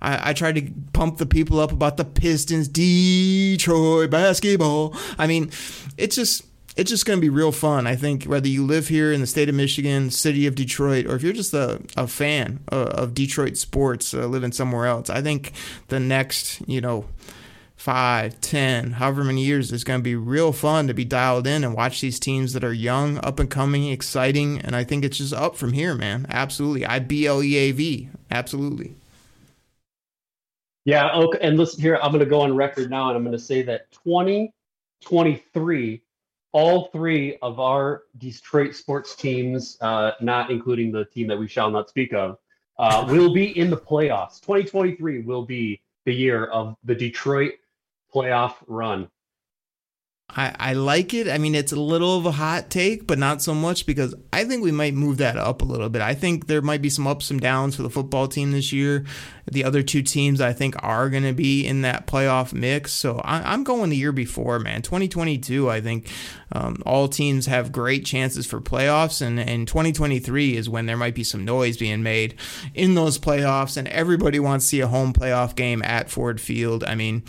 I, 0.00 0.30
I 0.30 0.32
tried 0.32 0.56
to 0.56 0.72
pump 0.92 1.18
the 1.18 1.26
people 1.26 1.60
up 1.60 1.72
about 1.72 1.96
the 1.96 2.04
Pistons, 2.04 2.68
Detroit 2.68 4.10
basketball. 4.10 4.94
I 5.18 5.26
mean, 5.26 5.50
it's 5.96 6.16
just 6.16 6.44
it's 6.76 6.90
just 6.90 7.04
going 7.04 7.18
to 7.18 7.20
be 7.20 7.28
real 7.28 7.52
fun. 7.52 7.86
I 7.86 7.96
think 7.96 8.24
whether 8.24 8.48
you 8.48 8.64
live 8.64 8.88
here 8.88 9.12
in 9.12 9.20
the 9.20 9.26
state 9.26 9.48
of 9.48 9.54
Michigan, 9.54 10.10
city 10.10 10.46
of 10.46 10.54
Detroit, 10.54 11.06
or 11.06 11.16
if 11.16 11.22
you're 11.22 11.32
just 11.32 11.52
a, 11.52 11.80
a 11.96 12.06
fan 12.06 12.60
of, 12.68 12.88
of 12.88 13.14
Detroit 13.14 13.56
sports, 13.56 14.14
uh, 14.14 14.26
living 14.26 14.52
somewhere 14.52 14.86
else, 14.86 15.10
I 15.10 15.20
think 15.20 15.52
the 15.88 16.00
next, 16.00 16.66
you 16.68 16.80
know, 16.80 17.06
five, 17.76 18.40
ten, 18.40 18.92
however 18.92 19.24
many 19.24 19.44
years, 19.44 19.72
it's 19.72 19.84
going 19.84 20.00
to 20.00 20.04
be 20.04 20.14
real 20.14 20.52
fun 20.52 20.86
to 20.86 20.94
be 20.94 21.04
dialed 21.04 21.46
in 21.46 21.64
and 21.64 21.74
watch 21.74 22.00
these 22.00 22.20
teams 22.20 22.52
that 22.52 22.62
are 22.62 22.72
young, 22.72 23.18
up 23.18 23.40
and 23.40 23.50
coming, 23.50 23.88
exciting. 23.88 24.60
And 24.60 24.76
I 24.76 24.84
think 24.84 25.04
it's 25.04 25.18
just 25.18 25.34
up 25.34 25.56
from 25.56 25.72
here, 25.72 25.94
man. 25.94 26.26
Absolutely. 26.28 26.86
I 26.86 26.98
B 27.00 27.26
L 27.26 27.42
E 27.42 27.56
A 27.56 27.72
V. 27.72 28.08
Absolutely. 28.30 28.94
Yeah. 30.84 31.12
Okay. 31.12 31.38
And 31.40 31.56
listen 31.58 31.80
here, 31.80 31.98
I'm 32.02 32.10
going 32.10 32.20
to 32.20 32.26
go 32.26 32.40
on 32.40 32.54
record 32.54 32.90
now 32.90 33.08
and 33.08 33.16
I'm 33.16 33.22
going 33.22 33.36
to 33.36 33.38
say 33.38 33.62
that 33.62 33.90
2023, 33.92 36.02
all 36.52 36.86
three 36.86 37.36
of 37.42 37.60
our 37.60 38.02
Detroit 38.18 38.74
sports 38.74 39.14
teams, 39.14 39.78
uh, 39.80 40.12
not 40.20 40.50
including 40.50 40.90
the 40.90 41.04
team 41.06 41.26
that 41.28 41.38
we 41.38 41.48
shall 41.48 41.70
not 41.70 41.88
speak 41.88 42.12
of, 42.12 42.38
uh, 42.78 43.06
will 43.08 43.32
be 43.32 43.56
in 43.58 43.70
the 43.70 43.76
playoffs. 43.76 44.40
2023 44.40 45.20
will 45.20 45.44
be 45.44 45.80
the 46.06 46.14
year 46.14 46.46
of 46.46 46.76
the 46.84 46.94
Detroit 46.94 47.52
playoff 48.12 48.54
run. 48.66 49.08
I, 50.36 50.54
I 50.58 50.72
like 50.74 51.12
it. 51.12 51.28
I 51.28 51.38
mean, 51.38 51.54
it's 51.54 51.72
a 51.72 51.80
little 51.80 52.16
of 52.16 52.26
a 52.26 52.30
hot 52.30 52.70
take, 52.70 53.06
but 53.06 53.18
not 53.18 53.42
so 53.42 53.54
much 53.54 53.86
because 53.86 54.14
I 54.32 54.44
think 54.44 54.62
we 54.62 54.70
might 54.72 54.94
move 54.94 55.16
that 55.18 55.36
up 55.36 55.62
a 55.62 55.64
little 55.64 55.88
bit. 55.88 56.02
I 56.02 56.14
think 56.14 56.46
there 56.46 56.62
might 56.62 56.82
be 56.82 56.90
some 56.90 57.06
ups 57.06 57.30
and 57.30 57.40
downs 57.40 57.74
for 57.74 57.82
the 57.82 57.90
football 57.90 58.28
team 58.28 58.52
this 58.52 58.72
year. 58.72 59.04
The 59.50 59.64
other 59.64 59.82
two 59.82 60.02
teams 60.02 60.40
I 60.40 60.52
think 60.52 60.76
are 60.82 61.10
going 61.10 61.24
to 61.24 61.32
be 61.32 61.66
in 61.66 61.82
that 61.82 62.06
playoff 62.06 62.52
mix. 62.52 62.92
So 62.92 63.18
I, 63.24 63.52
am 63.52 63.64
going 63.64 63.90
the 63.90 63.96
year 63.96 64.12
before, 64.12 64.58
man. 64.60 64.82
2022, 64.82 65.68
I 65.68 65.80
think 65.80 66.08
um, 66.52 66.80
all 66.86 67.08
teams 67.08 67.46
have 67.46 67.72
great 67.72 68.04
chances 68.04 68.46
for 68.46 68.60
playoffs, 68.60 69.20
and, 69.20 69.40
and 69.40 69.66
2023 69.66 70.56
is 70.56 70.68
when 70.68 70.86
there 70.86 70.96
might 70.96 71.14
be 71.14 71.24
some 71.24 71.44
noise 71.44 71.76
being 71.76 72.02
made 72.02 72.36
in 72.74 72.94
those 72.94 73.18
playoffs, 73.18 73.76
and 73.76 73.88
everybody 73.88 74.38
wants 74.38 74.66
to 74.66 74.68
see 74.68 74.80
a 74.80 74.86
home 74.86 75.12
playoff 75.12 75.56
game 75.56 75.82
at 75.82 76.10
Ford 76.10 76.40
Field. 76.40 76.84
I 76.84 76.94
mean, 76.94 77.24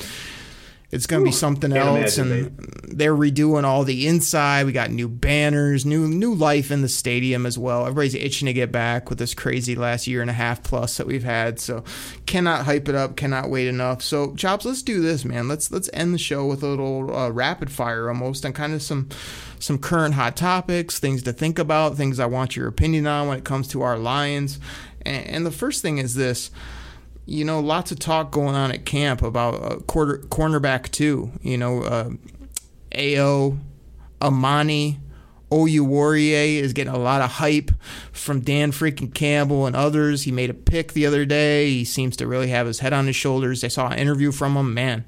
it's 0.92 1.08
going 1.08 1.22
to 1.22 1.26
be 1.26 1.32
something 1.32 1.72
else, 1.72 2.18
and 2.18 2.58
they're 2.84 3.16
redoing 3.16 3.64
all 3.64 3.86
the 3.86 4.08
inside. 4.08 4.66
We 4.66 4.74
got 4.74 4.92
new 4.92 5.08
banners, 5.08 5.86
new 5.86 6.06
new 6.06 6.34
life 6.34 6.70
in 6.70 6.82
the 6.82 6.90
stadium 6.90 7.46
as 7.46 7.58
well. 7.58 7.84
Everybody's 7.84 8.14
itching 8.14 8.48
to 8.48 8.54
get 8.54 8.74
back 8.74 9.10
with 9.10 9.18
this 9.18 9.34
crazy 9.34 9.74
last 9.74 10.06
year 10.06 10.22
and 10.22 10.30
a 10.30 10.34
half 10.34 10.64
plus 10.64 10.98
that 10.98 11.08
we've 11.08 11.24
had. 11.24 11.62
So, 11.62 11.86
cannot 12.26 12.66
hype 12.66 12.90
it 12.90 12.96
up, 12.96 13.16
cannot 13.16 13.50
wait 13.50 13.68
enough. 13.68 14.02
So, 14.02 14.36
chops, 14.36 14.66
let's 14.66 14.82
do 14.82 15.02
this, 15.02 15.24
man. 15.24 15.48
Let's 15.48 15.72
let's 15.72 15.90
end 15.94 16.14
the 16.14 16.18
show 16.18 16.46
with 16.46 16.62
a 16.62 16.68
little 16.68 17.16
uh, 17.16 17.30
rapid 17.30 17.72
fire 17.72 18.10
almost, 18.10 18.44
and 18.44 18.54
kind 18.54 18.74
of 18.74 18.82
some 18.82 19.08
some 19.60 19.78
current 19.78 20.16
hot 20.16 20.36
topics, 20.36 21.00
things 21.00 21.24
to 21.24 21.32
think 21.32 21.58
about, 21.58 21.96
things 21.96 22.20
I 22.20 22.26
want 22.26 22.58
your 22.58 22.68
opinion 22.68 23.08
on 23.08 23.30
when 23.30 23.38
it 23.38 23.46
comes 23.46 23.70
to 23.70 23.82
our 23.82 23.98
Lions. 23.98 24.60
and, 25.06 25.26
and 25.26 25.46
the 25.46 25.52
first 25.52 25.82
thing 25.82 26.00
is 26.00 26.16
this 26.16 26.52
you 27.26 27.46
know, 27.46 27.60
lots 27.60 27.92
of 27.92 28.00
talk 28.00 28.32
going 28.32 28.56
on 28.56 28.72
at 28.72 28.86
camp 28.86 29.22
about 29.22 29.64
uh, 29.64 29.76
quarter 29.80 30.20
cornerback 30.30 30.92
too. 30.92 31.32
You 31.42 31.58
know, 31.58 31.84
uh, 31.84 32.10
Ao, 32.96 33.58
Amani, 34.22 35.00
Oruwariye 35.52 36.56
is 36.56 36.74
getting 36.74 36.94
a 36.94 36.98
lot 36.98 37.22
of 37.22 37.30
hype 37.30 37.72
from 38.12 38.40
Dan 38.40 38.72
freaking 38.72 39.14
Campbell 39.14 39.66
and 39.66 39.76
others. 39.76 40.24
He 40.24 40.32
made 40.32 40.50
a 40.50 40.54
pick 40.54 40.94
the 40.94 41.06
other 41.06 41.26
day. 41.26 41.70
He 41.70 41.86
seems 41.86 42.16
to 42.18 42.28
really 42.28 42.48
have 42.48 42.68
his 42.68 42.80
head 42.80 42.94
on 42.94 43.08
his 43.08 43.16
shoulders. 43.16 43.64
I 43.64 43.68
saw 43.68 43.90
an 43.90 44.00
interview 44.00 44.32
from 44.32 44.56
him. 44.56 44.74
Man, 44.74 45.06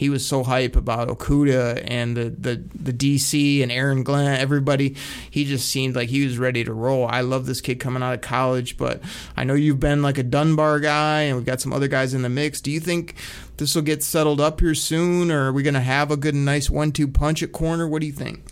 he 0.00 0.08
was 0.08 0.26
so 0.26 0.42
hype 0.42 0.76
about 0.76 1.08
Okudah 1.08 1.84
and 1.86 2.16
the, 2.16 2.30
the, 2.30 2.64
the 2.74 2.90
DC 2.90 3.62
and 3.62 3.70
Aaron 3.70 4.02
Glenn, 4.02 4.40
everybody. 4.40 4.96
He 5.30 5.44
just 5.44 5.68
seemed 5.68 5.94
like 5.94 6.08
he 6.08 6.24
was 6.24 6.38
ready 6.38 6.64
to 6.64 6.72
roll. 6.72 7.06
I 7.06 7.20
love 7.20 7.44
this 7.44 7.60
kid 7.60 7.80
coming 7.80 8.02
out 8.02 8.14
of 8.14 8.22
college, 8.22 8.78
but 8.78 9.02
I 9.36 9.44
know 9.44 9.52
you've 9.52 9.78
been 9.78 10.00
like 10.00 10.16
a 10.16 10.22
Dunbar 10.22 10.80
guy, 10.80 11.24
and 11.24 11.36
we've 11.36 11.44
got 11.44 11.60
some 11.60 11.74
other 11.74 11.86
guys 11.86 12.14
in 12.14 12.22
the 12.22 12.30
mix. 12.30 12.62
Do 12.62 12.70
you 12.70 12.80
think 12.80 13.14
this 13.58 13.74
will 13.74 13.82
get 13.82 14.02
settled 14.02 14.40
up 14.40 14.60
here 14.60 14.74
soon, 14.74 15.30
or 15.30 15.48
are 15.48 15.52
we 15.52 15.62
going 15.62 15.74
to 15.74 15.80
have 15.80 16.10
a 16.10 16.16
good, 16.16 16.34
nice 16.34 16.70
one 16.70 16.92
two 16.92 17.06
punch 17.06 17.42
at 17.42 17.52
corner? 17.52 17.86
What 17.86 18.00
do 18.00 18.06
you 18.06 18.14
think? 18.14 18.42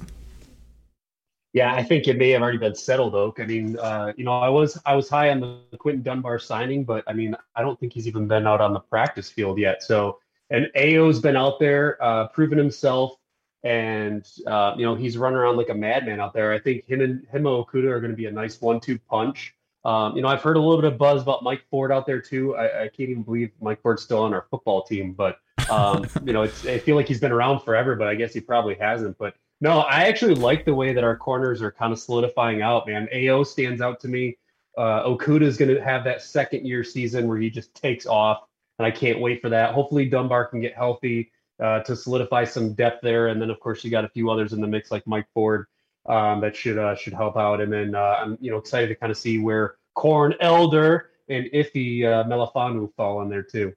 Yeah, 1.55 1.75
I 1.75 1.83
think 1.83 2.09
it 2.09 2.19
may 2.19 2.29
have 2.33 2.43
already 2.43 2.59
been 2.59 2.75
settled, 2.75 3.15
Oak. 3.15 3.41
I 3.41 3.47
mean, 3.47 3.79
uh, 3.79 4.13
you 4.19 4.25
know, 4.25 4.33
I 4.33 4.51
was 4.51 4.79
I 4.85 4.95
was 4.95 5.09
high 5.09 5.31
on 5.31 5.41
the 5.41 5.79
Quinton 5.79 6.03
Dunbar 6.03 6.39
signing, 6.41 6.85
but 6.85 7.05
I 7.07 7.15
mean, 7.15 7.35
I 7.57 7.63
don't 7.63 7.81
think 7.81 7.95
he's 7.95 8.07
even 8.07 8.29
been 8.29 8.47
out 8.47 8.61
on 8.61 8.75
the 8.75 8.81
practice 8.81 9.31
field 9.31 9.59
yet. 9.59 9.83
So, 9.83 10.19
and 10.51 10.71
Ao's 10.75 11.21
been 11.21 11.37
out 11.37 11.59
there, 11.59 12.03
uh, 12.03 12.29
proven 12.29 12.59
himself, 12.59 13.17
and 13.63 14.27
uh, 14.47 14.75
you 14.77 14.85
know, 14.85 14.95
he's 14.95 15.19
running 15.19 15.39
around 15.39 15.57
like 15.57 15.69
a 15.69 15.75
madman 15.75 16.21
out 16.21 16.33
there. 16.33 16.53
I 16.53 16.59
think 16.59 16.89
him 16.89 17.01
and 17.01 17.27
him 17.27 17.47
and 17.47 17.47
Okudah 17.47 17.91
are 17.91 18.01
going 18.01 18.13
to 18.13 18.17
be 18.17 18.27
a 18.27 18.33
nice 18.33 18.61
one-two 18.61 18.99
punch. 18.99 19.55
Um, 19.85 20.17
you 20.17 20.23
know, 20.23 20.29
I've 20.29 20.43
heard 20.43 20.57
a 20.57 20.61
little 20.61 20.81
bit 20.81 20.93
of 20.93 20.99
buzz 20.99 21.23
about 21.23 21.43
Mike 21.43 21.63
Ford 21.71 21.93
out 21.93 22.07
there 22.07 22.21
too. 22.21 22.57
I, 22.57 22.85
I 22.85 22.89
can't 22.89 23.11
even 23.11 23.23
believe 23.23 23.51
Mike 23.61 23.81
Ford's 23.83 24.03
still 24.03 24.23
on 24.23 24.35
our 24.35 24.47
football 24.51 24.83
team, 24.83 25.13
but 25.13 25.39
um, 25.71 26.07
you 26.25 26.33
know, 26.33 26.43
it's 26.43 26.67
I 26.67 26.79
feel 26.79 26.97
like 26.97 27.09
he's 27.09 27.21
been 27.21 27.33
around 27.33 27.61
forever, 27.61 27.95
but 27.97 28.09
I 28.09 28.15
guess 28.15 28.33
he 28.33 28.41
probably 28.41 28.75
hasn't. 28.75 29.19
But 29.19 29.35
no, 29.61 29.81
I 29.81 30.05
actually 30.05 30.35
like 30.35 30.65
the 30.65 30.75
way 30.75 30.93
that 30.93 31.05
our 31.05 31.17
corners 31.17 31.63
are 31.63 31.73
kind 31.73 31.93
of 31.93 31.99
solidifying 31.99 32.63
out, 32.63 32.87
man. 32.87 33.09
AO 33.13 33.43
stands 33.45 33.81
out 33.81 34.01
to 34.01 34.09
me. 34.09 34.39
Uh, 34.77 35.05
Okudah 35.05 35.43
is 35.43 35.57
going 35.57 35.75
to 35.75 35.83
have 35.83 36.05
that 36.05 36.23
second 36.23 36.65
year 36.65 36.85
season 36.85 37.27
where 37.27 37.39
he 37.39 37.51
just 37.51 37.75
takes 37.75 38.07
off, 38.07 38.43
and 38.79 38.87
I 38.87 38.91
can't 38.91 39.21
wait 39.21 39.41
for 39.41 39.49
that. 39.51 39.75
Hopefully, 39.75 40.07
Dunbar 40.07 40.47
can 40.47 40.61
get 40.61 40.75
healthy 40.75 41.33
uh, 41.61 41.81
to 41.81 41.97
solidify 41.97 42.45
some 42.45 42.75
depth 42.75 43.03
there, 43.03 43.29
and 43.29 43.41
then 43.41 43.51
of 43.51 43.61
course 43.61 43.85
you 43.85 43.91
got 43.91 44.05
a 44.05 44.09
few 44.09 44.31
others 44.31 44.53
in 44.53 44.61
the 44.61 44.67
mix 44.67 44.91
like 44.91 45.07
Mike 45.07 45.27
Ford 45.35 45.67
um, 46.07 46.41
that 46.41 46.57
should 46.57 46.79
uh, 46.79 46.95
should 46.95 47.13
help 47.13 47.37
out. 47.37 47.61
And 47.61 47.73
then 47.73 47.95
uh, 47.95 48.17
I'm 48.21 48.39
you 48.41 48.51
know 48.51 48.59
excited 48.59 48.89
to 48.89 48.95
kind 48.95 49.11
of 49.11 49.19
see 49.19 49.39
where 49.39 49.77
Corn 49.95 50.35
Elder 50.41 51.11
and 51.29 51.47
Iffy 51.53 52.05
uh, 52.05 52.25
Melifonwu 52.25 52.95
fall 52.95 53.23
in 53.23 53.29
there 53.29 53.43
too. 53.43 53.75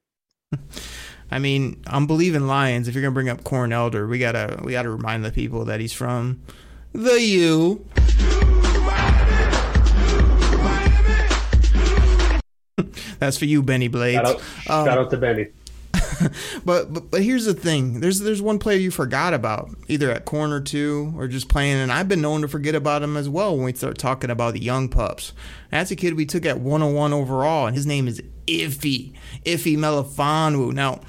I 1.32 1.40
mean, 1.40 1.82
I'm 1.88 2.08
believing 2.08 2.46
Lions. 2.46 2.88
If 2.88 2.94
you're 2.94 3.02
gonna 3.02 3.14
bring 3.14 3.30
up 3.30 3.44
Corn 3.44 3.72
Elder, 3.72 4.08
we 4.08 4.20
gotta 4.20 4.60
we 4.64 4.74
gotta 4.74 4.90
remind 4.90 5.24
the 5.26 5.32
people 5.32 5.66
that 5.66 5.80
he's 5.80 5.94
from 5.94 6.42
the 6.94 7.22
U. 7.22 7.86
That's 13.20 13.38
for 13.38 13.46
you, 13.46 13.64
Bennie 13.64 13.88
Blades. 13.88 14.16
Shout 14.16 14.28
out, 14.28 14.36
um, 14.70 14.86
shout 14.86 14.98
out 14.98 15.10
to 15.12 15.18
Bennie. 15.18 15.48
but, 16.66 16.94
but 16.94 17.12
but 17.12 17.24
here's 17.24 17.46
the 17.46 17.54
thing. 17.54 18.00
There's 18.00 18.20
there's 18.20 18.42
one 18.42 18.60
player 18.60 18.78
you 18.78 18.92
forgot 18.92 19.34
about, 19.34 19.70
either 19.88 20.12
at 20.12 20.26
corner 20.26 20.62
two 20.62 21.14
or 21.18 21.28
just 21.28 21.50
playing, 21.50 21.78
and 21.78 21.92
I've 21.92 22.08
been 22.08 22.22
known 22.22 22.42
to 22.42 22.48
forget 22.48 22.76
about 22.76 23.04
him 23.04 23.18
as 23.18 23.28
well 23.28 23.56
when 23.56 23.66
we 23.66 23.74
start 23.74 23.98
talking 23.98 24.30
about 24.30 24.54
the 24.54 24.62
young 24.62 24.90
pups. 24.90 25.34
That's 25.70 25.92
a 25.92 25.96
kid 25.96 26.16
we 26.16 26.26
took 26.26 26.46
at 26.46 26.60
101 26.60 27.14
overall, 27.14 27.68
and 27.68 27.76
his 27.76 27.86
name 27.86 28.08
is 28.08 28.22
Iffy 28.48 29.14
Iffy 29.46 29.78
Melifonwu. 29.78 30.74
Now 30.74 31.02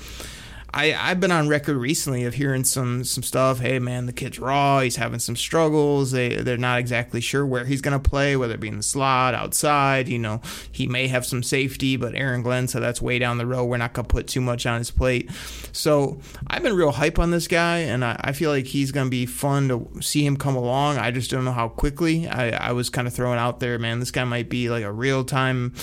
I, 0.75 0.95
I've 0.95 1.21
been 1.21 1.31
on 1.31 1.49
record 1.49 1.77
recently 1.77 2.25
of 2.25 2.35
hearing 2.35 2.65
some 2.65 3.05
some 3.05 3.23
stuff. 3.23 3.61
Hey 3.61 3.79
man, 3.79 4.07
the 4.07 4.13
kid's 4.13 4.39
raw. 4.39 4.81
He's 4.81 4.97
having 4.97 5.19
some 5.19 5.37
struggles. 5.37 6.13
They 6.13 6.37
they're 6.37 6.57
not 6.57 6.79
exactly 6.79 7.21
sure 7.21 7.45
where 7.45 7.67
he's 7.67 7.83
gonna 7.83 7.99
play, 8.01 8.37
whether 8.37 8.55
it 8.55 8.61
be 8.61 8.69
in 8.69 8.79
the 8.79 8.83
slot, 8.83 9.35
outside. 9.35 10.09
You 10.09 10.19
know, 10.19 10.41
he 10.71 10.87
may 10.87 11.09
have 11.09 11.27
some 11.27 11.43
safety, 11.43 11.97
but 11.97 12.15
Aaron 12.15 12.43
Glenn 12.43 12.69
said 12.69 12.83
that's 12.83 13.03
way 13.03 13.19
down 13.19 13.37
the 13.37 13.47
road. 13.47 13.65
We're 13.65 13.77
not 13.77 13.93
gonna 13.93 14.09
put 14.09 14.29
too 14.29 14.41
much 14.41 14.65
on 14.65 14.79
his 14.79 14.91
plate. 14.91 15.31
So 15.73 16.19
I've 16.47 16.63
been 16.63 16.75
real 16.75 16.93
hype 16.93 17.19
on 17.19 17.31
this 17.31 17.49
guy, 17.49 17.79
and 17.81 18.03
I, 18.03 18.19
I 18.21 18.33
feel 18.33 18.51
like 18.51 18.67
he's 18.67 18.93
gonna 18.93 19.11
be 19.11 19.27
fun 19.27 19.69
to 19.69 19.89
see 20.01 20.25
him 20.25 20.39
come 20.39 20.57
along. 20.57 20.97
I 20.97 21.11
just 21.11 21.31
don't 21.31 21.45
know 21.45 21.53
how 21.53 21.69
quickly. 21.69 22.29
I, 22.29 22.69
I 22.69 22.73
was 22.73 22.89
kind 22.89 23.07
of 23.07 23.13
throwing 23.13 23.39
out 23.39 23.61
there, 23.61 23.79
man. 23.79 24.01
This 24.01 24.11
guy 24.11 24.25
might 24.25 24.49
be 24.49 24.71
like 24.71 24.85
a 24.85 24.93
real 24.93 25.23
time 25.23 25.75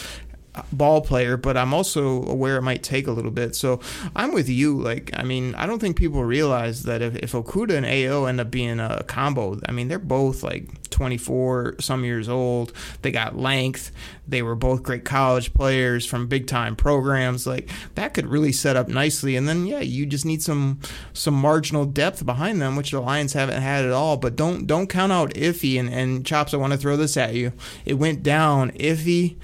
ball 0.71 1.01
player, 1.01 1.37
but 1.37 1.57
I'm 1.57 1.73
also 1.73 2.23
aware 2.23 2.57
it 2.57 2.61
might 2.61 2.83
take 2.83 3.07
a 3.07 3.11
little 3.11 3.31
bit. 3.31 3.55
So 3.55 3.79
I'm 4.15 4.33
with 4.33 4.49
you. 4.49 4.79
Like, 4.79 5.11
I 5.13 5.23
mean, 5.23 5.55
I 5.55 5.65
don't 5.65 5.79
think 5.79 5.95
people 5.97 6.23
realize 6.23 6.83
that 6.83 7.01
if, 7.01 7.15
if 7.17 7.31
Okudah 7.33 7.77
and 7.77 7.85
AO 7.85 8.25
end 8.25 8.41
up 8.41 8.51
being 8.51 8.79
a 8.79 9.03
combo, 9.03 9.59
I 9.67 9.71
mean, 9.71 9.87
they're 9.87 9.99
both 9.99 10.43
like 10.43 10.89
24 10.89 11.75
some 11.79 12.03
years 12.03 12.27
old. 12.27 12.73
They 13.01 13.11
got 13.11 13.37
length. 13.37 13.91
They 14.27 14.41
were 14.41 14.55
both 14.55 14.83
great 14.83 15.05
college 15.05 15.53
players 15.53 16.05
from 16.05 16.27
big 16.27 16.47
time 16.47 16.75
programs. 16.75 17.47
Like 17.47 17.69
that 17.95 18.13
could 18.13 18.27
really 18.27 18.51
set 18.51 18.75
up 18.75 18.87
nicely. 18.87 19.35
And 19.35 19.47
then 19.47 19.65
yeah, 19.65 19.79
you 19.79 20.05
just 20.05 20.25
need 20.25 20.41
some 20.41 20.79
some 21.13 21.35
marginal 21.35 21.85
depth 21.85 22.25
behind 22.25 22.61
them, 22.61 22.75
which 22.75 22.91
the 22.91 22.99
Lions 22.99 23.33
haven't 23.33 23.61
had 23.61 23.85
at 23.85 23.91
all. 23.91 24.17
But 24.17 24.35
don't 24.35 24.67
don't 24.67 24.87
count 24.87 25.11
out 25.11 25.33
Iffy 25.35 25.79
and, 25.79 25.89
and 25.89 26.25
Chops. 26.25 26.53
I 26.53 26.57
want 26.57 26.73
to 26.73 26.79
throw 26.79 26.97
this 26.97 27.17
at 27.17 27.33
you. 27.33 27.53
It 27.85 27.95
went 27.95 28.23
down. 28.23 28.71
Iffy 28.71 29.37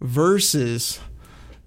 versus, 0.00 1.00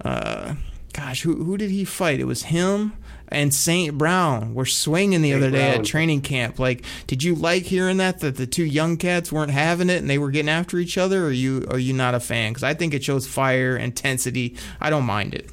uh, 0.03 0.55
gosh, 0.93 1.21
who 1.21 1.43
who 1.43 1.57
did 1.57 1.71
he 1.71 1.85
fight? 1.85 2.19
It 2.19 2.25
was 2.25 2.43
him 2.43 2.93
and 3.29 3.53
Saint 3.53 3.97
Brown 3.97 4.53
were 4.53 4.65
swinging 4.65 5.21
the 5.21 5.31
Saint 5.31 5.43
other 5.43 5.51
day 5.51 5.69
Brown. 5.69 5.81
at 5.81 5.85
training 5.85 6.21
camp. 6.21 6.59
Like, 6.59 6.83
did 7.07 7.23
you 7.23 7.35
like 7.35 7.63
hearing 7.63 7.97
that 7.97 8.19
that 8.19 8.37
the 8.37 8.47
two 8.47 8.63
young 8.63 8.97
cats 8.97 9.31
weren't 9.31 9.51
having 9.51 9.89
it 9.89 9.97
and 9.97 10.09
they 10.09 10.17
were 10.17 10.31
getting 10.31 10.49
after 10.49 10.77
each 10.77 10.97
other? 10.97 11.23
Or 11.23 11.27
are 11.27 11.31
you 11.31 11.65
are 11.69 11.79
you 11.79 11.93
not 11.93 12.15
a 12.15 12.19
fan? 12.19 12.51
Because 12.51 12.63
I 12.63 12.73
think 12.73 12.93
it 12.93 13.03
shows 13.03 13.27
fire, 13.27 13.75
intensity. 13.75 14.55
I 14.79 14.89
don't 14.89 15.05
mind 15.05 15.33
it. 15.33 15.49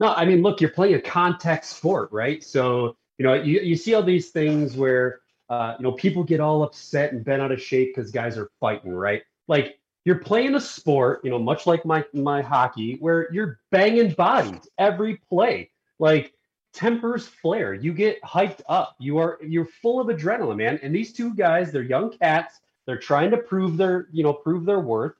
No, 0.00 0.12
I 0.12 0.24
mean, 0.24 0.42
look, 0.42 0.60
you're 0.60 0.70
playing 0.70 0.94
a 0.94 1.00
contact 1.00 1.64
sport, 1.64 2.10
right? 2.12 2.42
So 2.42 2.96
you 3.18 3.24
know, 3.24 3.34
you, 3.34 3.60
you 3.60 3.76
see 3.76 3.94
all 3.94 4.02
these 4.02 4.30
things 4.30 4.76
where, 4.76 5.20
uh, 5.48 5.74
you 5.78 5.84
know, 5.84 5.92
people 5.92 6.24
get 6.24 6.40
all 6.40 6.64
upset 6.64 7.12
and 7.12 7.24
bent 7.24 7.40
out 7.40 7.52
of 7.52 7.62
shape 7.62 7.94
because 7.94 8.10
guys 8.10 8.36
are 8.36 8.50
fighting, 8.60 8.92
right? 8.92 9.22
Like 9.46 9.78
you're 10.04 10.18
playing 10.18 10.54
a 10.54 10.60
sport, 10.60 11.20
you 11.24 11.30
know, 11.30 11.38
much 11.38 11.66
like 11.66 11.84
my 11.84 12.04
my 12.12 12.42
hockey, 12.42 12.96
where 13.00 13.32
you're 13.32 13.60
banging 13.70 14.12
bodies 14.12 14.68
every 14.78 15.16
play. 15.16 15.70
Like 15.98 16.34
tempers 16.74 17.26
flare. 17.26 17.72
You 17.72 17.94
get 17.94 18.20
hyped 18.22 18.60
up. 18.68 18.96
You 18.98 19.18
are 19.18 19.38
you're 19.42 19.66
full 19.66 20.00
of 20.00 20.08
adrenaline, 20.08 20.56
man. 20.56 20.78
And 20.82 20.94
these 20.94 21.12
two 21.12 21.34
guys, 21.34 21.72
they're 21.72 21.82
young 21.82 22.16
cats. 22.18 22.60
They're 22.86 22.98
trying 22.98 23.30
to 23.30 23.38
prove 23.38 23.76
their, 23.78 24.08
you 24.12 24.22
know, 24.22 24.34
prove 24.34 24.66
their 24.66 24.80
worth. 24.80 25.14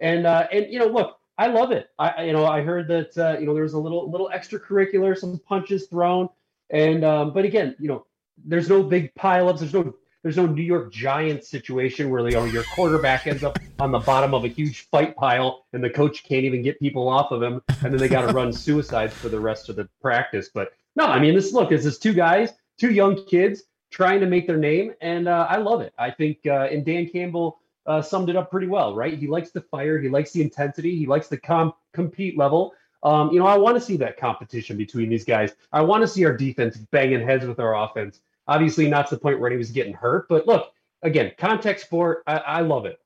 And 0.00 0.26
uh, 0.26 0.48
and 0.50 0.66
you 0.70 0.80
know, 0.80 0.86
look, 0.86 1.18
I 1.38 1.46
love 1.46 1.70
it. 1.70 1.90
I 1.98 2.24
you 2.24 2.32
know, 2.32 2.46
I 2.46 2.62
heard 2.62 2.88
that 2.88 3.16
uh, 3.16 3.38
you 3.38 3.46
know 3.46 3.54
there 3.54 3.62
was 3.62 3.74
a 3.74 3.78
little 3.78 4.10
little 4.10 4.30
extracurricular, 4.34 5.16
some 5.16 5.38
punches 5.38 5.86
thrown, 5.86 6.28
and 6.70 7.04
um, 7.04 7.32
but 7.32 7.44
again, 7.44 7.76
you 7.78 7.88
know, 7.88 8.06
there's 8.44 8.68
no 8.68 8.82
big 8.82 9.14
pileups. 9.14 9.60
There's 9.60 9.74
no 9.74 9.94
there's 10.24 10.38
no 10.38 10.46
New 10.46 10.62
York 10.62 10.90
Giants 10.90 11.48
situation 11.48 12.08
where 12.08 12.26
you 12.26 12.34
know 12.34 12.46
your 12.46 12.64
quarterback 12.74 13.26
ends 13.26 13.44
up 13.44 13.58
on 13.78 13.92
the 13.92 13.98
bottom 13.98 14.32
of 14.32 14.44
a 14.44 14.48
huge 14.48 14.88
fight 14.88 15.14
pile 15.14 15.66
and 15.74 15.84
the 15.84 15.90
coach 15.90 16.24
can't 16.24 16.44
even 16.44 16.62
get 16.62 16.80
people 16.80 17.08
off 17.08 17.30
of 17.30 17.42
him, 17.42 17.62
and 17.82 17.92
then 17.92 17.98
they 17.98 18.08
got 18.08 18.26
to 18.26 18.32
run 18.32 18.52
suicides 18.64 19.12
for 19.12 19.28
the 19.28 19.38
rest 19.38 19.68
of 19.68 19.76
the 19.76 19.86
practice. 20.00 20.48
But 20.52 20.72
no, 20.96 21.04
I 21.04 21.20
mean 21.20 21.34
this. 21.34 21.52
Look, 21.52 21.68
this 21.68 21.84
is 21.84 21.98
two 21.98 22.14
guys, 22.14 22.54
two 22.78 22.90
young 22.90 23.22
kids 23.26 23.64
trying 23.90 24.18
to 24.20 24.26
make 24.26 24.46
their 24.46 24.56
name, 24.56 24.94
and 25.02 25.28
uh, 25.28 25.46
I 25.48 25.58
love 25.58 25.82
it. 25.82 25.92
I 25.98 26.10
think 26.10 26.38
uh, 26.46 26.68
and 26.72 26.86
Dan 26.86 27.06
Campbell 27.10 27.60
uh, 27.84 28.00
summed 28.00 28.30
it 28.30 28.36
up 28.36 28.50
pretty 28.50 28.66
well, 28.66 28.96
right? 28.96 29.18
He 29.18 29.26
likes 29.26 29.50
the 29.50 29.60
fire, 29.60 29.98
he 29.98 30.08
likes 30.08 30.32
the 30.32 30.40
intensity, 30.40 30.96
he 30.96 31.04
likes 31.04 31.28
the 31.28 31.36
com- 31.36 31.74
compete 31.92 32.38
level. 32.38 32.72
Um, 33.02 33.30
you 33.30 33.38
know, 33.38 33.46
I 33.46 33.58
want 33.58 33.76
to 33.76 33.80
see 33.82 33.98
that 33.98 34.16
competition 34.16 34.78
between 34.78 35.10
these 35.10 35.26
guys. 35.26 35.52
I 35.70 35.82
want 35.82 36.00
to 36.00 36.08
see 36.08 36.24
our 36.24 36.34
defense 36.34 36.78
banging 36.78 37.20
heads 37.20 37.44
with 37.44 37.60
our 37.60 37.76
offense. 37.76 38.20
Obviously, 38.46 38.88
not 38.88 39.08
to 39.08 39.14
the 39.14 39.20
point 39.20 39.40
where 39.40 39.50
he 39.50 39.56
was 39.56 39.70
getting 39.70 39.94
hurt, 39.94 40.28
but 40.28 40.46
look, 40.46 40.72
again, 41.02 41.32
contact 41.38 41.80
sport. 41.80 42.22
I, 42.26 42.36
I 42.36 42.60
love 42.60 42.86
it. 42.86 42.98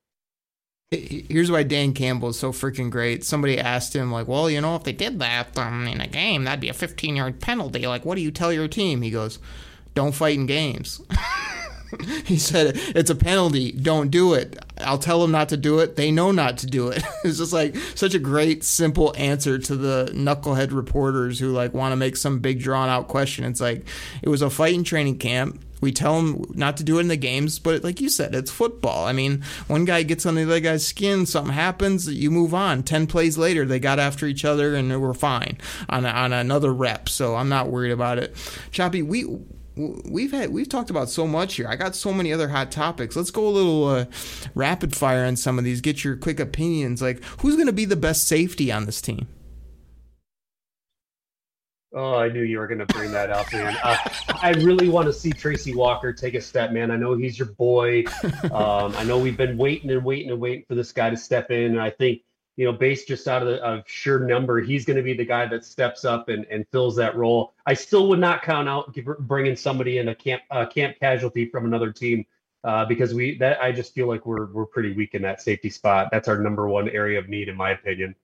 Here's 0.91 1.51
why 1.51 1.65
Dan 1.65 1.93
Campbell 1.93 2.31
is 2.31 2.39
so 2.39 2.51
freaking 2.51 2.91
great. 2.91 3.23
Somebody 3.23 3.59
asked 3.59 3.95
him, 3.95 4.11
like, 4.11 4.27
well, 4.27 4.49
you 4.49 4.61
know, 4.61 4.75
if 4.75 4.85
they 4.85 4.93
did 4.93 5.19
that 5.19 5.57
um, 5.59 5.87
in 5.87 6.01
a 6.01 6.07
game, 6.07 6.45
that'd 6.45 6.61
be 6.61 6.71
a 6.71 6.75
15 6.75 7.15
yard 7.15 7.41
penalty. 7.41 7.87
Like, 7.87 8.07
what 8.07 8.15
do 8.15 8.23
you 8.23 8.31
tell 8.31 8.53
your 8.53 8.69
team? 8.69 9.03
He 9.03 9.11
goes, 9.11 9.39
don't 9.95 10.15
fight 10.15 10.39
in 10.39 10.47
games. 10.47 11.03
he 12.25 12.37
said 12.37 12.73
it's 12.95 13.11
a 13.11 13.15
penalty 13.15 13.73
don't 13.73 14.11
do 14.11 14.35
it 14.35 14.59
i'll 14.79 14.99
tell 14.99 15.21
them 15.21 15.31
not 15.31 15.49
to 15.49 15.57
do 15.57 15.79
it 15.79 15.97
they 15.97 16.11
know 16.11 16.31
not 16.31 16.59
to 16.59 16.67
do 16.67 16.89
it 16.89 17.03
it's 17.25 17.39
just 17.39 17.53
like 17.53 17.77
such 17.95 18.15
a 18.15 18.19
great 18.19 18.63
simple 18.65 19.15
answer 19.17 19.59
to 19.59 19.77
the 19.77 20.11
knucklehead 20.13 20.73
reporters 20.73 21.39
who 21.39 21.51
like 21.53 21.73
want 21.75 21.93
to 21.93 21.97
make 21.97 22.17
some 22.17 22.39
big 22.41 22.61
drawn 22.61 22.89
out 22.89 23.09
question 23.09 23.45
it's 23.45 23.61
like 23.61 23.87
it 24.23 24.29
was 24.29 24.43
a 24.43 24.51
fighting 24.51 24.85
training 24.85 25.19
camp 25.19 25.61
we 25.81 25.93
tell 25.93 26.17
them 26.17 26.45
not 26.55 26.77
to 26.79 26.85
do 26.85 26.99
it 26.99 27.03
in 27.03 27.09
the 27.09 27.17
games, 27.17 27.59
but 27.59 27.85
like 27.85 28.01
you 28.01 28.09
said, 28.09 28.35
it's 28.35 28.51
football. 28.51 29.07
I 29.07 29.13
mean, 29.13 29.43
one 29.69 29.85
guy 29.85 30.03
gets 30.03 30.27
on 30.27 30.35
the 30.35 30.43
other 30.43 30.61
guy's 30.61 30.87
skin, 30.87 31.27
something 31.27 31.53
happens, 31.53 32.09
you 32.13 32.31
move 32.31 32.55
on. 32.55 32.83
Ten 32.83 33.07
plays 33.07 33.39
later, 33.39 33.65
they 33.65 33.79
got 33.79 33.99
after 33.99 34.27
each 34.27 34.45
other 34.45 34.75
and 34.75 34.91
they 34.91 34.97
were 34.97 35.15
fine 35.15 35.59
on 35.89 36.05
on 36.05 36.33
another 36.33 36.73
rep. 36.73 37.09
So 37.09 37.37
I'm 37.37 37.49
not 37.49 37.69
worried 37.69 37.93
about 37.93 38.19
it. 38.19 38.35
Choppy, 38.71 39.03
we 39.03 39.25
we've 39.79 40.33
had 40.33 40.51
we've 40.51 40.69
talked 40.69 40.91
about 40.91 41.09
so 41.09 41.27
much 41.27 41.55
here. 41.55 41.69
I 41.69 41.77
got 41.77 41.95
so 41.95 42.13
many 42.13 42.33
other 42.33 42.49
hot 42.49 42.71
topics. 42.71 43.17
Let's 43.17 43.31
go 43.31 43.47
a 43.47 43.51
little 43.51 43.87
uh, 43.87 44.05
rapid 44.55 44.95
fire 44.95 45.25
on 45.25 45.37
some 45.37 45.59
of 45.59 45.65
these. 45.65 45.81
Get 45.81 46.05
your 46.05 46.17
quick 46.17 46.41
opinions. 46.41 47.01
Like, 47.01 47.23
who's 47.41 47.55
going 47.55 47.67
to 47.67 47.73
be 47.73 47.85
the 47.85 47.97
best 47.97 48.27
safety 48.27 48.73
on 48.73 48.87
this 48.87 49.01
team? 49.01 49.29
Oh, 51.95 52.17
I 52.17 52.29
knew 52.29 52.43
you 52.43 52.59
were 52.59 52.67
going 52.67 52.81
to 52.81 52.87
bring 52.87 53.13
that 53.13 53.31
up, 53.31 53.51
man. 53.51 53.75
Uh, 53.83 53.97
I 54.43 54.51
really 54.51 54.91
want 54.91 55.07
to 55.07 55.13
see 55.13 55.33
Tracy 55.33 55.75
Walker 55.75 56.13
take 56.13 56.35
a 56.35 56.41
step, 56.41 56.71
man. 56.71 56.91
I 56.91 56.97
know 56.97 57.15
he's 57.15 57.39
your 57.39 57.49
boy. 57.49 58.05
Um, 58.53 58.95
I 58.97 59.05
know 59.05 59.19
we've 59.19 59.37
been 59.37 59.57
waiting 59.57 59.91
and 59.91 60.05
waiting 60.05 60.31
and 60.31 60.41
waiting 60.41 60.65
for 60.67 60.75
this 60.75 60.93
guy 60.93 61.11
to 61.11 61.17
step 61.17 61.51
in. 61.51 61.73
And 61.73 61.81
I 61.81 61.91
think 61.91 62.23
you 62.59 62.65
know, 62.65 62.73
based 62.73 63.07
just 63.07 63.29
out 63.29 63.41
of, 63.41 63.47
the, 63.47 63.63
of 63.63 63.85
sure 63.87 64.19
number, 64.19 64.61
he's 64.61 64.85
going 64.85 64.97
to 64.97 65.03
be 65.03 65.15
the 65.15 65.25
guy 65.25 65.47
that 65.47 65.65
steps 65.65 66.05
up 66.05 66.29
and, 66.29 66.45
and 66.51 66.67
fills 66.73 66.97
that 66.97 67.15
role. 67.15 67.55
I 67.67 67.75
still 67.75 68.09
would 68.09 68.19
not 68.19 68.43
count 68.43 68.69
out 68.69 68.93
bringing 69.21 69.55
somebody 69.55 69.99
in 69.99 70.09
a 70.09 70.15
camp 70.15 70.43
uh, 70.51 70.67
camp 70.67 70.97
casualty 70.99 71.49
from 71.49 71.67
another 71.67 71.93
team 71.93 72.27
uh, 72.65 72.85
because 72.85 73.15
we 73.15 73.39
that 73.39 73.63
I 73.63 73.71
just 73.71 73.95
feel 73.95 74.09
like 74.09 74.27
we're 74.27 74.47
we're 74.47 74.67
pretty 74.67 74.93
weak 74.93 75.15
in 75.15 75.23
that 75.23 75.41
safety 75.41 75.71
spot. 75.71 76.09
That's 76.11 76.27
our 76.27 76.37
number 76.37 76.69
one 76.69 76.89
area 76.89 77.21
of 77.21 77.29
need, 77.29 77.49
in 77.49 77.57
my 77.57 77.71
opinion. 77.71 78.17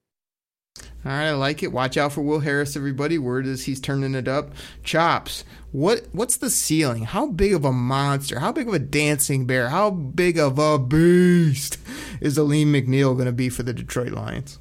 All 1.05 1.12
right, 1.12 1.29
I 1.29 1.33
like 1.33 1.62
it. 1.62 1.70
Watch 1.70 1.99
out 1.99 2.12
for 2.12 2.22
Will 2.22 2.41
Harris, 2.41 2.77
everybody. 2.77 3.18
Word 3.18 3.47
is 3.47 3.64
he's 3.64 3.79
turning 3.79 4.14
it 4.14 4.27
up. 4.27 4.55
Chops. 4.83 5.45
What 5.70 6.07
what's 6.12 6.39
the 6.39 6.49
ceiling? 6.49 7.05
How 7.05 7.27
big 7.27 7.53
of 7.53 7.64
a 7.64 7.72
monster? 7.72 8.41
How 8.41 8.53
big 8.53 8.68
of 8.68 8.75
a 8.75 8.79
dancing 8.79 9.47
bear? 9.47 9.68
How 9.68 9.91
big 9.91 10.39
of 10.39 10.59
a 10.59 10.79
beast 10.79 11.79
is 12.22 12.39
Alim 12.39 12.72
McNeill 12.72 13.14
going 13.14 13.27
to 13.27 13.33
be 13.33 13.51
for 13.51 13.62
the 13.62 13.75
Detroit 13.75 14.12
Lions? 14.12 14.59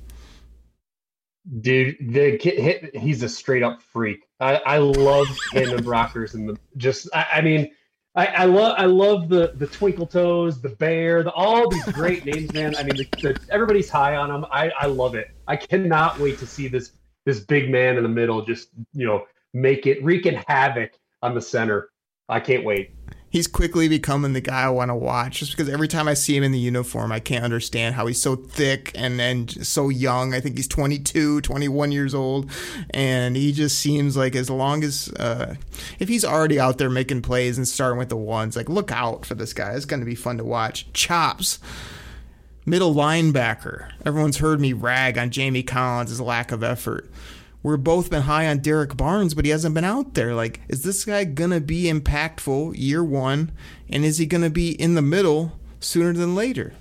Dude, 1.61 1.95
the 1.99 2.37
kid, 2.37 2.91
he's 2.93 3.23
a 3.23 3.29
straight 3.29 3.63
up 3.63 3.81
freak. 3.81 4.19
I, 4.41 4.55
I 4.57 4.77
love 4.79 5.27
him 5.53 5.77
and 5.77 5.85
Rockers 5.85 6.33
and 6.33 6.49
the 6.49 6.57
just. 6.75 7.07
I, 7.13 7.25
I 7.35 7.41
mean, 7.41 7.71
I, 8.15 8.27
I 8.27 8.45
love 8.45 8.75
I 8.77 8.85
love 8.85 9.27
the 9.27 9.53
the 9.55 9.65
twinkle 9.65 10.05
toes, 10.05 10.61
the 10.61 10.69
bear, 10.69 11.23
the, 11.23 11.31
all 11.31 11.69
these 11.69 11.85
great 11.85 12.25
names, 12.31 12.53
man. 12.53 12.75
I 12.75 12.83
mean, 12.83 12.97
the, 12.97 13.07
the, 13.21 13.39
everybody's 13.49 13.89
high 13.89 14.15
on 14.15 14.29
them. 14.29 14.45
I, 14.51 14.69
I 14.79 14.85
love 14.85 15.15
it. 15.15 15.31
I 15.47 15.55
cannot 15.55 16.19
wait 16.19 16.37
to 16.39 16.47
see 16.47 16.67
this 16.67 16.91
this 17.25 17.39
big 17.39 17.71
man 17.71 17.97
in 17.97 18.03
the 18.03 18.09
middle 18.09 18.45
just 18.45 18.69
you 18.93 19.05
know 19.05 19.25
make 19.53 19.87
it 19.87 20.03
wreaking 20.03 20.41
havoc 20.47 20.91
on 21.21 21.33
the 21.33 21.41
center. 21.41 21.89
I 22.29 22.39
can't 22.39 22.63
wait 22.63 22.91
he's 23.33 23.47
quickly 23.47 23.89
becoming 23.89 24.33
the 24.33 24.41
guy 24.41 24.61
I 24.61 24.69
want 24.69 24.89
to 24.89 24.95
watch 24.95 25.39
just 25.39 25.51
because 25.51 25.67
every 25.67 25.87
time 25.87 26.07
I 26.07 26.13
see 26.13 26.37
him 26.37 26.43
in 26.43 26.51
the 26.51 26.59
uniform, 26.59 27.11
I 27.11 27.19
can't 27.19 27.43
understand 27.43 27.95
how 27.95 28.05
he's 28.05 28.21
so 28.21 28.35
thick 28.35 28.91
and, 28.93 29.19
and 29.19 29.49
so 29.65 29.89
young. 29.89 30.35
I 30.35 30.39
think 30.39 30.55
he's 30.55 30.67
22, 30.67 31.41
21 31.41 31.91
years 31.91 32.13
old. 32.13 32.49
And 32.91 33.35
he 33.35 33.51
just 33.51 33.79
seems 33.79 34.15
like 34.15 34.35
as 34.35 34.51
long 34.51 34.83
as, 34.83 35.11
uh, 35.19 35.55
if 35.97 36.09
he's 36.09 36.23
already 36.23 36.59
out 36.59 36.77
there 36.77 36.91
making 36.91 37.23
plays 37.23 37.57
and 37.57 37.67
starting 37.67 37.97
with 37.97 38.09
the 38.09 38.15
ones, 38.15 38.55
like 38.55 38.69
look 38.69 38.91
out 38.91 39.25
for 39.25 39.33
this 39.33 39.51
guy. 39.51 39.73
It's 39.73 39.85
going 39.85 39.99
to 39.99 40.05
be 40.05 40.15
fun 40.15 40.37
to 40.37 40.43
watch. 40.43 40.93
Chops 40.93 41.57
middle 42.67 42.93
linebacker. 42.93 43.91
Everyone's 44.05 44.37
heard 44.37 44.61
me 44.61 44.73
rag 44.73 45.17
on 45.17 45.31
Jamie 45.31 45.63
Collins' 45.63 46.21
lack 46.21 46.51
of 46.51 46.63
effort 46.63 47.09
we're 47.63 47.77
both 47.77 48.09
been 48.09 48.23
high 48.23 48.47
on 48.47 48.59
Derrick 48.59 48.95
Barnes, 48.95 49.33
but 49.33 49.45
he 49.45 49.51
hasn't 49.51 49.73
been 49.73 49.85
out 49.85 50.13
there. 50.13 50.35
Like, 50.35 50.59
is 50.67 50.83
this 50.83 51.05
guy 51.05 51.23
gonna 51.23 51.61
be 51.61 51.85
impactful 51.85 52.75
year 52.77 53.03
one, 53.03 53.51
and 53.89 54.05
is 54.05 54.17
he 54.17 54.25
gonna 54.25 54.49
be 54.49 54.71
in 54.71 54.95
the 54.95 55.01
middle 55.01 55.53
sooner 55.79 56.13
than 56.13 56.35
later? 56.35 56.73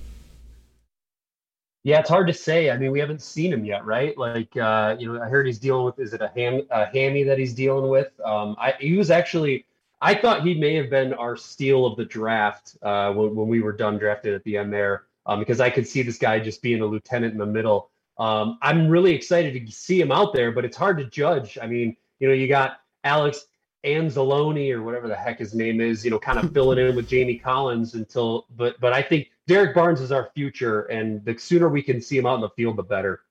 Yeah, 1.85 2.01
it's 2.01 2.09
hard 2.09 2.29
to 2.29 2.35
say. 2.35 2.71
I 2.71 2.77
mean, 2.77 2.93
we 2.93 3.01
haven't 3.01 3.23
seen 3.23 3.53
him 3.53 3.65
yet, 3.65 3.85
right? 3.85 4.17
Like, 4.17 4.57
uh, 4.57 4.97
you 4.99 5.13
know, 5.13 5.21
I 5.21 5.29
heard 5.29 5.47
he's 5.47 5.59
dealing 5.59 5.85
with 5.85 5.99
is 5.99 6.13
it 6.13 6.21
a 6.21 6.31
ham 6.35 6.63
a 6.71 6.87
hammy 6.87 7.23
that 7.25 7.39
he's 7.39 7.55
dealing 7.55 7.89
with? 7.89 8.09
Um, 8.25 8.57
I 8.59 8.75
he 8.79 8.97
was 8.97 9.11
actually 9.11 9.67
I 10.03 10.17
thought 10.17 10.43
he 10.43 10.55
may 10.55 10.75
have 10.75 10.91
been 10.91 11.15
our 11.15 11.37
steal 11.37 11.87
of 11.87 11.97
the 11.97 12.05
draft 12.05 12.77
uh, 12.83 13.13
when, 13.13 13.37
when 13.37 13.47
we 13.47 13.61
were 13.61 13.73
done 13.73 13.99
drafted 13.99 14.35
at 14.35 14.43
the 14.43 14.57
end 14.57 14.73
there, 14.73 15.05
um, 15.27 15.39
because 15.39 15.61
I 15.61 15.71
could 15.71 15.87
see 15.87 16.03
this 16.03 16.19
guy 16.19 16.41
just 16.41 16.61
being 16.61 16.83
a 16.83 16.87
lieutenant 16.87 17.33
in 17.33 17.39
the 17.39 17.47
middle. 17.47 17.92
Um, 18.23 18.57
I'm 18.63 18.87
really 18.87 19.13
excited 19.13 19.67
to 19.67 19.73
see 19.73 20.01
him 20.01 20.13
out 20.13 20.33
there, 20.33 20.53
but 20.53 20.65
it's 20.65 20.77
hard 20.77 20.97
to 20.99 21.07
judge. 21.07 21.59
I 21.61 21.67
mean, 21.67 21.97
you 22.21 22.29
know, 22.29 22.35
you 22.35 22.47
got 22.47 22.77
Alex 23.03 23.47
Anzalone 23.85 24.73
or 24.73 24.85
whatever 24.85 25.09
the 25.09 25.17
heck 25.17 25.41
his 25.41 25.55
name 25.55 25.81
is, 25.81 26.05
you 26.05 26.13
know, 26.13 26.21
kind 26.21 26.39
of 26.39 26.53
filling 26.55 26.79
in 26.79 26.95
with 26.95 27.09
Jamie 27.09 27.37
Collins 27.37 27.95
until, 27.95 28.47
but 28.57 28.79
but 28.81 28.93
I 28.93 29.03
think 29.03 29.33
Derrick 29.49 29.75
Barnes 29.75 30.01
is 30.01 30.13
our 30.13 30.31
future, 30.37 30.83
and 30.83 31.25
the 31.25 31.37
sooner 31.37 31.69
we 31.69 31.83
can 31.83 32.01
see 32.01 32.17
him 32.17 32.25
out 32.25 32.37
in 32.37 32.43
the 32.43 32.51
field, 32.51 32.77
the 32.77 32.85
better. 32.85 33.23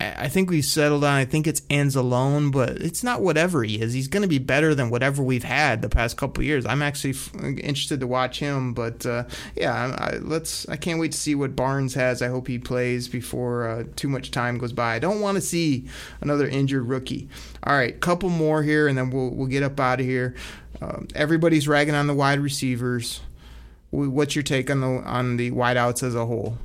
I 0.00 0.28
think 0.28 0.48
we've 0.48 0.64
settled 0.64 1.04
on. 1.04 1.12
I 1.12 1.26
think 1.26 1.46
it's 1.46 1.60
Anzalone, 1.62 2.50
but 2.50 2.70
it's 2.70 3.04
not 3.04 3.20
whatever 3.20 3.62
he 3.62 3.80
is. 3.80 3.92
He's 3.92 4.08
going 4.08 4.22
to 4.22 4.28
be 4.28 4.38
better 4.38 4.74
than 4.74 4.88
whatever 4.88 5.22
we've 5.22 5.44
had 5.44 5.82
the 5.82 5.90
past 5.90 6.16
couple 6.16 6.42
years. 6.42 6.64
I'm 6.64 6.80
actually 6.80 7.10
f- 7.10 7.34
interested 7.42 8.00
to 8.00 8.06
watch 8.06 8.38
him, 8.38 8.72
but 8.72 9.04
uh, 9.04 9.24
yeah, 9.56 9.94
I, 9.98 10.16
let's. 10.16 10.66
I 10.70 10.76
can't 10.76 11.00
wait 11.00 11.12
to 11.12 11.18
see 11.18 11.34
what 11.34 11.54
Barnes 11.54 11.92
has. 11.94 12.22
I 12.22 12.28
hope 12.28 12.48
he 12.48 12.58
plays 12.58 13.08
before 13.08 13.68
uh, 13.68 13.84
too 13.94 14.08
much 14.08 14.30
time 14.30 14.56
goes 14.56 14.72
by. 14.72 14.94
I 14.94 15.00
don't 15.00 15.20
want 15.20 15.36
to 15.36 15.42
see 15.42 15.86
another 16.22 16.48
injured 16.48 16.88
rookie. 16.88 17.28
All 17.64 17.74
right, 17.74 18.00
couple 18.00 18.30
more 18.30 18.62
here, 18.62 18.88
and 18.88 18.96
then 18.96 19.10
we'll 19.10 19.30
we'll 19.30 19.48
get 19.48 19.62
up 19.62 19.78
out 19.78 20.00
of 20.00 20.06
here. 20.06 20.34
Um, 20.80 21.08
everybody's 21.14 21.68
ragging 21.68 21.94
on 21.94 22.06
the 22.06 22.14
wide 22.14 22.40
receivers. 22.40 23.20
What's 23.90 24.34
your 24.34 24.44
take 24.44 24.70
on 24.70 24.80
the 24.80 24.86
on 24.86 25.36
the 25.36 25.50
wideouts 25.50 26.02
as 26.02 26.14
a 26.14 26.24
whole? 26.24 26.56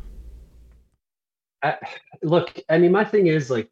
I, 1.66 1.78
look, 2.24 2.60
I 2.70 2.78
mean, 2.78 2.92
my 2.92 3.04
thing 3.06 3.28
is 3.28 3.50
like, 3.50 3.70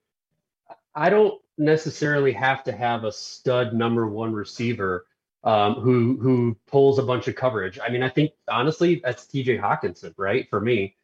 I 0.96 1.10
don't 1.10 1.42
necessarily 1.58 2.34
have 2.34 2.64
to 2.66 2.72
have 2.72 3.04
a 3.04 3.12
stud 3.12 3.74
number 3.74 4.08
one 4.08 4.34
receiver 4.34 5.06
um, 5.44 5.76
who 5.76 6.18
who 6.22 6.58
pulls 6.68 7.00
a 7.00 7.04
bunch 7.04 7.28
of 7.28 7.36
coverage. 7.36 7.80
I 7.86 7.90
mean, 7.92 8.04
I 8.04 8.10
think 8.10 8.32
honestly 8.48 9.02
that's 9.04 9.28
T.J. 9.28 9.58
Hockenson, 9.58 10.14
right? 10.18 10.48
For 10.50 10.62
me, 10.62 10.96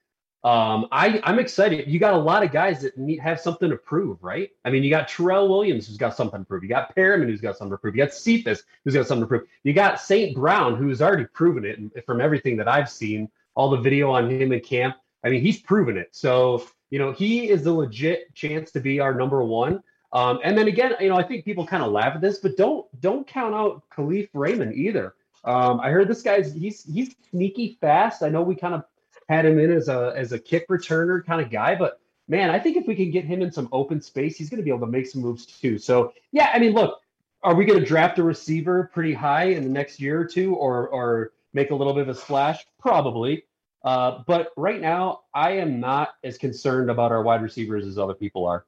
Um, 0.44 0.88
I, 0.92 1.20
I'm 1.26 1.38
excited. 1.40 1.88
You 1.90 2.00
got 2.00 2.14
a 2.14 2.18
lot 2.18 2.44
of 2.44 2.52
guys 2.54 2.82
that 2.84 2.98
need 2.98 3.20
have 3.20 3.42
something 3.42 3.70
to 3.70 3.76
prove, 3.78 4.24
right? 4.24 4.50
I 4.64 4.70
mean, 4.70 4.84
you 4.84 4.90
got 4.90 5.10
Tyrell 5.10 5.50
Williams 5.50 5.88
who's 5.88 5.98
got 5.98 6.16
something 6.16 6.40
to 6.40 6.46
prove. 6.46 6.64
You 6.64 6.70
got 6.70 6.96
Perriman 6.96 7.26
who's 7.28 7.42
got 7.42 7.58
something 7.58 7.74
to 7.74 7.78
prove. 7.78 7.96
You 7.96 8.04
got 8.06 8.14
Cephus 8.14 8.64
who's 8.86 8.94
got 8.94 9.06
something 9.08 9.24
to 9.24 9.28
prove. 9.28 9.44
You 9.64 9.74
got 9.74 10.00
St. 10.00 10.34
Brown 10.36 10.78
who's 10.78 11.02
already 11.02 11.26
proven 11.26 11.66
it 11.66 12.06
from 12.06 12.22
everything 12.22 12.56
that 12.58 12.70
I've 12.70 12.90
seen, 12.90 13.30
all 13.56 13.70
the 13.70 13.82
video 13.82 14.12
on 14.12 14.30
him 14.32 14.54
in 14.54 14.62
camp. 14.62 14.96
I 15.24 15.30
mean, 15.30 15.42
he's 15.42 15.60
proven 15.60 15.98
it. 15.98 16.10
So, 16.12 16.66
you 16.90 17.00
know, 17.00 17.12
he 17.12 17.50
is 17.50 17.64
the 17.64 17.74
legit 17.74 18.34
chance 18.34 18.72
to 18.72 18.80
be 18.80 19.00
our 19.00 19.14
number 19.14 19.44
one. 19.44 19.82
Um, 20.12 20.40
and 20.44 20.58
then 20.58 20.68
again, 20.68 20.94
you 21.00 21.10
know, 21.10 21.18
I 21.18 21.24
think 21.24 21.46
people 21.46 21.66
kind 21.66 21.84
of 21.84 21.92
laugh 21.92 22.16
at 22.16 22.22
this, 22.22 22.40
but 22.40 22.58
don't 22.58 22.88
don't 23.00 23.28
count 23.28 23.54
out 23.54 23.84
Kalif 23.96 24.30
Raymond 24.34 24.74
either. 24.74 25.14
Um, 25.44 25.80
I 25.80 25.92
heard 25.92 26.08
this 26.08 26.22
guy's 26.22 26.54
he's 26.54 26.84
he's 26.84 27.16
sneaky 27.30 27.78
fast. 27.80 28.24
I 28.24 28.30
know 28.30 28.42
we 28.42 28.56
kind 28.56 28.74
of 28.74 28.84
had 29.28 29.46
him 29.46 29.60
in 29.60 29.72
as 29.72 29.88
a 29.88 30.14
as 30.16 30.32
a 30.32 30.40
kick 30.40 30.68
returner 30.68 31.24
kind 31.24 31.42
of 31.42 31.52
guy, 31.52 31.76
but 31.76 32.00
man, 32.28 32.50
I 32.50 32.60
think 32.60 32.78
if 32.78 32.88
we 32.88 32.96
can 32.96 33.12
get 33.12 33.26
him 33.26 33.42
in 33.42 33.52
some 33.52 33.70
open 33.72 34.02
space, 34.02 34.38
he's 34.38 34.50
going 34.50 34.58
to 34.58 34.64
be 34.64 34.72
able 34.72 34.86
to 34.86 34.92
make 34.92 35.08
some 35.08 35.22
moves 35.22 35.46
too. 35.46 35.78
So 35.78 36.14
yeah, 36.32 36.50
I 36.54 36.60
mean, 36.60 36.74
look, 36.74 37.00
are 37.44 37.54
we 37.54 37.66
going 37.66 37.80
to 37.80 37.86
draft 37.86 38.20
a 38.20 38.24
receiver 38.24 38.90
pretty 38.94 39.14
high 39.14 39.46
in 39.46 39.64
the 39.64 39.70
next 39.70 40.00
year 40.00 40.20
or 40.20 40.26
two, 40.26 40.56
or 40.56 40.88
or 40.90 41.34
make 41.54 41.70
a 41.70 41.76
little 41.76 41.94
bit 41.94 42.04
of 42.04 42.10
a 42.10 42.16
splash? 42.16 42.66
Probably. 42.80 43.44
Uh, 43.84 44.24
but 44.28 44.50
right 44.58 44.82
now, 44.82 45.22
I 45.34 45.52
am 45.52 45.80
not 45.80 46.10
as 46.24 46.38
concerned 46.38 46.90
about 46.90 47.12
our 47.12 47.24
wide 47.24 47.42
receivers 47.42 47.86
as 47.86 47.98
other 47.98 48.14
people 48.14 48.46
are. 48.46 48.66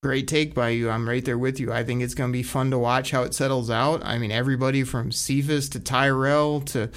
Great 0.00 0.28
take 0.28 0.54
by 0.54 0.68
you. 0.68 0.88
I'm 0.88 1.08
right 1.08 1.24
there 1.24 1.38
with 1.38 1.58
you. 1.58 1.72
I 1.72 1.82
think 1.82 2.02
it's 2.02 2.14
going 2.14 2.30
to 2.30 2.32
be 2.32 2.44
fun 2.44 2.70
to 2.70 2.78
watch 2.78 3.10
how 3.10 3.24
it 3.24 3.34
settles 3.34 3.68
out. 3.68 4.00
I 4.04 4.16
mean, 4.18 4.30
everybody 4.30 4.84
from 4.84 5.10
Cephus 5.10 5.68
to 5.70 5.80
Tyrell 5.80 6.60
to 6.66 6.90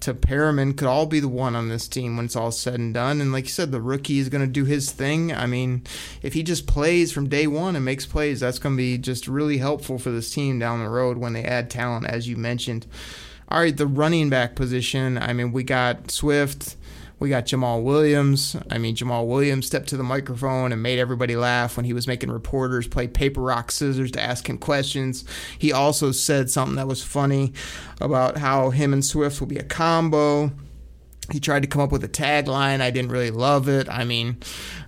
to 0.00 0.12
Perriman 0.12 0.76
could 0.76 0.88
all 0.88 1.06
be 1.06 1.20
the 1.20 1.28
one 1.28 1.54
on 1.54 1.68
this 1.68 1.86
team 1.86 2.16
when 2.16 2.26
it's 2.26 2.36
all 2.36 2.50
said 2.50 2.74
and 2.74 2.92
done. 2.92 3.20
And 3.20 3.32
like 3.32 3.44
you 3.44 3.50
said, 3.50 3.70
the 3.70 3.80
rookie 3.80 4.18
is 4.18 4.28
going 4.28 4.44
to 4.44 4.52
do 4.52 4.64
his 4.64 4.90
thing. 4.90 5.32
I 5.32 5.46
mean, 5.46 5.84
if 6.22 6.34
he 6.34 6.42
just 6.42 6.66
plays 6.66 7.12
from 7.12 7.28
day 7.28 7.46
one 7.46 7.76
and 7.76 7.84
makes 7.84 8.04
plays, 8.04 8.40
that's 8.40 8.58
going 8.58 8.74
to 8.74 8.82
be 8.82 8.98
just 8.98 9.28
really 9.28 9.58
helpful 9.58 9.98
for 9.98 10.10
this 10.10 10.34
team 10.34 10.58
down 10.58 10.80
the 10.80 10.90
road 10.90 11.18
when 11.18 11.34
they 11.34 11.44
add 11.44 11.70
talent, 11.70 12.06
as 12.06 12.28
you 12.28 12.36
mentioned. 12.36 12.86
All 13.48 13.60
right, 13.60 13.76
the 13.76 13.86
running 13.86 14.30
back 14.30 14.54
position. 14.54 15.18
I 15.18 15.32
mean, 15.32 15.52
we 15.52 15.62
got 15.62 16.10
Swift. 16.10 16.76
We 17.22 17.28
got 17.28 17.46
Jamaal 17.46 17.84
Williams. 17.84 18.56
I 18.68 18.78
mean, 18.78 18.96
Jamaal 18.96 19.28
Williams 19.28 19.68
stepped 19.68 19.88
to 19.90 19.96
the 19.96 20.02
microphone 20.02 20.72
and 20.72 20.82
made 20.82 20.98
everybody 20.98 21.36
laugh 21.36 21.76
when 21.76 21.86
he 21.86 21.92
was 21.92 22.08
making 22.08 22.32
reporters 22.32 22.88
play 22.88 23.06
paper, 23.06 23.40
rock, 23.40 23.70
scissors 23.70 24.10
to 24.12 24.20
ask 24.20 24.48
him 24.48 24.58
questions. 24.58 25.24
He 25.56 25.70
also 25.70 26.10
said 26.10 26.50
something 26.50 26.74
that 26.74 26.88
was 26.88 27.04
funny 27.04 27.52
about 28.00 28.38
how 28.38 28.70
him 28.70 28.92
and 28.92 29.04
Swift 29.04 29.38
will 29.38 29.46
be 29.46 29.58
a 29.58 29.62
combo. 29.62 30.50
He 31.30 31.38
tried 31.38 31.62
to 31.62 31.68
come 31.68 31.80
up 31.80 31.92
with 31.92 32.02
a 32.02 32.08
tagline. 32.08 32.80
I 32.80 32.90
didn't 32.90 33.12
really 33.12 33.30
love 33.30 33.68
it. 33.68 33.88
I 33.88 34.02
mean, 34.02 34.38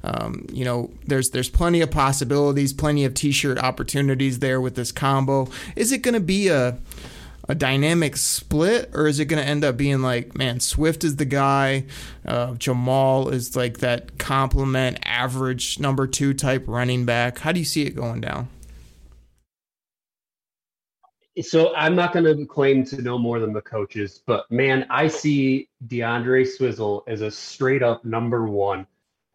um, 0.03 0.47
you 0.53 0.65
know, 0.65 0.91
there's 1.07 1.31
there's 1.31 1.49
plenty 1.49 1.83
of 1.83 1.93
possibilities, 1.93 2.73
plenty 2.73 3.05
of 3.05 3.15
t-shirt 3.15 3.59
opportunities 3.59 4.41
there 4.41 4.61
with 4.61 4.75
this 4.75 4.91
combo. 4.91 5.49
Is 5.77 5.93
it 5.93 5.99
going 5.99 6.15
to 6.15 6.21
be 6.21 6.49
a 6.49 6.79
a 7.49 7.55
dynamic 7.55 8.17
split, 8.17 8.91
or 8.95 9.07
is 9.07 9.21
it 9.21 9.27
going 9.27 9.43
to 9.43 9.49
end 9.49 9.65
up 9.65 9.77
being 9.77 10.01
like, 10.01 10.37
man, 10.37 10.61
Swift 10.61 11.05
is 11.05 11.17
the 11.17 11.25
guy, 11.25 11.85
uh, 12.27 12.53
Jamaal 12.55 13.33
is 13.33 13.55
like 13.55 13.79
that 13.79 14.19
complement 14.19 14.99
average 15.05 15.79
number 15.79 16.07
two 16.07 16.33
type 16.33 16.65
running 16.67 17.05
back? 17.05 17.39
How 17.39 17.53
do 17.53 17.59
you 17.59 17.67
see 17.67 17.83
it 17.83 17.95
going 17.95 18.21
down? 18.21 18.49
So 21.43 21.75
I'm 21.75 21.97
not 21.97 22.13
going 22.13 22.25
to 22.25 22.47
claim 22.47 22.85
to 22.87 23.03
know 23.03 23.19
more 23.19 23.41
than 23.41 23.53
the 23.53 23.61
coaches, 23.61 24.23
but 24.25 24.51
man, 24.51 24.87
I 24.89 25.09
see 25.09 25.69
D'Andre 25.89 26.45
Swizzle 26.45 27.03
as 27.09 27.23
a 27.23 27.31
straight 27.31 27.83
up 27.83 28.05
number 28.05 28.47
one. 28.47 28.87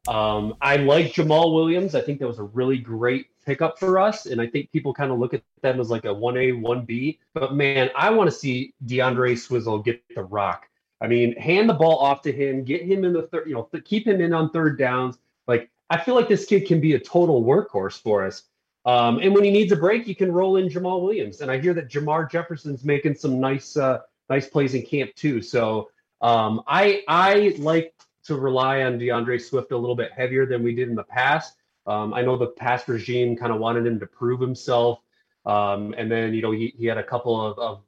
Um, 0.07 0.55
I 0.62 0.78
like 0.78 1.07
Jamaal 1.07 1.53
Williams. 1.53 1.95
I 1.95 2.01
think 2.01 2.20
that 2.20 2.28
was 2.28 2.39
a 2.39 2.43
really 2.43 2.78
great 2.78 3.28
pickup 3.50 3.80
for 3.80 3.97
us. 3.97 4.28
And 4.28 4.39
I 4.39 4.45
think 4.45 4.72
people 4.72 4.93
kind 4.93 5.12
of 5.12 5.18
look 5.18 5.34
at 5.34 5.41
them 5.64 5.80
as 5.80 5.89
like 5.89 6.06
a 6.06 6.10
1A, 6.10 6.62
1B. 6.62 7.18
But 7.34 7.56
man, 7.56 7.89
I 7.95 8.12
want 8.12 8.30
to 8.30 8.36
see 8.36 8.76
D'Andre 8.86 9.34
Swizzle 9.36 9.80
get 9.80 10.04
the 10.14 10.24
rock. 10.24 10.68
I 11.02 11.08
mean, 11.08 11.36
hand 11.36 11.68
the 11.68 11.74
ball 11.74 11.97
off 11.97 12.22
to 12.24 12.32
him, 12.32 12.64
get 12.64 12.84
him 12.84 13.04
in 13.04 13.14
the 13.14 13.24
third, 13.24 13.47
you 13.47 13.56
know, 13.56 13.68
th- 13.72 13.86
keep 13.86 14.06
him 14.06 14.22
in 14.22 14.34
on 14.34 14.52
third 14.52 14.78
downs. 14.78 15.18
Like, 15.47 15.72
I 15.89 15.97
feel 15.97 16.14
like 16.14 16.28
this 16.28 16.45
kid 16.45 16.68
can 16.68 16.80
be 16.80 16.93
a 16.93 17.00
total 17.00 17.43
workhorse 17.43 18.00
for 18.00 18.24
us. 18.24 18.43
Um, 18.86 19.18
and 19.20 19.34
when 19.34 19.43
he 19.43 19.50
needs 19.50 19.72
a 19.72 19.76
break, 19.76 20.08
you 20.08 20.16
can 20.16 20.32
roll 20.32 20.58
in 20.58 20.70
Jamaal 20.70 21.02
Williams. 21.02 21.41
And 21.41 21.50
I 21.50 21.60
hear 21.60 21.74
that 21.74 21.89
Jermar 21.89 22.30
Jefferson's 22.30 22.86
making 22.86 23.16
some 23.16 23.39
nice, 23.39 23.78
uh, 23.78 24.02
nice 24.30 24.47
plays 24.47 24.76
in 24.76 24.84
camp 24.84 25.16
too. 25.16 25.41
So 25.41 25.89
um, 26.22 26.62
I, 26.68 27.02
I 27.08 27.56
like 27.58 27.95
to 28.26 28.36
rely 28.36 28.84
on 28.84 29.00
D'Andre 29.00 29.39
Swift 29.39 29.72
a 29.72 29.78
little 29.78 29.95
bit 29.95 30.12
heavier 30.12 30.45
than 30.45 30.62
we 30.62 30.76
did 30.76 30.89
in 30.89 30.95
the 30.95 31.04
past. 31.04 31.56
Um, 31.90 32.14
I 32.14 32.22
know 32.22 32.38
the 32.38 32.48
past 32.48 32.88
regime 32.88 33.36
kind 33.36 33.52
of 33.52 33.60
wanted 33.60 33.86
him 33.86 34.00
to 34.00 34.06
prove 34.06 34.40
himself. 34.40 35.00
Um, 35.46 35.96
and 35.98 36.12
then, 36.12 36.36
you 36.36 36.42
know, 36.44 36.52
he, 36.52 36.74
he 36.78 36.86
had 36.86 37.00
a 37.00 37.04
couple 37.04 37.44
of, 37.44 37.58
of 37.58 37.82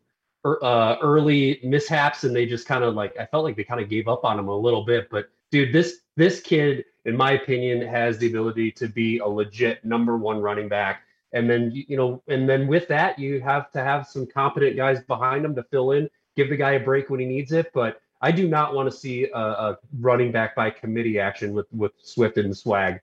er, 0.43 0.57
uh, 0.63 0.95
early 1.03 1.59
mishaps 1.63 2.23
and 2.23 2.35
they 2.35 2.47
just 2.47 2.67
kind 2.67 2.83
of 2.83 2.95
like, 2.95 3.15
I 3.19 3.27
felt 3.27 3.43
like 3.43 3.55
they 3.55 3.63
kind 3.63 3.79
of 3.79 3.89
gave 3.89 4.07
up 4.07 4.25
on 4.25 4.39
him 4.39 4.47
a 4.47 4.57
little 4.57 4.83
bit. 4.83 5.07
But 5.11 5.29
dude, 5.51 5.71
this, 5.71 5.99
this 6.15 6.41
kid, 6.41 6.85
in 7.05 7.15
my 7.15 7.33
opinion, 7.33 7.87
has 7.87 8.17
the 8.17 8.27
ability 8.27 8.71
to 8.71 8.87
be 8.87 9.19
a 9.19 9.27
legit 9.27 9.85
number 9.85 10.17
one 10.17 10.41
running 10.41 10.67
back. 10.67 11.03
And 11.33 11.47
then, 11.47 11.71
you 11.71 11.95
know, 11.95 12.23
and 12.27 12.49
then 12.49 12.67
with 12.67 12.87
that, 12.87 13.19
you 13.19 13.39
have 13.41 13.71
to 13.71 13.83
have 13.83 14.07
some 14.07 14.25
competent 14.25 14.75
guys 14.75 15.03
behind 15.03 15.45
him 15.45 15.55
to 15.55 15.63
fill 15.63 15.91
in, 15.91 16.09
give 16.35 16.49
the 16.49 16.57
guy 16.57 16.71
a 16.71 16.79
break 16.79 17.11
when 17.11 17.19
he 17.19 17.27
needs 17.27 17.51
it. 17.51 17.71
But 17.71 18.01
I 18.19 18.31
do 18.31 18.47
not 18.47 18.73
want 18.73 18.91
to 18.91 18.97
see 18.97 19.29
a, 19.29 19.39
a 19.39 19.77
running 19.99 20.31
back 20.31 20.55
by 20.55 20.71
committee 20.71 21.19
action 21.19 21.53
with, 21.53 21.67
with 21.71 21.91
Swift 22.01 22.37
and 22.37 22.57
swag 22.57 22.99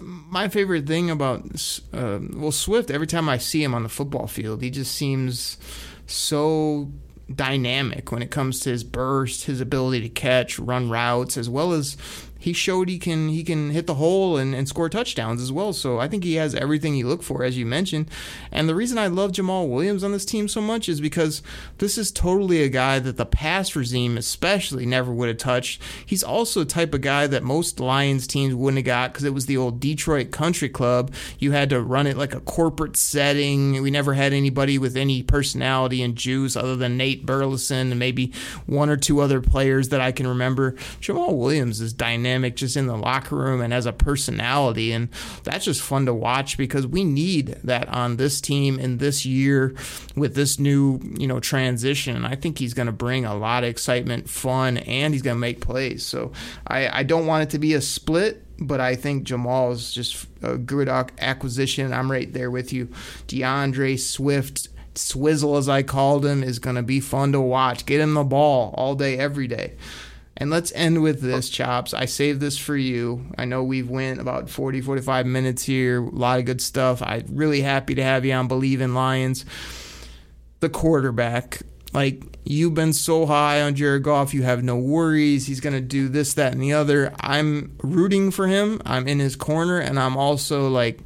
my 0.00 0.48
favorite 0.48 0.86
thing 0.86 1.10
about 1.10 1.44
uh, 1.92 2.18
well 2.32 2.52
Swift 2.52 2.90
every 2.90 3.06
time 3.06 3.28
I 3.28 3.38
see 3.38 3.62
him 3.62 3.74
on 3.74 3.82
the 3.82 3.88
football 3.88 4.26
field 4.26 4.62
he 4.62 4.70
just 4.70 4.94
seems 4.94 5.58
so 6.06 6.90
dynamic 7.32 8.12
when 8.12 8.22
it 8.22 8.30
comes 8.30 8.60
to 8.60 8.70
his 8.70 8.84
burst 8.84 9.44
his 9.44 9.60
ability 9.60 10.02
to 10.02 10.08
catch 10.08 10.58
run 10.58 10.90
routes 10.90 11.36
as 11.36 11.48
well 11.48 11.72
as 11.72 11.96
he 12.42 12.52
showed 12.52 12.88
he 12.88 12.98
can 12.98 13.28
he 13.28 13.44
can 13.44 13.70
hit 13.70 13.86
the 13.86 13.94
hole 13.94 14.36
and, 14.36 14.52
and 14.52 14.68
score 14.68 14.88
touchdowns 14.88 15.40
as 15.40 15.52
well. 15.52 15.72
So 15.72 16.00
I 16.00 16.08
think 16.08 16.24
he 16.24 16.34
has 16.34 16.56
everything 16.56 16.96
you 16.96 17.06
look 17.06 17.22
for, 17.22 17.44
as 17.44 17.56
you 17.56 17.64
mentioned. 17.64 18.10
And 18.50 18.68
the 18.68 18.74
reason 18.74 18.98
I 18.98 19.06
love 19.06 19.30
Jamaal 19.30 19.68
Williams 19.68 20.02
on 20.02 20.10
this 20.10 20.24
team 20.24 20.48
so 20.48 20.60
much 20.60 20.88
is 20.88 21.00
because 21.00 21.40
this 21.78 21.96
is 21.96 22.10
totally 22.10 22.64
a 22.64 22.68
guy 22.68 22.98
that 22.98 23.16
the 23.16 23.24
past 23.24 23.76
regime 23.76 24.18
especially 24.18 24.84
never 24.84 25.12
would 25.12 25.28
have 25.28 25.38
touched. 25.38 25.80
He's 26.04 26.24
also 26.24 26.62
a 26.62 26.64
type 26.64 26.92
of 26.94 27.00
guy 27.00 27.28
that 27.28 27.44
most 27.44 27.78
Lions 27.78 28.26
teams 28.26 28.56
wouldn't 28.56 28.78
have 28.78 28.86
got 28.86 29.12
because 29.12 29.24
it 29.24 29.34
was 29.34 29.46
the 29.46 29.56
old 29.56 29.78
Detroit 29.78 30.32
Country 30.32 30.68
Club. 30.68 31.14
You 31.38 31.52
had 31.52 31.70
to 31.70 31.80
run 31.80 32.08
it 32.08 32.16
like 32.16 32.34
a 32.34 32.40
corporate 32.40 32.96
setting. 32.96 33.80
We 33.80 33.92
never 33.92 34.14
had 34.14 34.32
anybody 34.32 34.78
with 34.78 34.96
any 34.96 35.22
personality 35.22 36.02
and 36.02 36.16
juice 36.16 36.56
other 36.56 36.74
than 36.74 36.96
Nate 36.96 37.24
Burleson 37.24 37.92
and 37.92 38.00
maybe 38.00 38.32
one 38.66 38.90
or 38.90 38.96
two 38.96 39.20
other 39.20 39.40
players 39.40 39.90
that 39.90 40.00
I 40.00 40.10
can 40.10 40.26
remember. 40.26 40.72
Jamaal 41.00 41.38
Williams 41.38 41.80
is 41.80 41.92
dynamic 41.92 42.31
dynamic 42.32 42.56
just 42.56 42.76
in 42.76 42.86
the 42.86 42.96
locker 42.96 43.36
room 43.36 43.60
and 43.60 43.74
as 43.74 43.86
a 43.86 43.92
personality. 43.92 44.92
And 44.92 45.08
that's 45.44 45.64
just 45.66 45.82
fun 45.82 46.06
to 46.06 46.14
watch 46.14 46.56
because 46.56 46.86
we 46.86 47.04
need 47.04 47.58
that 47.64 47.88
on 47.88 48.16
this 48.16 48.40
team 48.40 48.78
in 48.78 48.98
this 48.98 49.26
year 49.26 49.74
with 50.16 50.34
this 50.34 50.58
new, 50.58 51.00
you 51.18 51.26
know, 51.26 51.40
transition. 51.40 52.24
I 52.24 52.34
think 52.34 52.58
he's 52.58 52.74
going 52.74 52.86
to 52.86 52.92
bring 52.92 53.24
a 53.24 53.34
lot 53.34 53.64
of 53.64 53.70
excitement, 53.70 54.28
fun, 54.28 54.78
and 54.78 55.12
he's 55.12 55.22
going 55.22 55.36
to 55.36 55.40
make 55.40 55.60
plays. 55.60 56.04
So 56.04 56.32
I, 56.66 57.00
I 57.00 57.02
don't 57.02 57.26
want 57.26 57.44
it 57.44 57.50
to 57.50 57.58
be 57.58 57.74
a 57.74 57.80
split 57.80 58.46
but 58.58 58.80
I 58.80 58.94
think 58.94 59.26
Jamaal 59.26 59.72
is 59.72 59.92
just 59.92 60.28
a 60.40 60.56
good 60.56 60.88
acquisition. 60.88 61.92
I'm 61.92 62.12
right 62.12 62.32
there 62.32 62.48
with 62.48 62.72
you. 62.72 62.90
D'Andre 63.26 63.96
Swift, 63.96 64.68
Swizzle 64.94 65.56
as 65.56 65.68
I 65.68 65.82
called 65.82 66.24
him, 66.24 66.44
is 66.44 66.60
going 66.60 66.76
to 66.76 66.82
be 66.82 67.00
fun 67.00 67.32
to 67.32 67.40
watch. 67.40 67.86
Get 67.86 68.00
him 68.00 68.14
the 68.14 68.22
ball 68.22 68.72
all 68.76 68.94
day, 68.94 69.18
every 69.18 69.48
day. 69.48 69.72
And 70.36 70.50
let's 70.50 70.72
end 70.72 71.02
with 71.02 71.20
this, 71.20 71.50
Chops. 71.50 71.92
I 71.92 72.06
saved 72.06 72.40
this 72.40 72.56
for 72.56 72.76
you. 72.76 73.26
I 73.36 73.44
know 73.44 73.62
we've 73.62 73.88
went 73.88 74.20
about 74.20 74.48
40, 74.48 74.80
45 74.80 75.26
minutes 75.26 75.62
here. 75.64 76.02
A 76.02 76.10
lot 76.10 76.38
of 76.38 76.46
good 76.46 76.60
stuff. 76.60 77.02
I'm 77.02 77.26
really 77.30 77.60
happy 77.60 77.94
to 77.94 78.02
have 78.02 78.24
you 78.24 78.32
on 78.32 78.48
Bleav 78.48 78.80
in 78.80 78.94
Lions. 78.94 79.44
The 80.60 80.70
quarterback. 80.70 81.60
Like, 81.92 82.38
you've 82.44 82.72
been 82.72 82.94
so 82.94 83.26
high 83.26 83.60
on 83.60 83.74
Jared 83.74 84.04
Goff. 84.04 84.32
You 84.32 84.42
have 84.44 84.64
no 84.64 84.76
worries. 84.76 85.46
He's 85.46 85.60
going 85.60 85.74
to 85.74 85.82
do 85.82 86.08
this, 86.08 86.32
that, 86.34 86.52
and 86.52 86.62
the 86.62 86.72
other. 86.72 87.12
I'm 87.20 87.76
rooting 87.82 88.30
for 88.30 88.46
him. 88.46 88.80
I'm 88.86 89.06
in 89.06 89.18
his 89.18 89.36
corner, 89.36 89.78
and 89.78 89.98
I'm 89.98 90.16
also 90.16 90.68
like, 90.68 91.00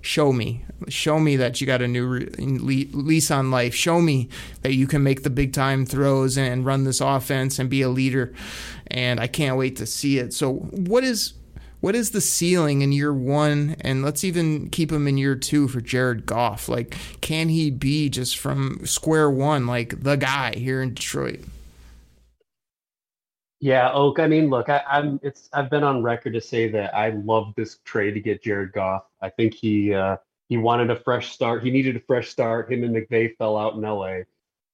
show 0.00 0.32
me. 0.32 0.64
Show 0.88 1.18
me 1.18 1.36
that 1.36 1.60
you 1.60 1.66
got 1.66 1.82
a 1.82 1.88
new 1.88 2.28
lease 2.38 3.30
on 3.30 3.50
life. 3.50 3.74
Show 3.74 4.00
me 4.00 4.28
that 4.62 4.74
you 4.74 4.86
can 4.86 5.02
make 5.02 5.22
the 5.22 5.30
big 5.30 5.52
time 5.52 5.84
throws 5.84 6.38
and 6.38 6.64
run 6.64 6.84
this 6.84 7.00
offense 7.00 7.58
and 7.58 7.68
be 7.68 7.82
a 7.82 7.88
leader. 7.88 8.32
And 8.86 9.20
i 9.20 9.26
can't 9.26 9.58
wait 9.58 9.76
to 9.76 9.86
see 9.86 10.18
it. 10.18 10.32
So 10.32 10.54
what 10.54 11.04
is 11.04 11.34
what 11.80 11.94
is 11.94 12.10
the 12.10 12.20
ceiling 12.20 12.82
in 12.82 12.90
year 12.90 13.12
one? 13.12 13.76
And 13.82 14.02
let's 14.02 14.24
even 14.24 14.68
keep 14.70 14.90
him 14.90 15.06
in 15.06 15.16
year 15.16 15.36
two 15.36 15.68
for 15.68 15.80
jared 15.80 16.26
goff. 16.26 16.68
Like 16.68 16.96
can 17.20 17.48
he 17.48 17.70
be 17.70 18.08
just 18.08 18.38
from 18.38 18.84
square 18.86 19.30
one 19.30 19.66
like 19.66 20.02
the 20.02 20.16
guy 20.16 20.54
here 20.56 20.80
in 20.80 20.94
detroit 20.94 21.40
Yeah, 23.60 23.92
Oak. 23.92 24.20
I 24.20 24.28
mean, 24.28 24.50
look, 24.50 24.68
I, 24.68 24.82
am 24.88 25.18
It's 25.22 25.48
I've 25.52 25.68
been 25.68 25.82
on 25.82 26.02
record 26.02 26.34
to 26.34 26.40
say 26.40 26.68
that 26.70 26.94
I 26.94 27.10
love 27.10 27.54
this 27.56 27.78
trade 27.84 28.12
to 28.12 28.20
get 28.20 28.42
Jared 28.42 28.72
Goff. 28.72 29.04
I 29.20 29.30
think 29.30 29.54
he 29.54 29.94
uh, 29.94 30.16
he 30.48 30.56
wanted 30.56 30.90
a 30.90 30.96
fresh 30.96 31.32
start. 31.32 31.64
He 31.64 31.70
needed 31.70 31.96
a 31.96 32.00
fresh 32.00 32.28
start. 32.28 32.72
Him 32.72 32.84
and 32.84 32.94
McVay 32.94 33.36
fell 33.36 33.56
out 33.56 33.74
in 33.74 33.84
L.A. 33.84 34.26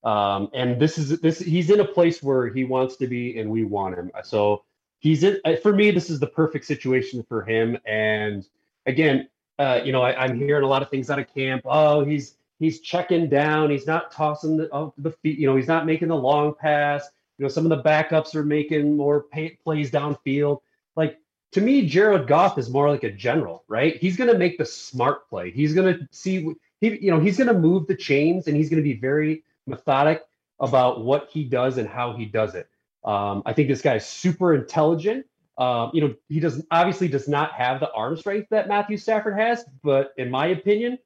Um, 0.06 0.50
and 0.52 0.78
this 0.78 0.98
is 0.98 1.18
this 1.20 1.38
he's 1.38 1.70
in 1.70 1.80
a 1.80 1.84
place 1.84 2.22
where 2.22 2.48
he 2.48 2.64
wants 2.64 2.96
to 2.96 3.06
be, 3.06 3.38
and 3.38 3.50
we 3.50 3.64
want 3.64 3.96
him. 3.96 4.10
So 4.22 4.64
he's 4.98 5.24
in. 5.24 5.40
Uh, 5.46 5.56
for 5.56 5.72
me, 5.72 5.90
this 5.90 6.10
is 6.10 6.20
the 6.20 6.26
perfect 6.26 6.66
situation 6.66 7.24
for 7.26 7.42
him. 7.42 7.78
And 7.86 8.46
again, 8.84 9.30
uh, 9.58 9.80
you 9.82 9.92
know, 9.92 10.02
I, 10.02 10.26
am 10.26 10.38
hearing 10.38 10.62
a 10.62 10.68
lot 10.68 10.82
of 10.82 10.90
things 10.90 11.08
out 11.08 11.18
of 11.18 11.32
camp. 11.32 11.62
Oh, 11.64 12.04
he's 12.04 12.36
he's 12.58 12.80
checking 12.80 13.30
down. 13.30 13.70
He's 13.70 13.86
not 13.86 14.12
tossing 14.12 14.58
the, 14.58 14.68
oh, 14.74 14.92
the 14.98 15.10
feet. 15.10 15.38
You 15.38 15.46
know, 15.46 15.56
he's 15.56 15.68
not 15.68 15.86
making 15.86 16.08
the 16.08 16.16
long 16.16 16.54
pass 16.54 17.08
you 17.38 17.44
know, 17.44 17.48
some 17.48 17.64
of 17.64 17.70
the 17.70 17.82
backups 17.82 18.34
are 18.34 18.44
making 18.44 18.96
more 18.96 19.24
pay, 19.24 19.58
plays 19.64 19.90
downfield. 19.90 20.60
Like 20.96 21.18
to 21.52 21.60
me, 21.60 21.86
Jared 21.86 22.26
Goff 22.26 22.58
is 22.58 22.70
more 22.70 22.88
like 22.88 23.04
a 23.04 23.10
general, 23.10 23.64
right? 23.68 23.96
He's 23.96 24.16
going 24.16 24.30
to 24.30 24.38
make 24.38 24.58
the 24.58 24.66
smart 24.66 25.28
play. 25.28 25.50
He's 25.50 25.74
going 25.74 25.98
to 25.98 26.08
see 26.10 26.54
he, 26.80 26.98
you 26.98 27.10
know, 27.10 27.20
he's 27.20 27.38
going 27.38 27.48
to 27.48 27.58
move 27.58 27.86
the 27.86 27.96
chains 27.96 28.46
and 28.46 28.56
he's 28.56 28.68
going 28.68 28.82
to 28.82 28.88
be 28.88 28.98
very 28.98 29.44
methodic 29.66 30.22
about 30.60 31.04
what 31.04 31.28
he 31.30 31.44
does 31.44 31.78
and 31.78 31.88
how 31.88 32.14
he 32.14 32.26
does 32.26 32.54
it. 32.54 32.68
Um, 33.04 33.42
I 33.46 33.52
think 33.52 33.68
this 33.68 33.82
guy 33.82 33.96
is 33.96 34.06
super 34.06 34.54
intelligent. 34.54 35.26
Um, 35.56 35.90
you 35.94 36.00
know, 36.00 36.14
he 36.28 36.40
does 36.40 36.64
obviously 36.70 37.08
does 37.08 37.28
not 37.28 37.52
have 37.52 37.80
the 37.80 37.90
arm 37.92 38.16
strength 38.16 38.48
that 38.50 38.68
Matthew 38.68 38.96
Stafford 38.96 39.38
has, 39.38 39.64
but 39.82 40.12
in 40.16 40.30
my 40.30 40.46
opinion, 40.48 40.98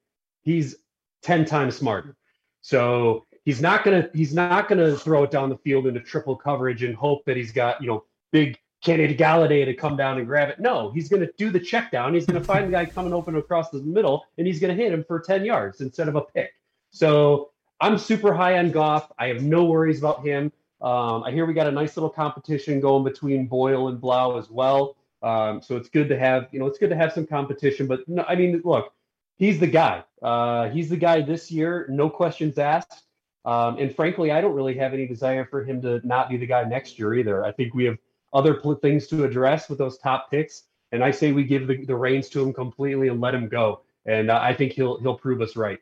he's 0.42 0.76
10 1.22 1.44
times 1.44 1.76
smarter. 1.76 2.16
So 2.60 3.26
he's 3.49 3.62
not 3.62 3.82
gonna 3.82 4.11
he's 4.12 4.34
not 4.34 4.68
gonna 4.68 4.94
throw 4.94 5.22
it 5.22 5.30
down 5.30 5.49
the 5.49 5.57
field 5.57 5.86
into 5.86 6.01
triple 6.01 6.36
coverage 6.36 6.82
and 6.82 6.94
hope 6.94 7.24
that 7.24 7.34
he's 7.34 7.51
got 7.51 7.80
you 7.80 7.88
know 7.88 8.05
big 8.30 8.59
Kenny 8.84 9.16
Golladay 9.16 9.64
to 9.64 9.72
come 9.72 9.96
down 9.96 10.18
and 10.18 10.26
grab 10.26 10.51
it. 10.51 10.61
No, 10.61 10.90
he's 10.92 11.09
gonna 11.09 11.28
do 11.38 11.49
the 11.49 11.59
check 11.59 11.90
down. 11.90 12.12
He's 12.12 12.26
gonna 12.26 12.44
find 12.44 12.66
the 12.66 12.72
guy 12.72 12.84
coming 12.84 13.14
open 13.14 13.36
across 13.36 13.70
the 13.70 13.80
middle, 13.80 14.26
and 14.36 14.46
he's 14.46 14.61
gonna 14.61 14.74
hit 14.74 14.92
him 14.92 15.03
for 15.03 15.18
ten 15.18 15.46
yards 15.46 15.80
instead 15.80 16.09
of 16.09 16.16
a 16.16 16.20
pick. 16.20 16.53
So 16.90 17.53
I'm 17.80 17.96
super 17.96 18.34
high 18.34 18.59
on 18.59 18.70
Goff. 18.70 19.11
I 19.18 19.28
have 19.28 19.42
no 19.42 19.64
worries 19.64 19.99
about 19.99 20.22
him. 20.22 20.53
Um, 20.82 21.24
I 21.24 21.30
hear 21.30 21.46
we 21.46 21.55
got 21.55 21.66
a 21.66 21.72
nice 21.72 21.96
little 21.96 22.11
competition 22.11 22.80
going 22.80 23.03
between 23.03 23.46
Boyle 23.46 23.88
and 23.88 23.99
Blough 23.99 24.36
as 24.36 24.51
well. 24.51 24.94
Um, 25.22 25.62
so 25.62 25.76
it's 25.76 25.88
good 25.88 26.11
to 26.11 26.18
have, 26.18 26.49
you 26.53 26.61
know, 26.61 26.66
it's 26.66 26.78
good 26.78 26.90
to 26.90 26.96
have 26.96 27.14
some 27.14 27.26
competition. 27.26 27.86
But 27.86 28.07
no, 28.09 28.24
I 28.28 28.36
mean, 28.36 28.61
look, 28.62 28.92
he's 29.38 29.59
the 29.59 29.66
guy. 29.66 30.05
Uh, 30.22 30.68
he's 30.68 30.90
the 30.90 30.96
guy 30.96 31.22
this 31.22 31.51
year, 31.51 31.86
no 31.88 32.11
questions 32.11 32.59
asked. 32.59 33.07
Um, 33.49 33.78
and 33.78 33.96
frankly, 33.96 34.30
I 34.30 34.42
don't 34.42 34.55
really 34.55 34.76
have 34.76 34.92
any 34.92 35.07
desire 35.07 35.46
for 35.46 35.64
him 35.64 35.80
to 35.80 36.07
not 36.07 36.28
be 36.28 36.36
the 36.36 36.46
guy 36.46 36.64
next 36.64 36.99
year 36.99 37.14
either. 37.14 37.46
I 37.46 37.51
think 37.51 37.72
we 37.72 37.86
have 37.86 37.96
other 38.34 38.53
pl- 38.53 38.74
things 38.74 39.07
to 39.07 39.24
address 39.24 39.70
with 39.70 39.78
those 39.78 39.96
top 39.96 40.30
picks, 40.30 40.64
and 40.92 41.03
I 41.03 41.11
say 41.11 41.32
we 41.32 41.44
give 41.44 41.66
the, 41.66 41.82
the 41.86 41.96
reins 41.96 42.28
to 42.30 42.42
him 42.42 42.53
completely 42.53 43.09
and 43.09 43.22
let 43.22 43.34
him 43.34 43.49
go. 43.49 43.80
And 44.05 44.30
uh, 44.30 44.38
I 44.42 44.53
think 44.53 44.72
he'll 44.72 45.01
he'll 45.01 45.14
prove 45.14 45.40
us 45.40 45.57
right. 45.57 45.78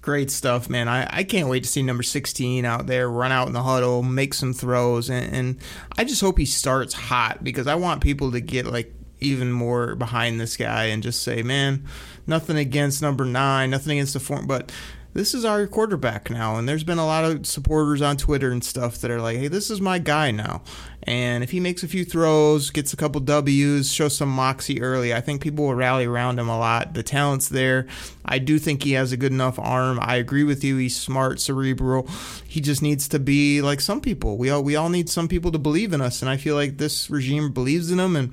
Great 0.00 0.30
stuff, 0.30 0.70
man. 0.70 0.88
I, 0.88 1.06
I 1.10 1.24
can't 1.24 1.50
wait 1.50 1.62
to 1.64 1.68
see 1.68 1.82
number 1.82 2.02
16 2.02 2.64
out 2.64 2.86
there 2.86 3.10
run 3.10 3.30
out 3.30 3.48
in 3.48 3.52
the 3.52 3.62
huddle, 3.62 4.02
make 4.02 4.32
some 4.32 4.54
throws, 4.54 5.10
and, 5.10 5.36
and 5.36 5.58
I 5.98 6.04
just 6.04 6.22
hope 6.22 6.38
he 6.38 6.46
starts 6.46 6.94
hot 6.94 7.44
because 7.44 7.66
I 7.66 7.74
want 7.74 8.00
people 8.00 8.32
to 8.32 8.40
get 8.40 8.64
like 8.64 8.94
even 9.20 9.52
more 9.52 9.94
behind 9.94 10.40
this 10.40 10.56
guy 10.56 10.84
and 10.84 11.02
just 11.02 11.22
say, 11.22 11.42
man, 11.42 11.84
nothing 12.26 12.56
against 12.56 13.02
number 13.02 13.26
nine, 13.26 13.68
nothing 13.68 13.98
against 13.98 14.14
the 14.14 14.20
form, 14.20 14.46
but 14.46 14.72
this 15.14 15.34
is 15.34 15.44
our 15.44 15.66
quarterback 15.66 16.30
now. 16.30 16.56
And 16.56 16.68
there's 16.68 16.84
been 16.84 16.98
a 16.98 17.06
lot 17.06 17.24
of 17.24 17.46
supporters 17.46 18.02
on 18.02 18.16
Twitter 18.16 18.50
and 18.50 18.64
stuff 18.64 18.98
that 18.98 19.10
are 19.10 19.20
like, 19.20 19.38
hey, 19.38 19.48
this 19.48 19.70
is 19.70 19.80
my 19.80 19.98
guy 19.98 20.30
now. 20.30 20.62
And 21.04 21.42
if 21.42 21.50
he 21.50 21.58
makes 21.58 21.82
a 21.82 21.88
few 21.88 22.04
throws, 22.04 22.70
gets 22.70 22.92
a 22.92 22.96
couple 22.96 23.20
W's, 23.20 23.92
shows 23.92 24.16
some 24.16 24.28
moxie 24.28 24.80
early, 24.80 25.12
I 25.12 25.20
think 25.20 25.42
people 25.42 25.66
will 25.66 25.74
rally 25.74 26.06
around 26.06 26.38
him 26.38 26.48
a 26.48 26.58
lot. 26.58 26.94
The 26.94 27.02
talent's 27.02 27.48
there. 27.48 27.86
I 28.24 28.38
do 28.38 28.58
think 28.58 28.82
he 28.84 28.92
has 28.92 29.10
a 29.10 29.16
good 29.16 29.32
enough 29.32 29.58
arm. 29.58 29.98
I 30.00 30.16
agree 30.16 30.44
with 30.44 30.62
you. 30.62 30.76
He's 30.76 30.94
smart, 30.94 31.40
cerebral. 31.40 32.08
He 32.46 32.60
just 32.60 32.82
needs 32.82 33.08
to 33.08 33.18
be 33.18 33.62
like 33.62 33.80
some 33.80 34.00
people. 34.00 34.36
We 34.36 34.50
all 34.50 34.62
we 34.62 34.76
all 34.76 34.88
need 34.88 35.08
some 35.08 35.26
people 35.26 35.50
to 35.52 35.58
believe 35.58 35.92
in 35.92 36.00
us, 36.00 36.22
and 36.22 36.30
I 36.30 36.36
feel 36.36 36.54
like 36.54 36.78
this 36.78 37.10
regime 37.10 37.50
believes 37.50 37.90
in 37.90 37.98
him, 37.98 38.14
and 38.14 38.32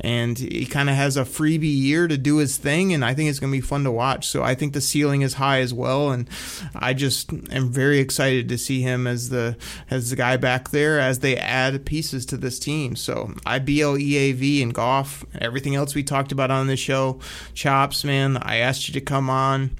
and 0.00 0.38
he 0.38 0.66
kind 0.66 0.90
of 0.90 0.96
has 0.96 1.16
a 1.16 1.24
freebie 1.24 1.74
year 1.74 2.06
to 2.06 2.18
do 2.18 2.36
his 2.36 2.58
thing, 2.58 2.92
and 2.92 3.02
I 3.02 3.14
think 3.14 3.30
it's 3.30 3.40
going 3.40 3.52
to 3.52 3.56
be 3.56 3.62
fun 3.62 3.84
to 3.84 3.90
watch. 3.90 4.28
So 4.28 4.42
I 4.42 4.54
think 4.54 4.74
the 4.74 4.80
ceiling 4.80 5.22
is 5.22 5.34
high 5.34 5.60
as 5.60 5.72
well, 5.72 6.10
and 6.10 6.28
I 6.74 6.92
just 6.92 7.32
am 7.50 7.70
very 7.70 7.98
excited 7.98 8.48
to 8.50 8.58
see 8.58 8.82
him 8.82 9.06
as 9.06 9.30
the 9.30 9.56
as 9.90 10.10
the 10.10 10.16
guy 10.16 10.36
back 10.36 10.70
there 10.70 11.00
as 11.00 11.20
they 11.20 11.36
add 11.36 11.86
pieces 11.86 12.09
pieces 12.10 12.26
to 12.26 12.36
this 12.36 12.58
team. 12.58 12.96
So 12.96 13.32
IBLEAV 13.46 14.62
and 14.62 14.74
Goff, 14.74 15.24
everything 15.40 15.76
else 15.76 15.94
we 15.94 16.02
talked 16.02 16.32
about 16.32 16.50
on 16.50 16.66
this 16.66 16.80
show. 16.80 17.20
Chops, 17.54 18.02
man, 18.04 18.36
I 18.38 18.56
asked 18.56 18.88
you 18.88 18.94
to 18.94 19.00
come 19.00 19.30
on. 19.30 19.70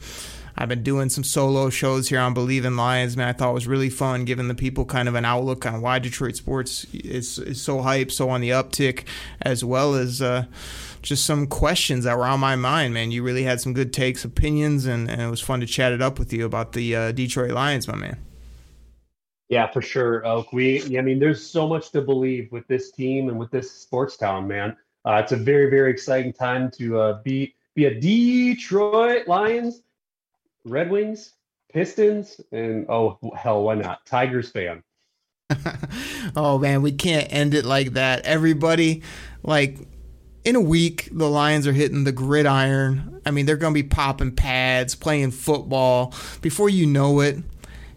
I've 0.57 0.69
been 0.69 0.85
doing 0.85 1.09
some 1.09 1.25
solo 1.25 1.71
shows 1.71 2.09
here 2.09 2.21
on 2.21 2.35
Bleav 2.35 2.65
in 2.65 2.77
Lions, 2.77 3.17
man. 3.17 3.29
I 3.29 3.33
thought 3.33 3.51
it 3.51 3.55
was 3.55 3.67
really 3.67 3.91
fun 3.91 4.25
giving 4.25 4.47
the 4.47 4.55
people 4.55 4.85
kind 4.85 5.09
of 5.09 5.17
an 5.17 5.25
outlook 5.25 5.67
on 5.67 5.81
why 5.81 5.99
Detroit 5.99 6.37
sports 6.37 6.85
is, 6.93 7.39
is 7.39 7.61
so 7.61 7.83
hype, 7.83 8.13
so 8.13 8.31
on 8.31 8.43
the 8.43 8.51
uptick, 8.51 9.05
as 9.43 9.65
well 9.65 9.95
as 9.95 10.23
uh, 10.23 10.45
just 11.03 11.25
some 11.25 11.49
questions 11.49 12.05
that 12.05 12.17
were 12.17 12.27
on 12.27 12.39
my 12.39 12.55
mind, 12.55 12.95
man. 12.95 13.11
You 13.11 13.25
really 13.25 13.45
had 13.45 13.61
some 13.61 13.73
good 13.73 13.93
takes, 13.93 14.25
opinions, 14.25 14.87
and, 14.87 15.11
and 15.11 15.21
it 15.21 15.31
was 15.31 15.41
fun 15.41 15.61
to 15.61 15.67
chat 15.67 15.93
it 15.93 16.03
up 16.03 16.19
with 16.19 16.33
you 16.33 16.45
about 16.45 16.73
the 16.73 16.95
uh, 16.95 17.13
Detroit 17.13 17.51
Lions, 17.51 17.89
my 17.89 17.97
man. 17.97 18.19
Yeah, 19.51 19.67
for 19.67 19.83
sure, 19.83 20.25
Oak. 20.25 20.53
We, 20.53 20.97
I 20.97 21.03
mean, 21.03 21.19
there's 21.19 21.45
so 21.45 21.67
much 21.67 21.91
to 21.91 22.01
believe 22.01 22.51
with 22.53 22.67
this 22.69 22.93
team 22.93 23.29
and 23.29 23.37
with 23.37 23.51
this 23.51 23.71
sports 23.71 24.17
town, 24.17 24.47
man. 24.47 24.77
Uh, 25.05 25.21
it's 25.23 25.33
a 25.33 25.37
very, 25.37 25.69
very 25.69 25.91
exciting 25.91 26.33
time 26.33 26.71
to 26.73 27.01
uh, 27.01 27.23
be 27.25 27.55
be 27.75 27.87
a 27.87 28.01
Detroit 28.01 29.27
Lions, 29.27 29.83
Red 30.65 30.89
Wings, 30.89 31.33
Pistons, 31.73 32.41
and 32.53 32.87
oh 32.89 33.19
hell, 33.37 33.65
why 33.65 33.75
not 33.75 34.07
Tigers 34.07 34.51
fan? 34.51 34.85
oh 36.37 36.59
man, 36.59 36.81
we 36.81 36.93
can't 36.93 37.27
end 37.33 37.53
it 37.53 37.65
like 37.65 37.95
that. 37.95 38.25
Everybody, 38.25 39.03
like 39.43 39.79
in 40.45 40.55
a 40.55 40.61
week, 40.61 41.09
the 41.11 41.29
Lions 41.29 41.67
are 41.67 41.73
hitting 41.73 42.05
the 42.05 42.13
gridiron. 42.13 43.21
I 43.27 43.33
mean, 43.33 43.47
they're 43.47 43.57
going 43.57 43.75
to 43.75 43.83
be 43.83 43.89
popping 43.89 44.37
pads, 44.37 44.95
playing 44.95 45.33
football. 45.33 46.15
Before 46.41 46.69
you 46.69 46.87
know 46.87 47.19
it, 47.21 47.39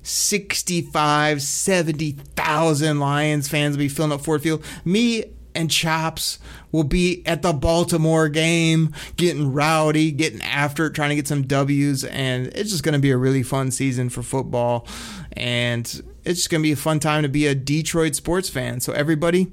65, 0.03 1.41
70,000 1.41 2.99
Lions 2.99 3.47
fans 3.47 3.75
will 3.75 3.83
be 3.83 3.89
filling 3.89 4.11
up 4.11 4.21
Ford 4.21 4.41
Field. 4.41 4.63
Me 4.85 5.25
and 5.55 5.69
Chops 5.69 6.39
will 6.71 6.83
be 6.83 7.25
at 7.25 7.41
the 7.41 7.53
Baltimore 7.53 8.29
game, 8.29 8.93
getting 9.17 9.53
rowdy, 9.53 10.11
getting 10.11 10.41
after 10.41 10.87
it, 10.87 10.93
trying 10.93 11.09
to 11.09 11.15
get 11.15 11.27
some 11.27 11.43
W's. 11.43 12.03
And 12.03 12.47
it's 12.47 12.71
just 12.71 12.83
going 12.83 12.93
to 12.93 12.99
be 12.99 13.11
a 13.11 13.17
really 13.17 13.43
fun 13.43 13.71
season 13.71 14.09
for 14.09 14.23
football. 14.23 14.87
And 15.33 15.85
it's 16.25 16.39
just 16.39 16.49
going 16.49 16.61
to 16.61 16.67
be 16.67 16.71
a 16.71 16.77
fun 16.77 16.99
time 16.99 17.23
to 17.23 17.29
be 17.29 17.47
a 17.47 17.55
Detroit 17.55 18.15
sports 18.15 18.49
fan. 18.49 18.79
So, 18.79 18.93
everybody, 18.93 19.51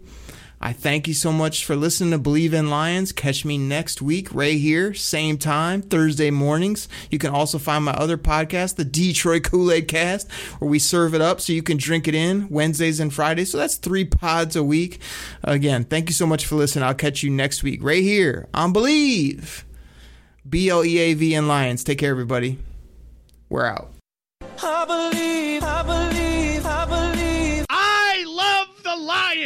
I 0.63 0.75
thank 0.75 1.09
you 1.09 1.15
so 1.15 1.33
much 1.33 1.65
for 1.65 1.75
listening 1.75 2.11
to 2.11 2.19
Bleav 2.19 2.53
in 2.53 2.69
Lions. 2.69 3.13
Catch 3.13 3.47
me 3.47 3.57
next 3.57 4.03
week, 4.03 4.29
right 4.35 4.59
here, 4.59 4.93
same 4.93 5.39
time, 5.39 5.81
Thursday 5.81 6.31
mornings. 6.31 6.87
You 7.11 7.19
can 7.19 7.31
also 7.31 7.59
find 7.59 7.83
my 7.83 7.93
other 7.93 8.19
podcast, 8.19 8.77
the 8.77 8.85
Detroit 8.85 9.45
Kool 9.45 9.73
Aid 9.73 9.89
Cast, 9.89 10.31
where 10.59 10.71
we 10.71 10.79
serve 10.79 11.15
it 11.15 11.23
up 11.23 11.41
so 11.41 11.55
you 11.55 11.63
can 11.63 11.79
drink 11.79 12.07
it 12.07 12.15
in 12.15 12.47
Wednesdays 12.51 13.01
and 13.01 13.13
Fridays. 13.13 13.51
So 13.51 13.57
that's 13.57 13.77
three 13.77 14.05
pods 14.05 14.55
a 14.55 14.63
week. 14.63 15.01
Again, 15.43 15.85
thank 15.85 16.11
you 16.11 16.15
so 16.15 16.27
much 16.27 16.45
for 16.45 16.57
listening. 16.57 16.85
I'll 16.85 16.95
catch 16.95 17.23
you 17.23 17.31
next 17.31 17.63
week, 17.63 17.83
right 17.83 18.03
here 18.03 18.47
on 18.53 18.75
Believe. 18.75 19.65
B 20.47 20.69
L 20.69 20.85
E 20.85 20.99
A 20.99 21.15
V 21.15 21.35
and 21.35 21.49
Lions. 21.49 21.85
Take 21.85 21.99
care, 21.99 22.11
everybody. 22.11 22.59
We're 23.49 23.67
out. 23.67 23.93
I 24.63 24.85
believe, 24.85 25.63
I 25.63 25.83
believe. 25.83 26.40